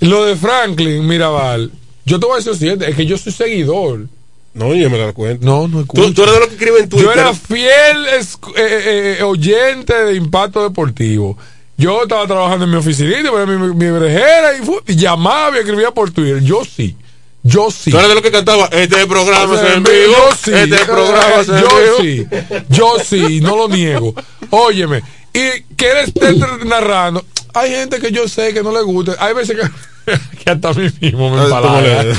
[0.00, 1.72] lo de Franklin Mirabal,
[2.04, 4.08] yo te voy a decir lo siguiente, es que yo soy seguidor
[4.52, 5.44] no, yo me da cuenta.
[5.44, 7.06] No, no ¿Tú, tú eres de lo que escribe en Twitter.
[7.06, 8.20] Yo era fiel eh,
[8.56, 11.38] eh, eh, oyente de Impacto Deportivo.
[11.76, 14.50] Yo estaba trabajando en mi oficinita, mi, mi, mi brejera
[14.86, 16.42] y, llamaba y escribía por Twitter.
[16.42, 16.96] Yo sí.
[17.42, 17.90] Yo sí.
[17.90, 18.66] ¿Tú eres de lo que cantaba?
[18.66, 20.12] Este programa es en vivo.
[20.12, 20.52] Yo sí.
[20.52, 21.68] Este programa es en Yo
[22.00, 22.26] sí.
[22.68, 24.14] Yo sí, no lo niego.
[24.50, 25.02] Óyeme.
[25.32, 26.34] Y que él esté
[26.66, 27.24] narrando.
[27.54, 29.16] Hay gente que yo sé que no le gusta.
[29.20, 30.12] Hay veces que,
[30.44, 32.04] que hasta a mí mismo me empalaga.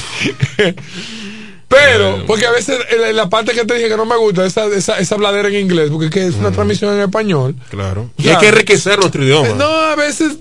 [1.72, 2.78] Pero, porque a veces
[3.14, 5.90] la parte que te dije que no me gusta, esa, esa, esa habladera en inglés,
[5.90, 7.56] porque es una transmisión en español.
[7.70, 8.12] Claro.
[8.18, 9.50] Y hay que enriquecer nuestro idioma.
[9.50, 10.38] No, a veces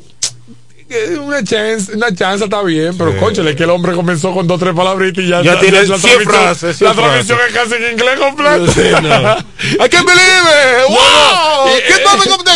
[1.21, 3.49] una chance, una chance está bien, pero sí.
[3.49, 6.21] es que el hombre comenzó con dos tres palabritas y ya, ya tiene la, 100
[6.23, 6.81] frases.
[6.81, 8.67] La transmisión es casi en inglés completo.
[8.73, 9.37] Sí, no.
[9.85, 10.89] I can't believe it.
[10.89, 11.67] ¡Wow!
[11.67, 12.03] No, ¿Qué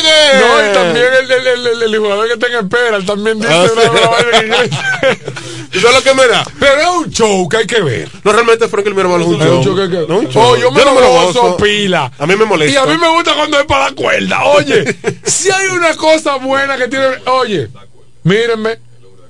[0.02, 0.40] game?
[0.40, 3.66] No, y también el, el, el, el, jugador que está en espera también dice ah,
[3.72, 4.70] una broma en inglés.
[5.74, 6.44] Eso es lo que me da.
[6.60, 8.09] Pero es un show que hay que ver.
[8.22, 9.64] No, realmente Frank Mirabal es un show.
[9.64, 10.09] Show que hay que ver.
[10.09, 10.42] No, un show.
[10.42, 12.12] Oh, yo me yo lo, no me lo gozo pila.
[12.16, 12.72] A mí me molesta.
[12.72, 14.44] Y a mí me gusta cuando es para la cuerda.
[14.44, 14.84] Oye,
[15.24, 17.06] si hay una cosa buena que tiene.
[17.26, 17.68] Oye,
[18.22, 18.78] mírenme.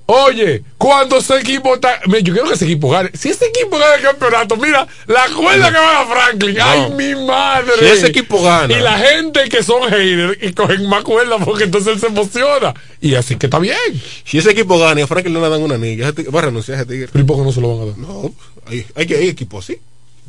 [0.06, 2.00] Oye, cuando ese equipo está.
[2.04, 3.10] Yo quiero que ese equipo gane.
[3.14, 6.60] Si ese equipo gana el campeonato, mira, la cuerda que va a Franklin.
[6.60, 7.72] ¡Ay, mi madre!
[7.78, 8.76] Si ese equipo gana.
[8.76, 12.74] Y la gente que son haters y cogen más cuerda porque entonces él se emociona.
[13.00, 13.78] Y así que está bien.
[14.24, 16.78] Si ese equipo gana y a Franklin no le dan una anilla, va a renunciar
[16.78, 17.08] a ese tigre.
[17.14, 17.98] ¿Y por qué no se lo van a dar?
[17.98, 18.30] No,
[18.66, 19.80] hay, hay, hay equipos así.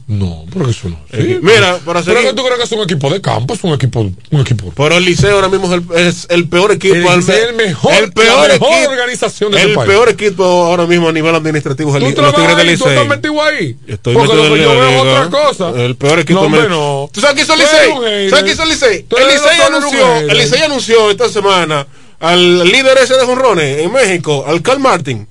[0.07, 0.99] No, porque eso no.
[1.11, 2.19] Sí, Mira, para seguir.
[2.19, 3.55] ¿Pero tú crees que es un equipo de campo?
[3.55, 4.01] Es un equipo.
[4.01, 4.71] Un equipo.
[4.75, 6.95] Pero el Liceo ahora mismo es el, es el peor equipo.
[6.95, 9.89] El, al, el mejor, el peor equipo, organización de El este país.
[9.89, 12.85] peor equipo ahora mismo a nivel administrativo es el, ¿Tú los Tigres del Liceo.
[12.85, 13.77] ¿Tú estás metido ahí?
[13.87, 15.69] Estoy porque metido lo que en yo veo es otra cosa.
[15.83, 16.41] El peor equipo.
[16.43, 16.69] No, me...
[16.69, 17.09] no.
[17.11, 18.29] ¿Tú sabes qué hizo el hater.
[18.29, 19.03] ¿Sabes qué hizo el Licey?
[19.03, 21.87] Tú El doctor, anunció, el Licey anunció esta semana
[22.19, 25.27] al líder ese de jonrones en México, al Carl Martin.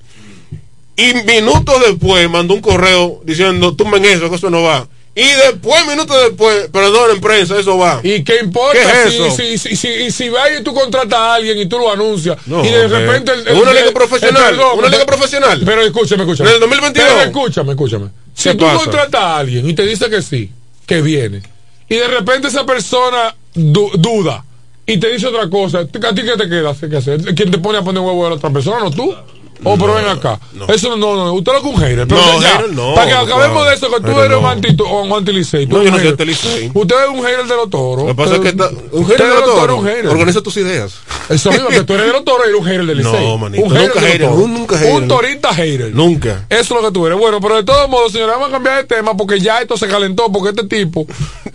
[0.97, 4.87] Y minutos después mandó un correo diciendo, tumben eso, que eso no va.
[5.17, 8.01] Y después, minutos después, perdón, en prensa, eso va.
[8.03, 9.31] ¿Y qué importa ¿Qué es si, eso?
[9.35, 12.63] si, si, si, si vas y tú contratas a alguien y tú lo anuncias No,
[12.65, 13.31] y de repente...
[13.31, 15.61] El, En una el- liga el- profesional, el perdón, una liga profesional.
[15.65, 16.49] Pero escúchame, escúchame.
[16.49, 17.09] En el 2022.
[17.09, 18.07] Pero escúchame, escúchame.
[18.33, 18.77] Si ¿Qué tú pasa?
[18.77, 20.51] contratas a alguien y te dice que sí,
[20.85, 21.41] que viene,
[21.87, 24.43] y de repente esa persona du- duda
[24.85, 26.75] y te dice otra cosa, ¿a ti qué te queda?
[26.89, 27.21] ¿Qué hacer?
[27.35, 28.79] ¿Quién te pone a poner huevo a la otra persona?
[28.79, 29.15] ¿No tú?
[29.63, 30.39] O pero ven acá.
[30.67, 31.33] Eso no, no, no.
[31.33, 32.07] Usted lo un hater.
[32.07, 34.39] Pero No, ya, no, para que acabemos de eso, que tú eres no.
[34.41, 35.65] un anti, un anti-licey.
[35.65, 36.71] No, yo no soy anti-licey.
[36.73, 38.05] Usted es un hater de los toros.
[38.05, 38.49] Lo que pasa es que
[38.91, 39.79] un hater de los toros.
[40.09, 40.95] Organiza tus ideas.
[41.29, 43.37] Eso mismo, que tú eres de los toros y eres un hater del No, licey.
[43.37, 44.93] manito, Un hater nunca un- nunca hater.
[44.93, 45.95] Un torista hater.
[45.95, 46.45] Nunca.
[46.49, 47.17] Eso es lo que tú eres.
[47.17, 49.87] Bueno, pero de todos modos, señores, vamos a cambiar de tema porque ya esto se
[49.87, 51.07] calentó, porque este tipo.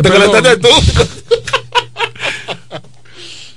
[0.02, 0.68] Te calentaste tú.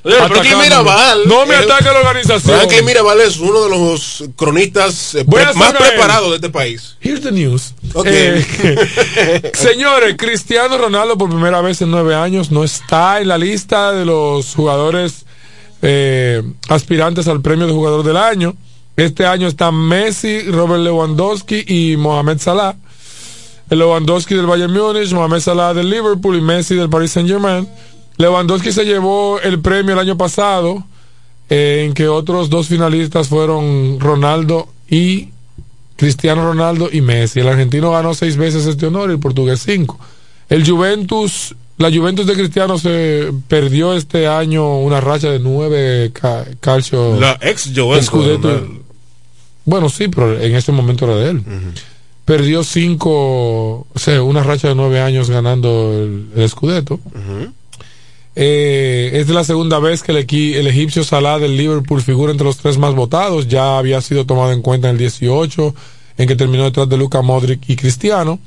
[0.03, 0.57] Franklin.
[0.59, 1.21] Mirabal.
[1.27, 2.57] No me ataque la organización.
[2.57, 6.97] Franklin Mirabal es uno de los cronistas eh, pre- más preparados de este país.
[7.01, 7.73] Here's the news.
[8.05, 13.91] Eh, señores, Cristiano Ronaldo por primera vez en nueve años no está en la lista
[13.93, 15.25] de los jugadores
[15.81, 18.55] eh, aspirantes al premio de jugador del año.
[18.97, 22.75] Este año están Messi, Robert Lewandowski y Mohamed Salah.
[23.69, 27.67] El Lewandowski del Bayern Múnich, Mohamed Salah del Liverpool y Messi del Paris Saint Germain.
[28.17, 30.83] Lewandowski se llevó el premio el año pasado,
[31.49, 35.29] eh, en que otros dos finalistas fueron Ronaldo y
[35.95, 37.39] Cristiano Ronaldo y Messi.
[37.39, 39.99] El argentino ganó seis veces este honor y el portugués cinco.
[40.49, 46.45] El Juventus, la Juventus de Cristiano se perdió este año una racha de nueve ca-
[46.59, 47.19] calcio.
[47.95, 48.51] La ex Juventus.
[49.65, 51.43] Bueno, sí, pero en este momento era de él.
[52.25, 53.11] Perdió cinco,
[53.93, 56.99] o sea, una racha de nueve años ganando el, el Scudetto.
[58.35, 62.77] Eh, es la segunda vez que el, egipcio Salah del Liverpool figura entre los tres
[62.77, 63.47] más votados.
[63.47, 65.75] Ya había sido tomado en cuenta en el 18,
[66.17, 68.39] en que terminó detrás de Luca Modric y Cristiano.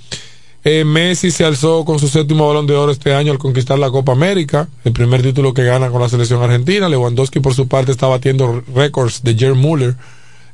[0.65, 3.91] Eh, Messi se alzó con su séptimo balón de oro este año al conquistar la
[3.91, 6.89] Copa América, el primer título que gana con la selección argentina.
[6.89, 9.95] Lewandowski, por su parte, está batiendo récords de Gerd Müller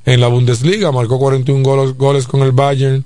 [0.05, 3.05] en la Bundesliga, marcó 41 goles, goles con el Bayern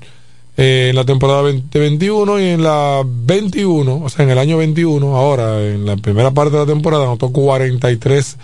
[0.57, 5.17] eh, en la temporada 2021 y en la 21, o sea, en el año 21,
[5.17, 8.37] ahora en la primera parte de la temporada, anotó 43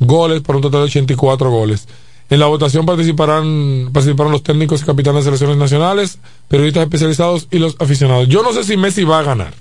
[0.00, 1.88] goles por un total de 84 goles.
[2.28, 6.18] En la votación participarán, participarán los técnicos y capitanes de selecciones nacionales,
[6.48, 8.28] periodistas especializados y los aficionados.
[8.28, 9.54] Yo no sé si Messi va a ganar,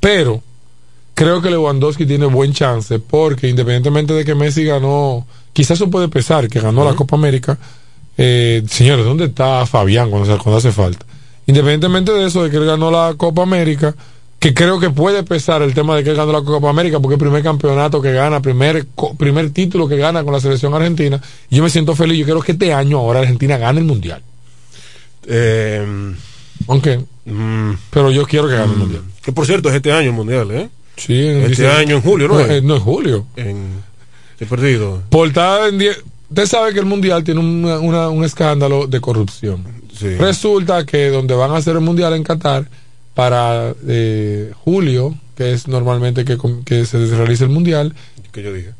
[0.00, 0.42] pero
[1.14, 6.08] creo que Lewandowski tiene buen chance porque independientemente de que Messi ganó, quizás eso puede
[6.08, 7.58] pesar, que ganó la Copa América.
[8.22, 11.06] Eh, señores, ¿dónde está Fabián cuando, cuando hace falta?
[11.46, 13.94] Independientemente de eso, de que él ganó la Copa América,
[14.38, 17.14] que creo que puede pesar el tema de que él ganó la Copa América, porque
[17.14, 18.86] es el primer campeonato que gana, primer,
[19.16, 21.18] primer título que gana con la selección argentina.
[21.48, 22.18] Y yo me siento feliz.
[22.18, 24.22] Yo quiero que este año ahora Argentina gane el mundial.
[25.26, 26.14] Eh,
[26.68, 29.02] Aunque, mm, pero yo quiero que gane el mm, mundial.
[29.22, 30.68] Que por cierto, es este año el mundial, ¿eh?
[30.96, 32.34] Sí, en este año en julio, ¿no?
[32.34, 32.50] No, es?
[32.50, 33.26] eh, no es julio.
[33.36, 33.82] En,
[34.38, 35.02] he perdido.
[35.08, 35.96] Portada en die-
[36.30, 39.64] Usted sabe que el mundial tiene una- una- un escándalo de corrupción.
[39.98, 40.14] Sí.
[40.16, 42.66] Resulta que donde van a hacer el mundial en Qatar,
[43.14, 47.94] para eh, julio, que es normalmente que, que se realiza el mundial,
[48.32, 48.70] Que yo dije.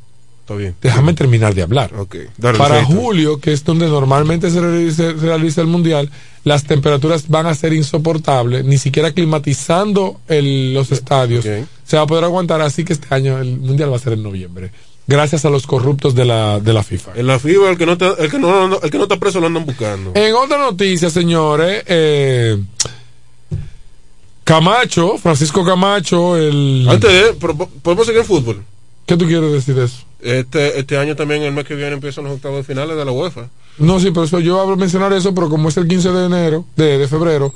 [0.40, 0.74] Está bien.
[0.80, 1.92] déjame terminar de hablar.
[1.96, 2.16] Ok.
[2.38, 6.10] Dale, Para julio, que es donde normalmente se realiza, el mundial,
[6.44, 11.44] las temperaturas van a ser insoportables, ni siquiera climatizando el- los estadios
[11.84, 14.22] se va a poder aguantar, así que este año el mundial va a ser en
[14.22, 14.70] noviembre.
[15.10, 17.10] Gracias a los corruptos de la, de la FIFA.
[17.16, 19.40] En la FIBA, el que no está, el que no, el que no está preso
[19.40, 20.12] lo andan buscando.
[20.14, 22.56] En otra noticia, señores, eh,
[24.44, 26.86] Camacho, Francisco Camacho, el...
[26.88, 27.32] Antes de,
[27.82, 28.62] podemos seguir en fútbol.
[29.04, 30.04] ¿Qué tú quieres decir de eso?
[30.20, 33.10] Este, este año también, el mes que viene, empiezan los octavos de finales de la
[33.10, 33.48] UEFA.
[33.78, 36.26] No, sí, pero eso, yo voy a mencionar eso, pero como es el 15 de
[36.26, 37.52] enero, de, de febrero,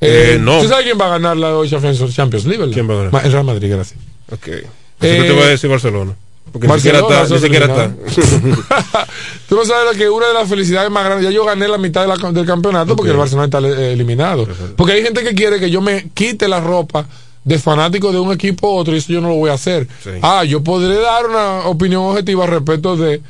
[0.00, 0.56] Eh, eh, no.
[0.56, 2.60] ¿Usted sabe quién va a ganar la Champions, Champions League?
[2.60, 2.72] verdad?
[2.72, 3.26] ¿Quién va a ganar?
[3.26, 4.00] El Real Madrid, gracias.
[4.32, 4.48] Ok.
[4.48, 4.66] Eh,
[5.00, 6.14] Así te voy a decir Barcelona.
[6.54, 7.24] Porque ni siquiera está.
[7.34, 7.94] Ni siquiera está.
[9.48, 11.24] Tú no sabes que una de las felicidades más grandes.
[11.26, 13.14] Ya yo gané la mitad de la- del campeonato porque Ok.
[13.14, 14.46] el Barcelona está eh, eliminado.
[14.76, 17.06] Porque hay gente que quiere que yo me quite la ropa
[17.42, 19.88] de fanático de un equipo u otro y eso yo no lo voy a hacer.
[20.02, 20.10] Sí.
[20.22, 23.20] Ah, yo podré dar una opinión objetiva respecto de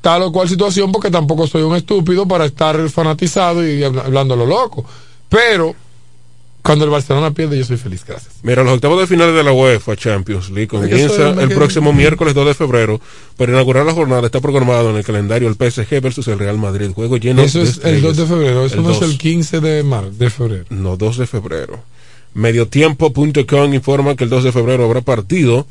[0.00, 4.36] tal o cual situación porque tampoco soy un estúpido para estar fanatizado y habla- hablando
[4.36, 4.84] lo loco.
[5.28, 5.74] Pero
[6.62, 8.34] cuando el Barcelona pierde yo soy feliz, gracias.
[8.42, 12.34] Mira, los octavos de finales de la UEFA Champions League comienza el que- próximo miércoles
[12.34, 13.00] 2 de febrero.
[13.36, 16.90] Para inaugurar la jornada está programado en el calendario el PSG versus el Real Madrid.
[16.94, 19.10] Juego lleno Eso de es el 2 de febrero, eso El no es 2.
[19.10, 20.64] el 15 de marzo, de febrero.
[20.70, 21.82] No, 2 de febrero.
[22.34, 25.66] Mediotiempo.com informa que el 2 de febrero habrá partido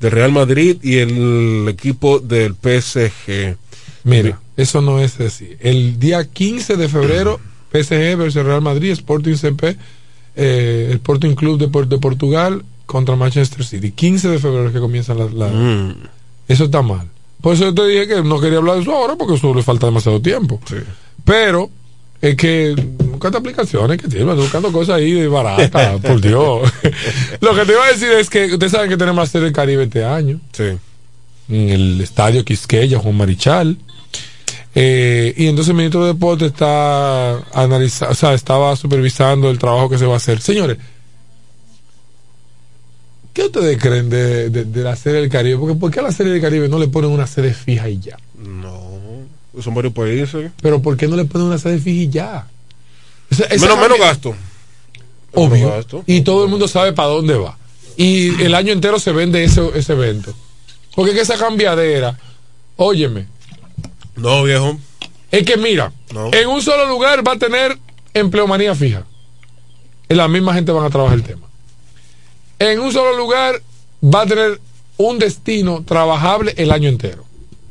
[0.00, 3.56] del Real Madrid y el equipo del PSG.
[4.04, 5.50] Mira, eso no es así.
[5.60, 7.40] El día 15 de febrero,
[7.72, 9.76] PSG versus Real Madrid, Sporting CP,
[10.36, 13.90] eh, el Sporting Club de, de Portugal contra Manchester City.
[13.92, 15.32] 15 de febrero es que comienzan las...
[15.32, 15.90] las- Mm,
[16.48, 17.08] Eso está mal.
[17.40, 19.62] Por eso yo te dije que no quería hablar de eso ahora porque eso le
[19.62, 20.60] falta demasiado tiempo.
[20.68, 20.76] sí.
[21.24, 21.70] Pero
[22.20, 22.74] es que
[23.10, 26.72] buscando aplicaciones que tienen, buscando cosas ahí de baratas, por Dios.
[27.40, 29.52] Lo que te iba a decir es que ustedes saben que tenemos la Serie del
[29.52, 30.64] Caribe este año Sí.
[31.48, 33.76] en el estadio Quisqueya, Juan Marichal.
[34.78, 39.88] Eh, y entonces el ministro de Deportes está analizando, o sea, estaba supervisando el trabajo
[39.88, 40.42] que se va a hacer.
[40.42, 40.76] Señores,
[43.32, 45.58] ¿qué ustedes creen de, de- de la Serie del Caribe?
[45.58, 48.00] Porque ¿por qué a la Serie del Caribe no le ponen una sede fija y
[48.00, 48.16] ya?
[48.38, 48.84] No.
[49.62, 50.50] Son varios países.
[50.60, 52.46] Pero ¿por qué no le ponen una sede fija y ya?
[53.30, 54.36] Esa Menos, menos gasto.
[55.32, 55.56] Obvio.
[55.68, 56.04] Menos gasto.
[56.06, 57.56] Y todo el mundo sabe para dónde va.
[57.96, 60.34] Y el año entero se vende ese, ese evento.
[60.94, 62.18] Porque que esa cambiadera,
[62.76, 63.26] óyeme,
[64.16, 64.78] No, viejo.
[65.30, 66.30] es que mira, No.
[66.32, 67.76] en un solo lugar va a tener
[68.14, 69.04] empleomanía fija.
[70.08, 71.46] En la misma gente van a trabajar el tema.
[72.58, 73.60] En un solo lugar
[74.02, 74.60] va a tener
[74.96, 77.24] un destino trabajable el año entero.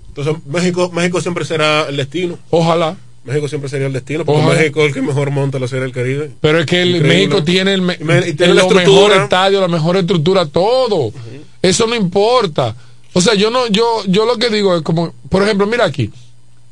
[0.10, 2.38] Entonces, México, México siempre será el destino.
[2.52, 2.96] Ojalá.
[3.24, 4.24] México siempre sería el destino.
[4.24, 4.60] Porque Ojalá.
[4.60, 6.32] México es el que mejor monta la Serie del Caribe.
[6.40, 7.02] Pero es que el.
[7.04, 11.12] México tiene, el me- Y me- y tiene la mejor estadio, la mejor estructura, todo.
[11.62, 12.76] Eso no importa.
[13.14, 16.12] O sea, yo no, yo, yo lo que digo es como, por ejemplo, mira aquí.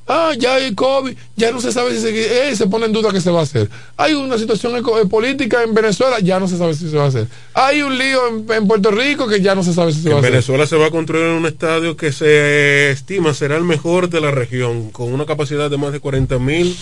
[0.08, 3.12] Ah, ya hay COVID, ya no se sabe si se, eh, se pone en duda
[3.12, 3.70] que se va a hacer.
[3.96, 7.08] Hay una situación eh, política en Venezuela, ya no se sabe si se va a
[7.08, 7.28] hacer.
[7.54, 10.16] Hay un lío en, en Puerto Rico que ya no se sabe si se va
[10.16, 10.32] a en hacer.
[10.32, 14.32] Venezuela se va a construir un estadio que se estima será el mejor de la
[14.32, 16.76] región, con una capacidad de más de 40 mil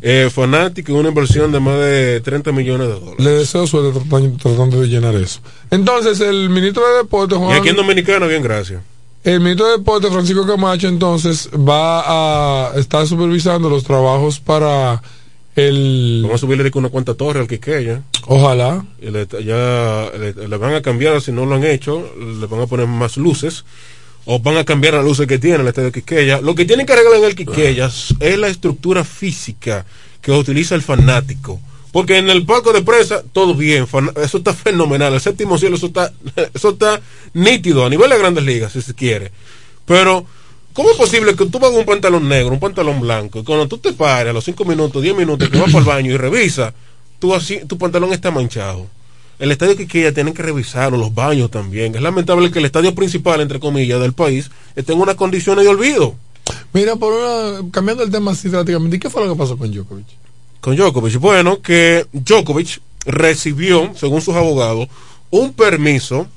[0.00, 3.18] eh, Fanatic una inversión de más de 30 millones de dólares.
[3.18, 5.40] Le deseo suerte tratando, tratando de llenar eso.
[5.70, 8.82] Entonces, el ministro de Deportes, Y aquí en Dominicana, bien, gracias.
[9.24, 15.00] El ministro de Deportes, Francisco Camacho, entonces va a estar supervisando los trabajos para
[15.54, 16.22] el.
[16.22, 18.02] Vamos a subirle una cuenta torre al Quiqueya.
[18.26, 18.84] Ojalá.
[19.00, 22.62] Y le, ya le, le van a cambiar, si no lo han hecho, le van
[22.62, 23.64] a poner más luces.
[24.24, 26.40] O van a cambiar las luces que tiene el estadio Quiqueya.
[26.40, 29.84] Lo que tienen que arreglar en el Quiqueya es la estructura física
[30.20, 31.60] que utiliza el fanático.
[31.92, 33.86] Porque en el palco de prensa, todo bien,
[34.16, 35.12] eso está fenomenal.
[35.12, 36.10] El séptimo cielo, eso está,
[36.54, 37.00] eso está
[37.34, 39.30] nítido a nivel de grandes ligas, si se quiere.
[39.84, 40.24] Pero,
[40.72, 43.76] ¿cómo es posible que tú vas un pantalón negro, un pantalón blanco, y cuando tú
[43.76, 46.72] te pares a los 5 minutos, 10 minutos, que vas para el baño y revisa,
[47.18, 48.86] tú así, tu pantalón está manchado?
[49.38, 51.94] El estadio Quiqueya tienen que revisarlo, los baños también.
[51.94, 55.70] Es lamentable que el estadio principal, entre comillas, del país esté en unas condiciones de
[55.70, 56.14] olvido.
[56.72, 60.21] Mira, por una, cambiando el tema así ¿y qué fue lo que pasó con Djokovic?
[60.62, 61.18] Con Djokovic.
[61.18, 64.88] Bueno, que Djokovic recibió, según sus abogados,
[65.28, 66.28] un permiso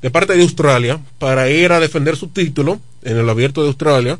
[0.00, 4.18] de parte de Australia para ir a defender su título en el abierto de Australia.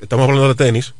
[0.00, 0.94] Estamos hablando de tenis.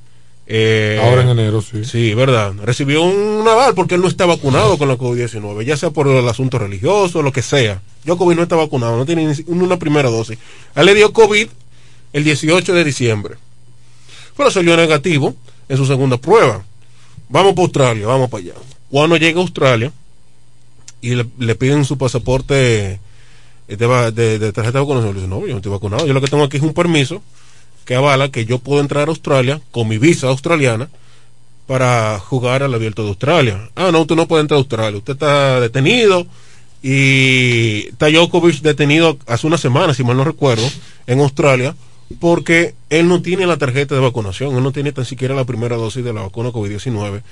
[0.46, 1.86] Eh, Ahora en enero, sí.
[1.86, 2.52] Sí, verdad.
[2.62, 6.28] Recibió un aval porque él no está vacunado con la COVID-19, ya sea por el
[6.28, 7.80] asunto religioso, lo que sea.
[8.04, 10.38] Djokovic no está vacunado, no tiene una primera dosis.
[10.74, 11.48] A él le dio COVID
[12.12, 13.36] el 18 de diciembre.
[14.36, 15.34] Pero salió negativo
[15.70, 16.62] en su segunda prueba.
[17.34, 18.52] Vamos para Australia, vamos para allá.
[18.88, 19.90] Cuando llega a Australia
[21.00, 22.92] y le, piden su pasaporte
[23.66, 26.06] eh, de, de- de tarjeta de vacunación, le dice, no, yo no estoy vacunado.
[26.06, 27.22] Yo lo que tengo aquí es un permiso
[27.84, 30.88] que avala que yo puedo entrar a Australia con mi visa australiana
[31.66, 33.68] para jugar al abierto de Australia.
[33.74, 34.98] Ah, no, usted no puede entrar a Australia.
[34.98, 36.26] Usted está detenido
[36.84, 40.70] y está Djokovic detenido hace una semana, si mal no recuerdo,
[41.08, 41.74] en Australia
[42.20, 45.76] porque él no tiene la tarjeta de vacunación, él no tiene tan siquiera la primera
[45.76, 47.22] dosis de la vacuna COVID-19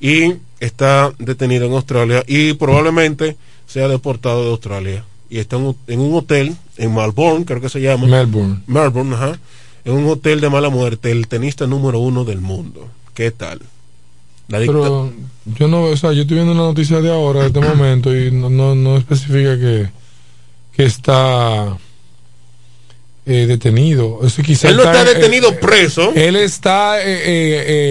[0.00, 3.36] y está detenido en Australia y probablemente
[3.66, 8.06] sea deportado de Australia y está en un- hotel en Melbourne, creo que se llama.
[8.06, 8.60] Melbourne.
[8.66, 9.38] Melbourne, ajá.
[9.84, 12.88] En un hotel de mala muerte, el tenista número uno del mundo.
[13.14, 13.60] ¿Qué tal?
[14.48, 15.12] La Pero
[15.58, 18.30] yo no, o sea, yo estoy viendo una noticia de ahora, de este momento, y
[18.30, 19.88] no, no, no especifica que,
[20.76, 21.76] que está
[23.26, 24.20] eh, detenido.
[24.24, 26.12] Eso quizá Él no está eh, detenido eh, preso.
[26.14, 27.04] Él está eh,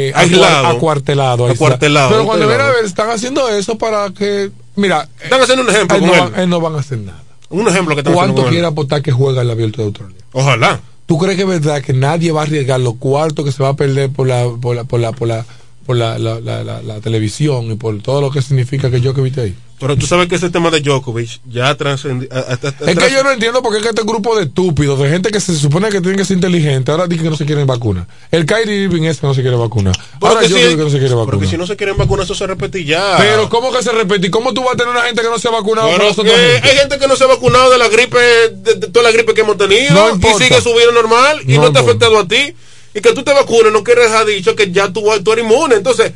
[0.10, 0.66] eh, Aislado.
[0.68, 1.48] acuar- acuartelado.
[1.48, 4.50] Acuartelado, Pero cuando viene a ver, están haciendo eso para que.
[4.76, 6.32] Mira, Están haciendo un ejemplo él con no, él.
[6.32, 7.22] van, él no van a hacer nada.
[7.50, 8.54] Un ejemplo que están haciendo ¿Cuánto él.
[8.54, 10.18] quiere apostar que juega el abierto de Australia?
[10.32, 10.80] Ojalá.
[11.06, 13.70] ¿Tú crees que es verdad que nadie va a arriesgar los cuartos que se va
[13.70, 15.46] a perder por la por la por la por la,
[15.86, 19.56] por la, la, la- la- televisión y por todo lo que significa que viste ahí?
[19.78, 22.30] Pero tú sabes que ese tema de Djokovic ya trascendió.
[22.32, 25.32] Es que yo no entiendo por qué es que este grupo de estúpidos, de gente
[25.32, 28.08] que se supone que tiene que ser inteligente, ahora dicen que no se quieren vacunar.
[28.32, 29.94] El Kyrie Irving es que no se quiere vacunar.
[30.22, 31.36] Ahora yo si- digo que no se quiere vacunar.
[31.36, 33.18] Porque si no se quieren vacunar, eso se repite ya.
[33.18, 34.28] Pero ¿cómo que se repite?
[34.28, 36.30] ¿Y cómo tú vas a tener una gente que no se ha vacunado Pero que
[36.32, 36.70] gente?
[36.70, 39.34] hay gente que no se ha vacunado de la gripe, de, de toda la gripe
[39.34, 42.18] que hemos tenido, No y sigue su vida normal y No no, te ha afectado
[42.18, 42.56] a ti.
[42.96, 45.76] Y que tú te vacunes no quiere dejar dicho que ya tú, tú eres inmune.
[45.76, 46.14] Entonces,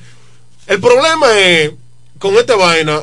[0.66, 1.72] el problema es
[2.18, 3.02] con esta vaina,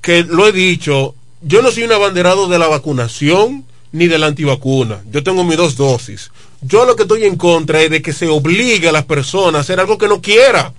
[0.00, 4.26] que lo he dicho, yo no soy un abanderado de la vacunación ni de la
[4.26, 5.02] antivacuna.
[5.10, 6.30] Yo tengo mis dos dosis.
[6.62, 9.60] Yo lo que estoy en contra es de que se obligue a las personas a
[9.60, 10.72] hacer algo que no quiera.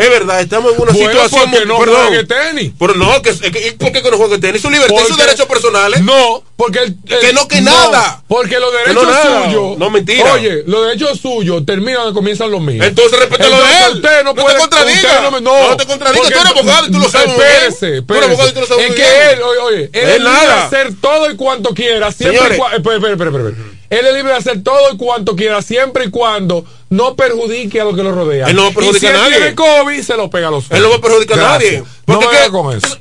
[0.00, 2.06] Es verdad, estamos en una Bueno, situación porque muy- no perdón.
[2.08, 2.72] juegue tenis.
[2.78, 4.62] Pero no, que, que- ¿y ¿por qué que no juegue tenis?
[4.62, 6.02] Su libertad y sus Porque- derechos personales.
[6.02, 8.22] No, porque el, el- Que no, que nada.
[8.28, 9.78] Porque los derechos no suyos.
[9.78, 10.32] No, mentira.
[10.34, 12.84] Oye, los derechos suyos terminan donde comienzan los míos.
[12.86, 13.94] Entonces respeta lo de él.
[13.96, 15.20] Usted no, No te puede contradiga.
[15.30, 16.22] no, no, No te contradiga.
[16.22, 17.28] porque- Tú eres abogado y tú lo sabes.
[17.30, 18.52] Espérese, espérese.
[18.52, 21.36] tú lo sabes Es que él, oye, oye, él Es libre de hacer todo y
[21.36, 22.10] cuanto quiera.
[22.12, 23.70] Siempre y cua- espera, espera, espera, espera, espera.
[23.90, 27.84] Él es libre de hacer todo y cuanto quiera, siempre y cuando no perjudique a
[27.84, 28.50] los que lo rodean.
[28.50, 29.36] Él no va a Y si a él nadie.
[29.36, 31.78] tiene COVID, se lo pega a los Él no va a perjudicar a nadie.
[32.06, 32.98] No Porque que- haga con eso.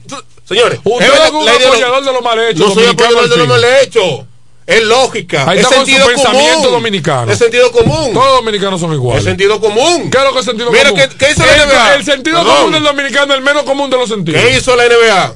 [0.48, 2.68] Señores, Usted es un no- apoyador de lo mal hecho.
[2.68, 3.48] No soy apoyador de al lo fin.
[3.50, 4.26] mal hecho.
[4.66, 5.50] Es lógica.
[5.50, 6.72] Ahí es está con su sentido pensamiento común.
[6.74, 7.32] dominicano.
[7.32, 8.14] Es sentido común.
[8.14, 9.24] Todos los dominicanos son iguales.
[9.24, 10.12] Es sentido común.
[10.12, 11.00] ¿Qué es lo que es sentido Mira, común?
[11.10, 11.96] ¿qué- qué hizo la el, NBA?
[11.96, 12.56] el sentido Perdón.
[12.56, 14.40] común del dominicano es el menos común de los sentidos.
[14.42, 15.36] ¿Qué hizo la NBA?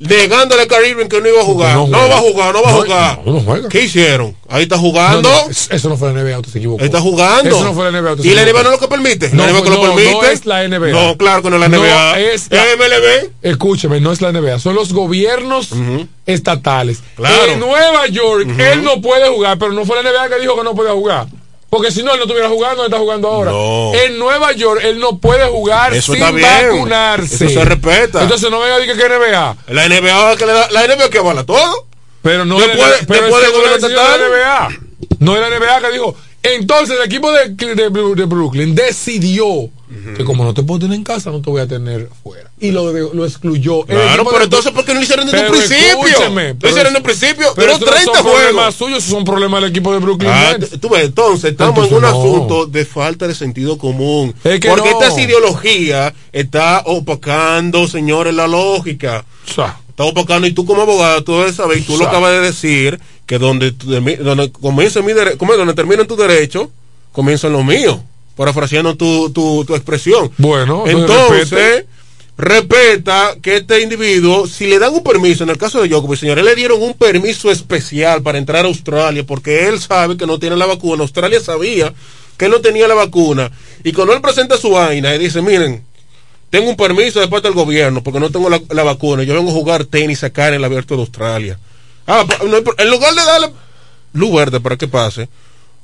[0.00, 1.76] Negándole a Kyrie Irving que no iba a jugar.
[1.76, 3.20] No va a jugar, no va a jugar.
[3.26, 3.68] no, no juega.
[3.68, 4.34] ¿Qué hicieron?
[4.48, 5.30] Ahí está jugando.
[5.50, 6.80] eso no fue la NBA, usted se equivocó.
[6.80, 7.50] Ahí está jugando.
[7.50, 8.12] Eso no fue la NBA.
[8.14, 9.28] usted ¿Y la NBA no es lo que permite?
[9.30, 10.10] No, la NBA que no, lo permite.
[10.12, 10.88] no es la NBA.
[10.90, 12.18] No, claro que no es la NBA.
[12.18, 13.30] es la- ¿Es MLB?
[13.42, 15.68] Escúcheme, no es la NBA, son los gobiernos
[16.26, 17.02] estatales.
[17.16, 17.52] Claro.
[17.52, 20.64] En Nueva York, él no puede jugar, pero no fue la NBA que dijo que
[20.64, 21.26] no podía jugar.
[21.70, 23.52] Porque si no, él no estuviera jugando, él está jugando ahora.
[23.52, 23.94] No.
[23.94, 27.46] En Nueva York, él no puede jugar Eso sin vacunarse.
[27.46, 28.22] Eso se respeta.
[28.22, 29.56] Entonces no venga a decir que es NBA.
[29.68, 31.86] La NBA que le da, la NBA que avala todo.
[32.22, 34.68] Pero no pero después es que no la NBA.
[35.20, 39.46] No era la NBA que dijo, Entonces el equipo de, de- de Brooklyn decidió
[40.16, 42.50] que como no te puedo tener en casa, no te voy a tener fuera.
[42.60, 43.80] Y lo, de- lo excluyó.
[43.80, 45.86] El Claro, pero de- entonces, ¿por qué no lo hicieron desde un Pero principio?
[45.94, 46.08] Lo pero
[46.70, 47.46] hicieron desde un principio.
[47.56, 48.74] Pero Duró esos no 30 son problemas juegos.
[48.76, 51.96] suyos, esos son problemas del equipo de Brooklyn Ah, tú ves, entonces estamos Entonces, en
[51.96, 52.08] un no.
[52.08, 54.34] asunto de falta de sentido común.
[54.44, 55.02] Es que porque no.
[55.02, 59.24] esta ideología está opacando, señores, la lógica.
[59.46, 63.00] Está opacando y tú como abogado, tú debes saber, y tú lo acabas de decir,
[63.26, 66.68] que donde, donde comienza mi dere- donde terminan tus derechos,
[67.12, 67.98] comienzan los míos.
[68.40, 70.32] Parafraseando tu, tu, tu expresión.
[70.38, 71.84] Bueno, entonces,
[72.38, 76.42] respeta que este individuo, si le dan un permiso, en el caso de Djokovic, señores,
[76.42, 80.56] le dieron un permiso especial para entrar a Australia, porque él sabe que no tiene
[80.56, 81.02] la vacuna.
[81.02, 81.92] Australia sabía
[82.38, 83.50] que él no tenía la vacuna.
[83.84, 85.84] Y cuando él presenta su vaina y dice, miren,
[86.48, 89.50] tengo un permiso de parte del gobierno porque no tengo la, la vacuna, yo vengo
[89.50, 91.58] a jugar tenis acá en el abierto de Australia.
[92.06, 93.50] Ah, en lugar de darle
[94.14, 95.28] luz verde para que pase,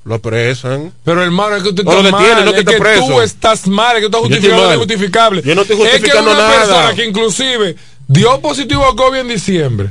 [0.07, 0.93] lo apresan.
[1.05, 3.07] Pero hermano, es que usted está mal, no que es que preso.
[3.09, 5.43] tú estás mal, es que tú estás justificando lo injustificable.
[5.45, 6.59] Yo no estoy Es que una nada.
[6.59, 7.77] persona que inclusive
[8.07, 9.91] dio positivo a COVID en diciembre,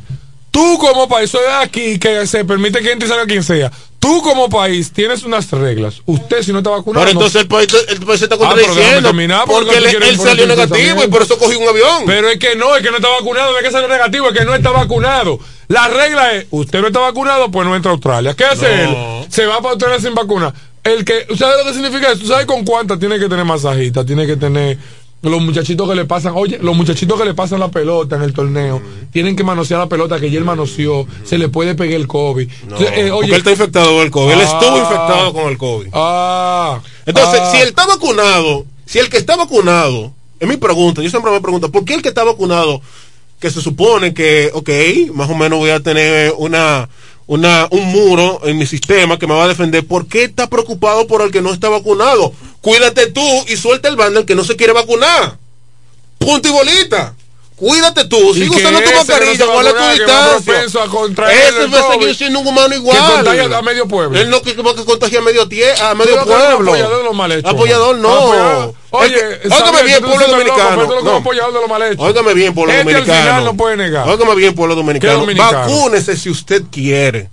[0.51, 3.69] tú como país, soy de aquí que se permite que entre y salga quien sea,
[3.99, 5.95] tú como país tienes unas reglas.
[6.05, 7.05] Usted si no está vacunado...
[7.05, 9.11] Pero no- entonces el país, el país se está Ah, contradiciendo
[9.47, 12.03] porque él, él salió negativo y por eso cogió un avión.
[12.05, 14.37] Pero es que no, es que no está vacunado, no es que salió negativo, es
[14.39, 15.39] que no está vacunado.
[15.67, 18.33] La regla es, usted no está vacunado, pues no entra a Australia.
[18.35, 19.21] ¿Qué hace No.
[19.23, 19.25] él?
[19.29, 20.53] Se va para Australia sin vacuna.
[20.83, 22.21] El que, ¿sabes lo que significa eso?
[22.21, 24.05] ¿Tú sabes con cuántas tiene que tener masajista?
[24.05, 24.77] Tiene que tener
[25.23, 28.31] los muchachitos que le pasan, oye, los muchachitos que le pasan la pelota en el
[28.33, 28.79] torneo,
[29.11, 32.47] tienen que manosear la pelota que ya él manoseó, se le puede pegar el COVID.
[32.67, 34.31] No, eh, porque él está infectado con el COVID.
[34.33, 34.43] Él Ah.
[34.43, 35.87] estuvo infectado con el COVID.
[35.93, 36.79] Ah.
[37.07, 37.51] Entonces, Ah.
[37.51, 41.41] si él está vacunado, si el que está vacunado, es mi pregunta, yo siempre me
[41.41, 42.81] pregunto, ¿por qué el que está vacunado,
[43.45, 46.89] que se supone que, ok, más o menos voy a tener una,
[47.27, 51.05] una, un muro en mi sistema que me va a defender, ¿por qué está preocupado
[51.05, 52.33] por el que no está vacunado?
[52.61, 55.37] Cuídate tú y suelta el bando el que no se quiere vacunar.
[56.17, 57.13] Punto y bolita.
[57.55, 60.63] Cuídate tú, sigue que usando tu que mascarilla, guarda tu que es distancia.
[60.63, 62.97] Ese a seguir COVID, siendo un humano igual.
[62.97, 64.19] que contagia a medio pueblo.
[64.19, 66.71] Él no que, que contagia a medio, tie, a medio que pueblo.
[66.71, 67.05] apoyador
[67.45, 68.73] Apoyador no.
[68.97, 70.87] Oye, que- está óigame bien, pueblo dominicano.
[70.87, 72.03] pero.
[72.05, 73.21] Óigame bien, pueblo Este al dominicano.
[73.29, 74.07] final no puede negar.
[74.09, 75.25] Óigame bien, pueblo dominicano.
[75.37, 77.29] Vacúnese si usted quiere.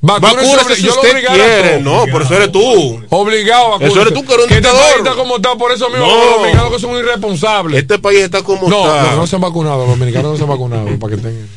[0.00, 1.80] Vacúnese si usted quiere.
[1.80, 3.02] No, por eso eres tú.
[3.10, 4.80] Obligado a Eso eres tú que eres un este dictador.
[4.80, 6.16] país está como está, por eso mismo No.
[6.24, 7.80] los dominicanos que son irresponsables.
[7.82, 9.10] Este país está como no, está.
[9.10, 11.48] no, no se han vacunado, los dominicanos no se han vacunado, para que tengan.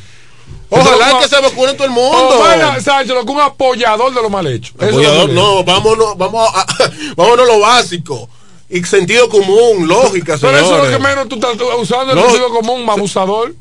[0.74, 2.28] Ojalá Entonces, que se vacune todo el mundo.
[2.40, 4.72] Omar Sánchez, lo que un apoyador de lo mal hecho.
[4.80, 6.66] Apoyador, no, vámonos, vamos a,
[7.16, 8.28] vámonos a lo básico.
[8.74, 12.24] Y sentido común, lógica, Pero eso es lo que menos tú estás usando el No.
[12.24, 13.54] sentido común, abusador.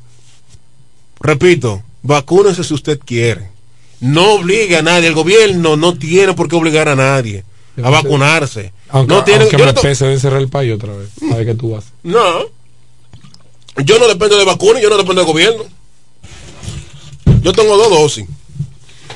[1.20, 3.50] Repito, vacúnese si usted quiere.
[4.00, 5.08] No obligue a nadie.
[5.10, 7.44] El gobierno no tiene por qué obligar a nadie
[7.84, 8.72] a vacunarse.
[8.90, 11.10] Aunque, no tiene, aunque me no, pese de cerrar el país otra vez.
[11.20, 11.92] ¿Sabes qué tú haces?
[12.04, 12.62] no.
[13.86, 15.64] Yo no dependo de vacunas, yo no dependo del gobierno.
[17.42, 18.28] Yo tengo dos dosis.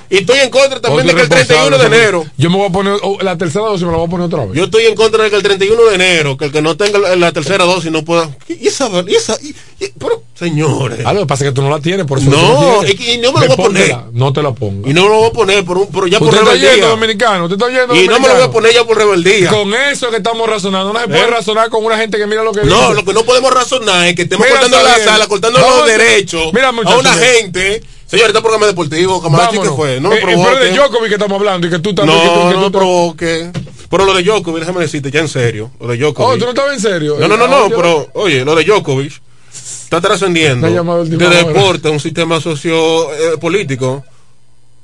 [0.10, 2.26] Y estoy en contra también de que el 31 de enero.
[2.38, 4.45] Yo me voy a poner, oh, la tercera dosis me la voy a poner otra
[4.45, 4.53] vez.
[4.56, 6.99] Yo estoy en contra de que el 31 de enero, que el que no tenga
[6.99, 8.30] la, la tercera dosis no pueda.
[8.48, 8.90] ¿Y esa?
[9.07, 10.99] Y esa y- y- pero, señores.
[11.06, 13.34] Ah, lo que pasa es que tú no la tienes, por eso No, y no
[13.34, 13.95] me lo voy a poner.
[14.14, 14.88] No te la pongo.
[14.88, 16.72] Y no me lo voy a poner por un, pero ya por usted está rebeldía.
[16.73, 19.49] yendo dominicano, usted está yendo Y no me lo voy a poner ya por rebeldía.
[19.49, 21.27] Con eso que estamos razonando, no se puede ¿Eh?
[21.27, 24.15] razonar con una gente que mira lo que No, lo que no podemos razonar es
[24.15, 26.52] que estemos Mira, cortando la sala, cortando los derechos
[26.86, 27.84] a una gente.
[28.07, 29.99] Señor, este programa deportivo, Camacho, ¿qué fue?
[29.99, 30.65] No me Eh, eh, pero provoque.
[30.65, 32.19] de Djokovic que estamos hablando y que tú también.
[32.22, 33.52] que tú- No, que no tú- me provoque.
[33.90, 35.72] Pero lo de Djokovic, déjame decirte ya en serio.
[35.80, 36.30] Lo de Djokovic.
[36.30, 37.15] Oh, tú no estabas en serio.
[37.19, 39.22] No, no, no, Ah, no, pero oye, lo de Djokovic
[39.52, 44.03] está trascendiendo Me ha llamado de deporte a un sistema sociopolítico.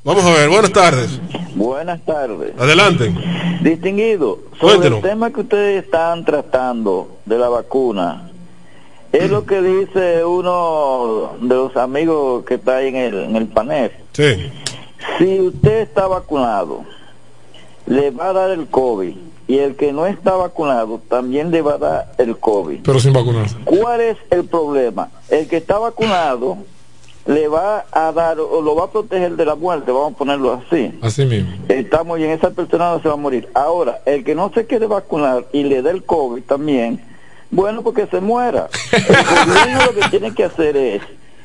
[0.04, 1.10] Vamos a ver, buenas tardes.
[1.54, 2.54] Buenas tardes.
[2.58, 3.14] Adelante.
[3.62, 5.04] Distinguido, sobre Cuéntenos.
[5.04, 8.31] el tema que ustedes están tratando de la vacuna,
[9.12, 13.48] es lo que dice uno de los amigos que está ahí en el, en el
[13.48, 13.92] panel.
[14.14, 14.52] Sí.
[15.18, 16.84] Si usted está vacunado,
[17.88, 19.16] le va a dar el COVID
[19.48, 22.80] y el que no está vacunado también le va a dar el COVID.
[22.84, 23.58] Pero sin vacunarse.
[23.66, 25.10] ¿Cuál es el problema?
[25.30, 26.58] El que está vacunado
[27.26, 30.54] le va a dar o lo va a proteger de la muerte, vamos a ponerlo
[30.54, 30.98] así.
[31.02, 31.52] Así mismo.
[31.68, 33.50] Estamos y en esa persona no se va a morir.
[33.54, 37.02] Ahora, el que no se quiere vacunar y le dé el COVID también,
[37.52, 38.70] bueno, porque se muera.
[38.92, 41.02] El gobierno lo que tiene que hacer es,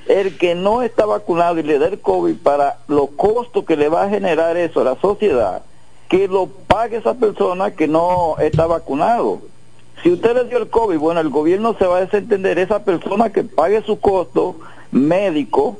[0.07, 3.89] el que no está vacunado y le dé el COVID para los costos que le
[3.89, 5.63] va a generar eso a la sociedad,
[6.09, 9.41] que lo pague esa persona que no está vacunado.
[10.03, 13.31] Si usted le dio el COVID, bueno, el gobierno se va a desentender esa persona
[13.31, 14.57] que pague su costo
[14.93, 15.77] médico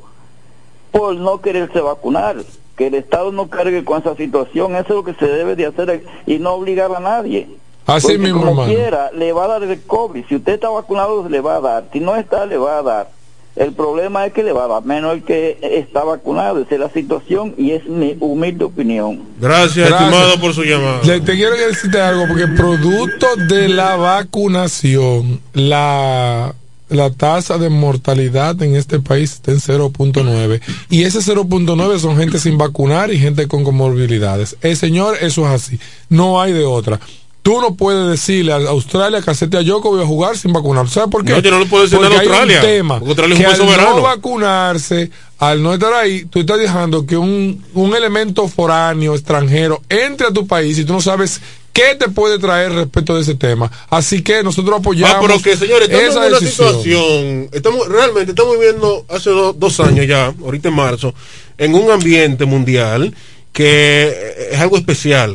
[0.91, 2.37] por no quererse vacunar.
[2.77, 5.65] que el Estado no cargue con esa situación, eso es lo que se debe de
[5.65, 7.49] hacer y no obligar a nadie.
[7.87, 8.73] Así Porque mismo, como hermano.
[8.75, 10.25] quiera, le va a dar el COVID.
[10.29, 11.85] Si usted está vacunado, le va a dar.
[11.93, 13.11] Si no está, le va a dar.
[13.55, 16.61] El problema es que le va a dar menos el que está vacunado.
[16.61, 19.23] Esa es la situación y es mi humilde opinión.
[19.41, 20.01] Gracias, Gracias.
[20.13, 21.01] estimado, por su llamada.
[21.05, 26.55] Le- te quiero decirte algo, porque producto de la vacunación, la,
[26.89, 30.61] la tasa de mortalidad en este país está en 0.9.
[30.91, 34.57] Y ese 0.9 son gente sin vacunar y gente con comorbilidades.
[34.61, 35.81] El señor, eso es así.
[36.11, 37.01] No hay de otra.
[37.47, 40.89] Tú no puedes decirle a Australia que acepte a Yoko voy a jugar sin vacunar.
[40.89, 41.31] ¿Sabes por qué?
[41.31, 43.39] No, yo no le puedo decir Porque a hay un Australia, tema porque Australia es
[43.39, 43.97] un que al soberano.
[43.99, 49.81] no vacunarse, al no estar ahí, tú estás dejando que un, un elemento foráneo, extranjero,
[49.89, 51.41] entre a tu país y tú no sabes
[51.73, 53.71] qué te puede traer respecto de ese tema.
[53.91, 56.69] Así que nosotros apoyamos Ah, pero que señores, estamos esa en una decisión.
[56.83, 61.15] situación, estamos realmente estamos viviendo hace do- dos años ya, ahorita en marzo,
[61.59, 63.15] en un ambiente mundial
[63.53, 65.33] que es algo especial,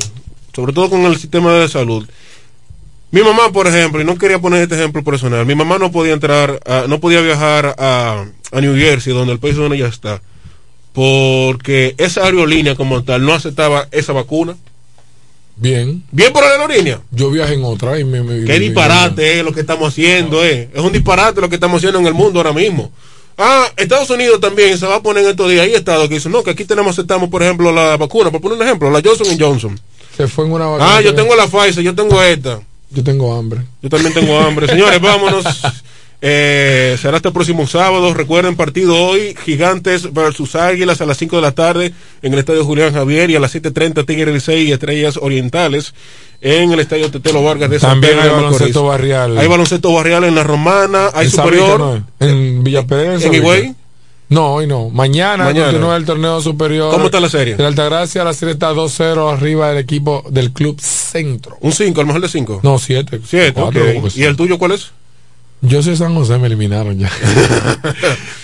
[0.55, 2.07] sobre todo con el sistema de salud.
[3.11, 6.13] Mi mamá, por ejemplo, y no quería poner este ejemplo personal, mi mamá no podía
[6.13, 10.21] entrar, a- no podía viajar a, a New Jersey, donde el país donde ella está,
[10.93, 14.55] porque esa aerolínea como tal no aceptaba esa vacuna.
[15.57, 16.03] Bien.
[16.11, 17.01] Bien por la aerolínea.
[17.11, 18.21] Yo viajé en otra y me...
[18.23, 20.69] me- Qué me- disparate es lo que estamos haciendo, eh.
[20.73, 22.91] Es un disparate lo que estamos haciendo en el mundo ahora mismo.
[23.37, 25.63] Ah, Estados Unidos también se va a poner en estos días.
[25.65, 28.31] Hay estados que dicen, no, que aquí tenemos, aceptamos, por ejemplo, la vacuna.
[28.31, 29.79] Por poner un ejemplo, la Johnson Johnson.
[30.17, 31.01] Se fue en una Ah, vacuna.
[31.01, 32.59] yo tengo la Pfizer, yo tengo esta.
[32.89, 33.61] Yo tengo hambre.
[33.81, 34.67] Yo también tengo hambre.
[34.67, 35.45] Señores, vámonos.
[36.23, 38.13] Eh, será este próximo sábado.
[38.13, 42.63] Recuerden, partido hoy: Gigantes versus Águilas a las 5 de la tarde en el estadio
[42.63, 45.93] Julián Javier y a las 7:30 Tigres del 6 y Estrellas Orientales
[46.41, 49.37] en el estadio Tetelo Vargas de San También Pedro hay baloncesto barrial.
[49.37, 51.79] Hay baloncesto barrial en la Romana, hay En superior.
[51.79, 52.07] ¿no?
[52.19, 53.19] En Villa Pedro.
[53.19, 53.73] ¿En Higüey?
[54.31, 54.89] No, hoy no.
[54.89, 55.65] Mañana, Mañana.
[55.67, 56.89] continúa el torneo superior.
[56.89, 57.57] ¿Cómo está la serie?
[57.57, 61.57] De Altagracia, la serie está 2-0 arriba del equipo del Club Centro.
[61.59, 62.61] Un 5, a lo mejor de 5.
[62.63, 63.19] No, 7.
[63.27, 63.61] 7,
[64.15, 64.91] ¿Y el tuyo cuál es?
[65.59, 67.11] Yo soy San José, me eliminaron ya.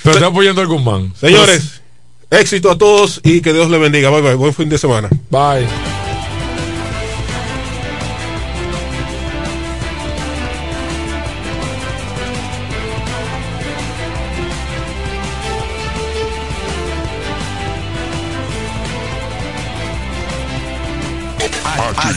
[0.04, 1.14] Pero estoy apoyando al Guzmán.
[1.18, 1.82] Señores,
[2.30, 4.10] éxito a todos y que Dios les bendiga.
[4.10, 4.36] Bye bye.
[4.36, 5.08] Buen fin de semana.
[5.32, 5.97] Bye.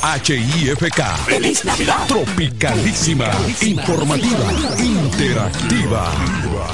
[0.03, 1.03] HIFK.
[1.27, 2.07] Feliz Navidad.
[2.07, 3.31] Tropicalísima.
[3.61, 4.53] Informativa.
[4.79, 6.11] Interactiva.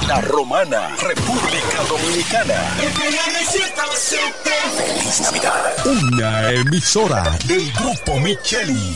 [0.07, 2.55] La Romana, República Dominicana.
[4.79, 5.53] Feliz Navidad.
[5.87, 8.95] Una emisora del Grupo Micheli.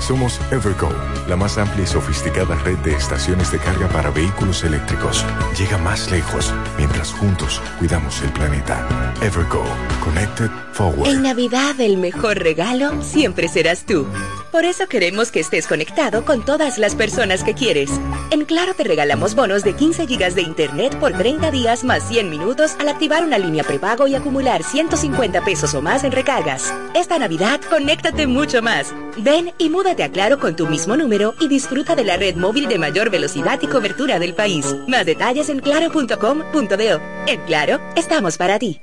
[0.00, 0.90] Somos Evergo,
[1.28, 5.24] la más amplia y sofisticada red de estaciones de carga para vehículos eléctricos.
[5.58, 8.86] Llega más lejos mientras juntos cuidamos el planeta.
[9.20, 9.64] Evergo,
[10.02, 11.08] Connected Forward.
[11.08, 14.06] En Navidad, el mejor regalo siempre serás tú.
[14.50, 17.90] Por eso queremos que estés conectado con todas las personas que quieres.
[18.30, 22.30] En Claro te regalamos bonos de 15 gigas de internet por 30 días más 100
[22.30, 26.72] minutos al activar una línea prepago y acumular 150 pesos o más en recargas.
[26.94, 28.94] Esta Navidad, conéctate mucho más.
[29.18, 32.68] Ven y múdate a Claro con tu mismo número y disfruta de la red móvil
[32.68, 34.74] de mayor velocidad y cobertura del país.
[34.86, 37.00] Más detalles en claro.com.do.
[37.26, 38.80] En Claro, estamos para ti.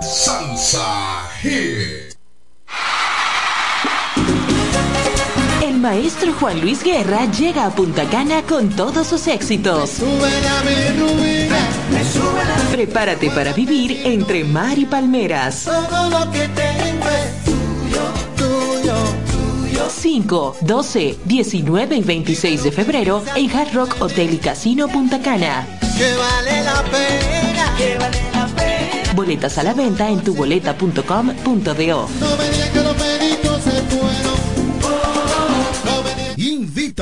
[0.00, 2.18] Salsa Hit.
[5.80, 10.00] Maestro Juan Luis Guerra llega a Punta Cana con todos sus éxitos.
[12.72, 15.62] Prepárate para vivir entre mar y palmeras.
[15.64, 18.02] Todo lo que tengo es tuyo,
[18.36, 18.94] tuyo,
[19.70, 19.88] tuyo.
[19.88, 25.64] 5, 12, 19 y 26 de febrero en Hard Rock Hotel y Casino Punta Cana.
[25.96, 29.12] Que vale la pena, que vale la pena.
[29.14, 32.08] Boletas a la venta en tuboleta.com.do.
[32.20, 32.28] No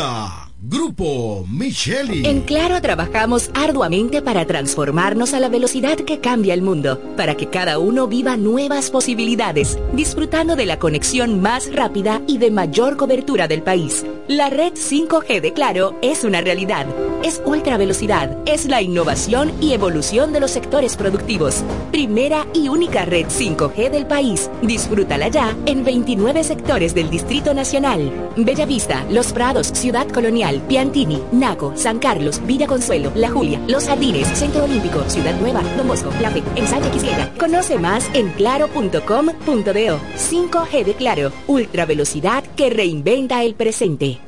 [0.06, 0.45] me
[0.76, 2.26] Grupo Micheli.
[2.26, 7.48] En Claro trabajamos arduamente para transformarnos a la velocidad que cambia el mundo, para que
[7.48, 13.48] cada uno viva nuevas posibilidades, disfrutando de la conexión más rápida y de mayor cobertura
[13.48, 14.04] del país.
[14.28, 16.84] La red 5G de Claro es una realidad.
[17.22, 21.62] Es ultra velocidad, es la innovación y evolución de los sectores productivos.
[21.90, 24.50] Primera y única red 5G del país.
[24.60, 28.12] Disfrútala ya en 29 sectores del Distrito Nacional.
[28.36, 34.26] Bellavista, Los Prados, Ciudad Colonial, Piantini, Naco, San Carlos, Villa Consuelo, La Julia, Los Jardines,
[34.38, 37.32] Centro Olímpico, Ciudad Nueva, Don Bosco, La Fe, Ensanche Quisqueya.
[37.38, 39.00] Conoce más en claro.com.do.
[39.00, 44.18] 5G de Claro, ultra velocidad que reinventa el presente.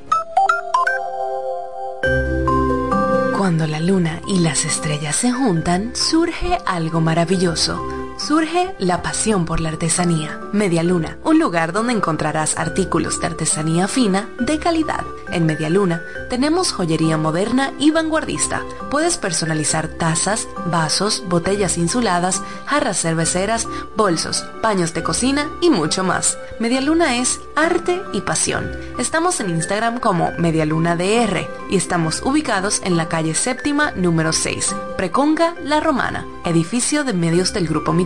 [3.37, 7.98] Cuando la luna y las estrellas se juntan, surge algo maravilloso.
[8.19, 10.41] Surge la pasión por la artesanía.
[10.53, 15.05] Media Luna, un lugar donde encontrarás artículos de artesanía fina de calidad.
[15.31, 18.65] En Media Luna tenemos joyería moderna y vanguardista.
[18.91, 26.39] Puedes personalizar tazas, vasos, botellas insuladas, jarras cerveceras, bolsos, paños de cocina y mucho más.
[26.59, 28.69] Media Luna es arte y pasión.
[28.99, 34.75] Estamos en Instagram como Medialuna DR y estamos ubicados en la calle séptima número 6,
[34.97, 37.93] Preconga La Romana, edificio de medios del Grupo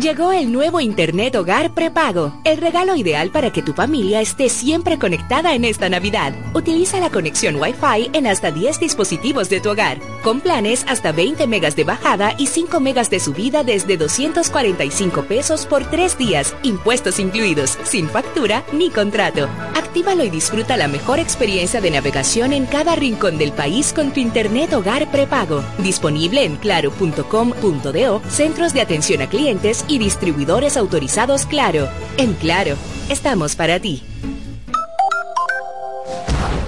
[0.00, 4.98] Llegó el nuevo Internet Hogar Prepago, el regalo ideal para que tu familia esté siempre
[4.98, 6.34] conectada en esta Navidad.
[6.52, 11.46] Utiliza la conexión Wi-Fi en hasta 10 dispositivos de tu hogar, con planes hasta 20
[11.46, 17.18] megas de bajada y 5 megas de subida desde 245 pesos por 3 días, impuestos
[17.18, 19.48] incluidos, sin factura ni contrato.
[19.74, 24.20] Actívalo y disfruta la mejor experiencia de navegación en cada rincón del país con tu
[24.20, 31.88] Internet Hogar Prepago, disponible en claro.com.do, centros de atención a clientes y distribuidores autorizados Claro.
[32.16, 32.76] En Claro,
[33.08, 34.02] estamos para ti.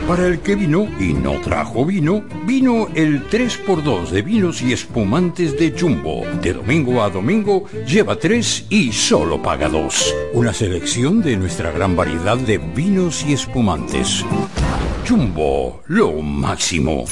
[0.09, 5.59] Para el que vino y no trajo vino, vino el 3x2 de vinos y espumantes
[5.59, 6.25] de Jumbo.
[6.41, 10.15] De domingo a domingo, lleva 3 y solo paga 2.
[10.33, 14.25] Una selección de nuestra gran variedad de vinos y espumantes.
[15.07, 17.05] Jumbo, lo máximo.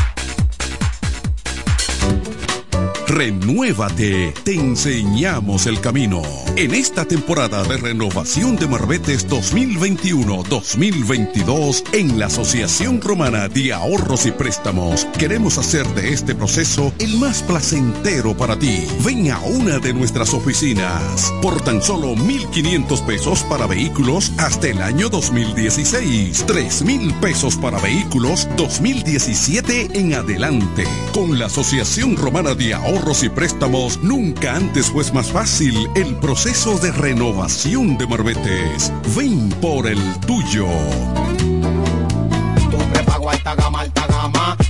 [3.11, 6.21] Renuévate, te enseñamos el camino.
[6.55, 14.31] En esta temporada de renovación de Marbetes 2021-2022, en la Asociación Romana de Ahorros y
[14.31, 18.87] Préstamos, queremos hacer de este proceso el más placentero para ti.
[19.03, 24.81] Ven a una de nuestras oficinas por tan solo 1,500 pesos para vehículos hasta el
[24.81, 30.85] año 2016, 3,000 pesos para vehículos 2017 en adelante.
[31.13, 36.77] Con la Asociación Romana de Ahorros y préstamos, nunca antes fue más fácil el proceso
[36.79, 38.93] de renovación de Marbetes.
[39.15, 40.67] Ven por el tuyo.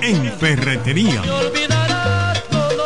[0.00, 1.20] en ferretería.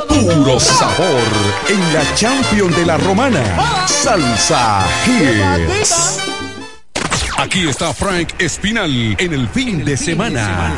[0.08, 1.28] Puro sabor
[1.68, 3.86] en la Champion de la Romana.
[3.86, 6.20] Salsa Hits.
[7.36, 10.72] Aquí está Frank Espinal en el fin de semana.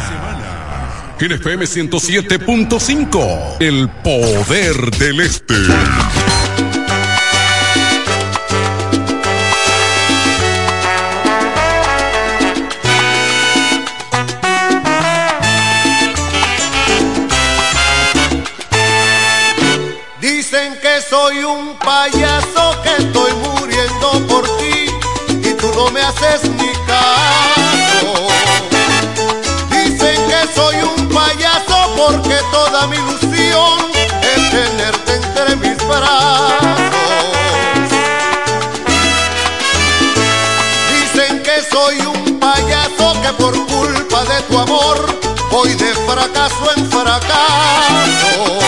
[1.20, 5.54] En FM 107.5, el poder del este.
[44.48, 45.06] Tu amor
[45.50, 48.61] voy de fracaso en fracaso.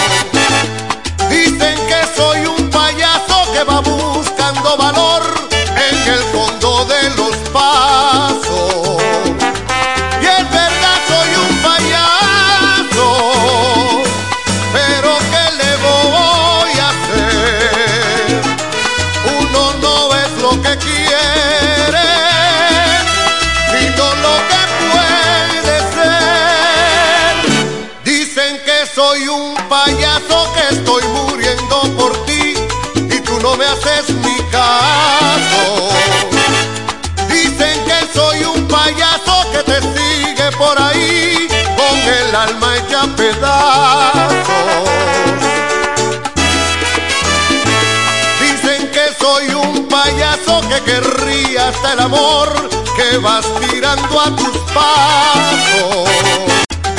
[50.75, 56.54] Que querría hasta el amor que vas tirando a tus pasos.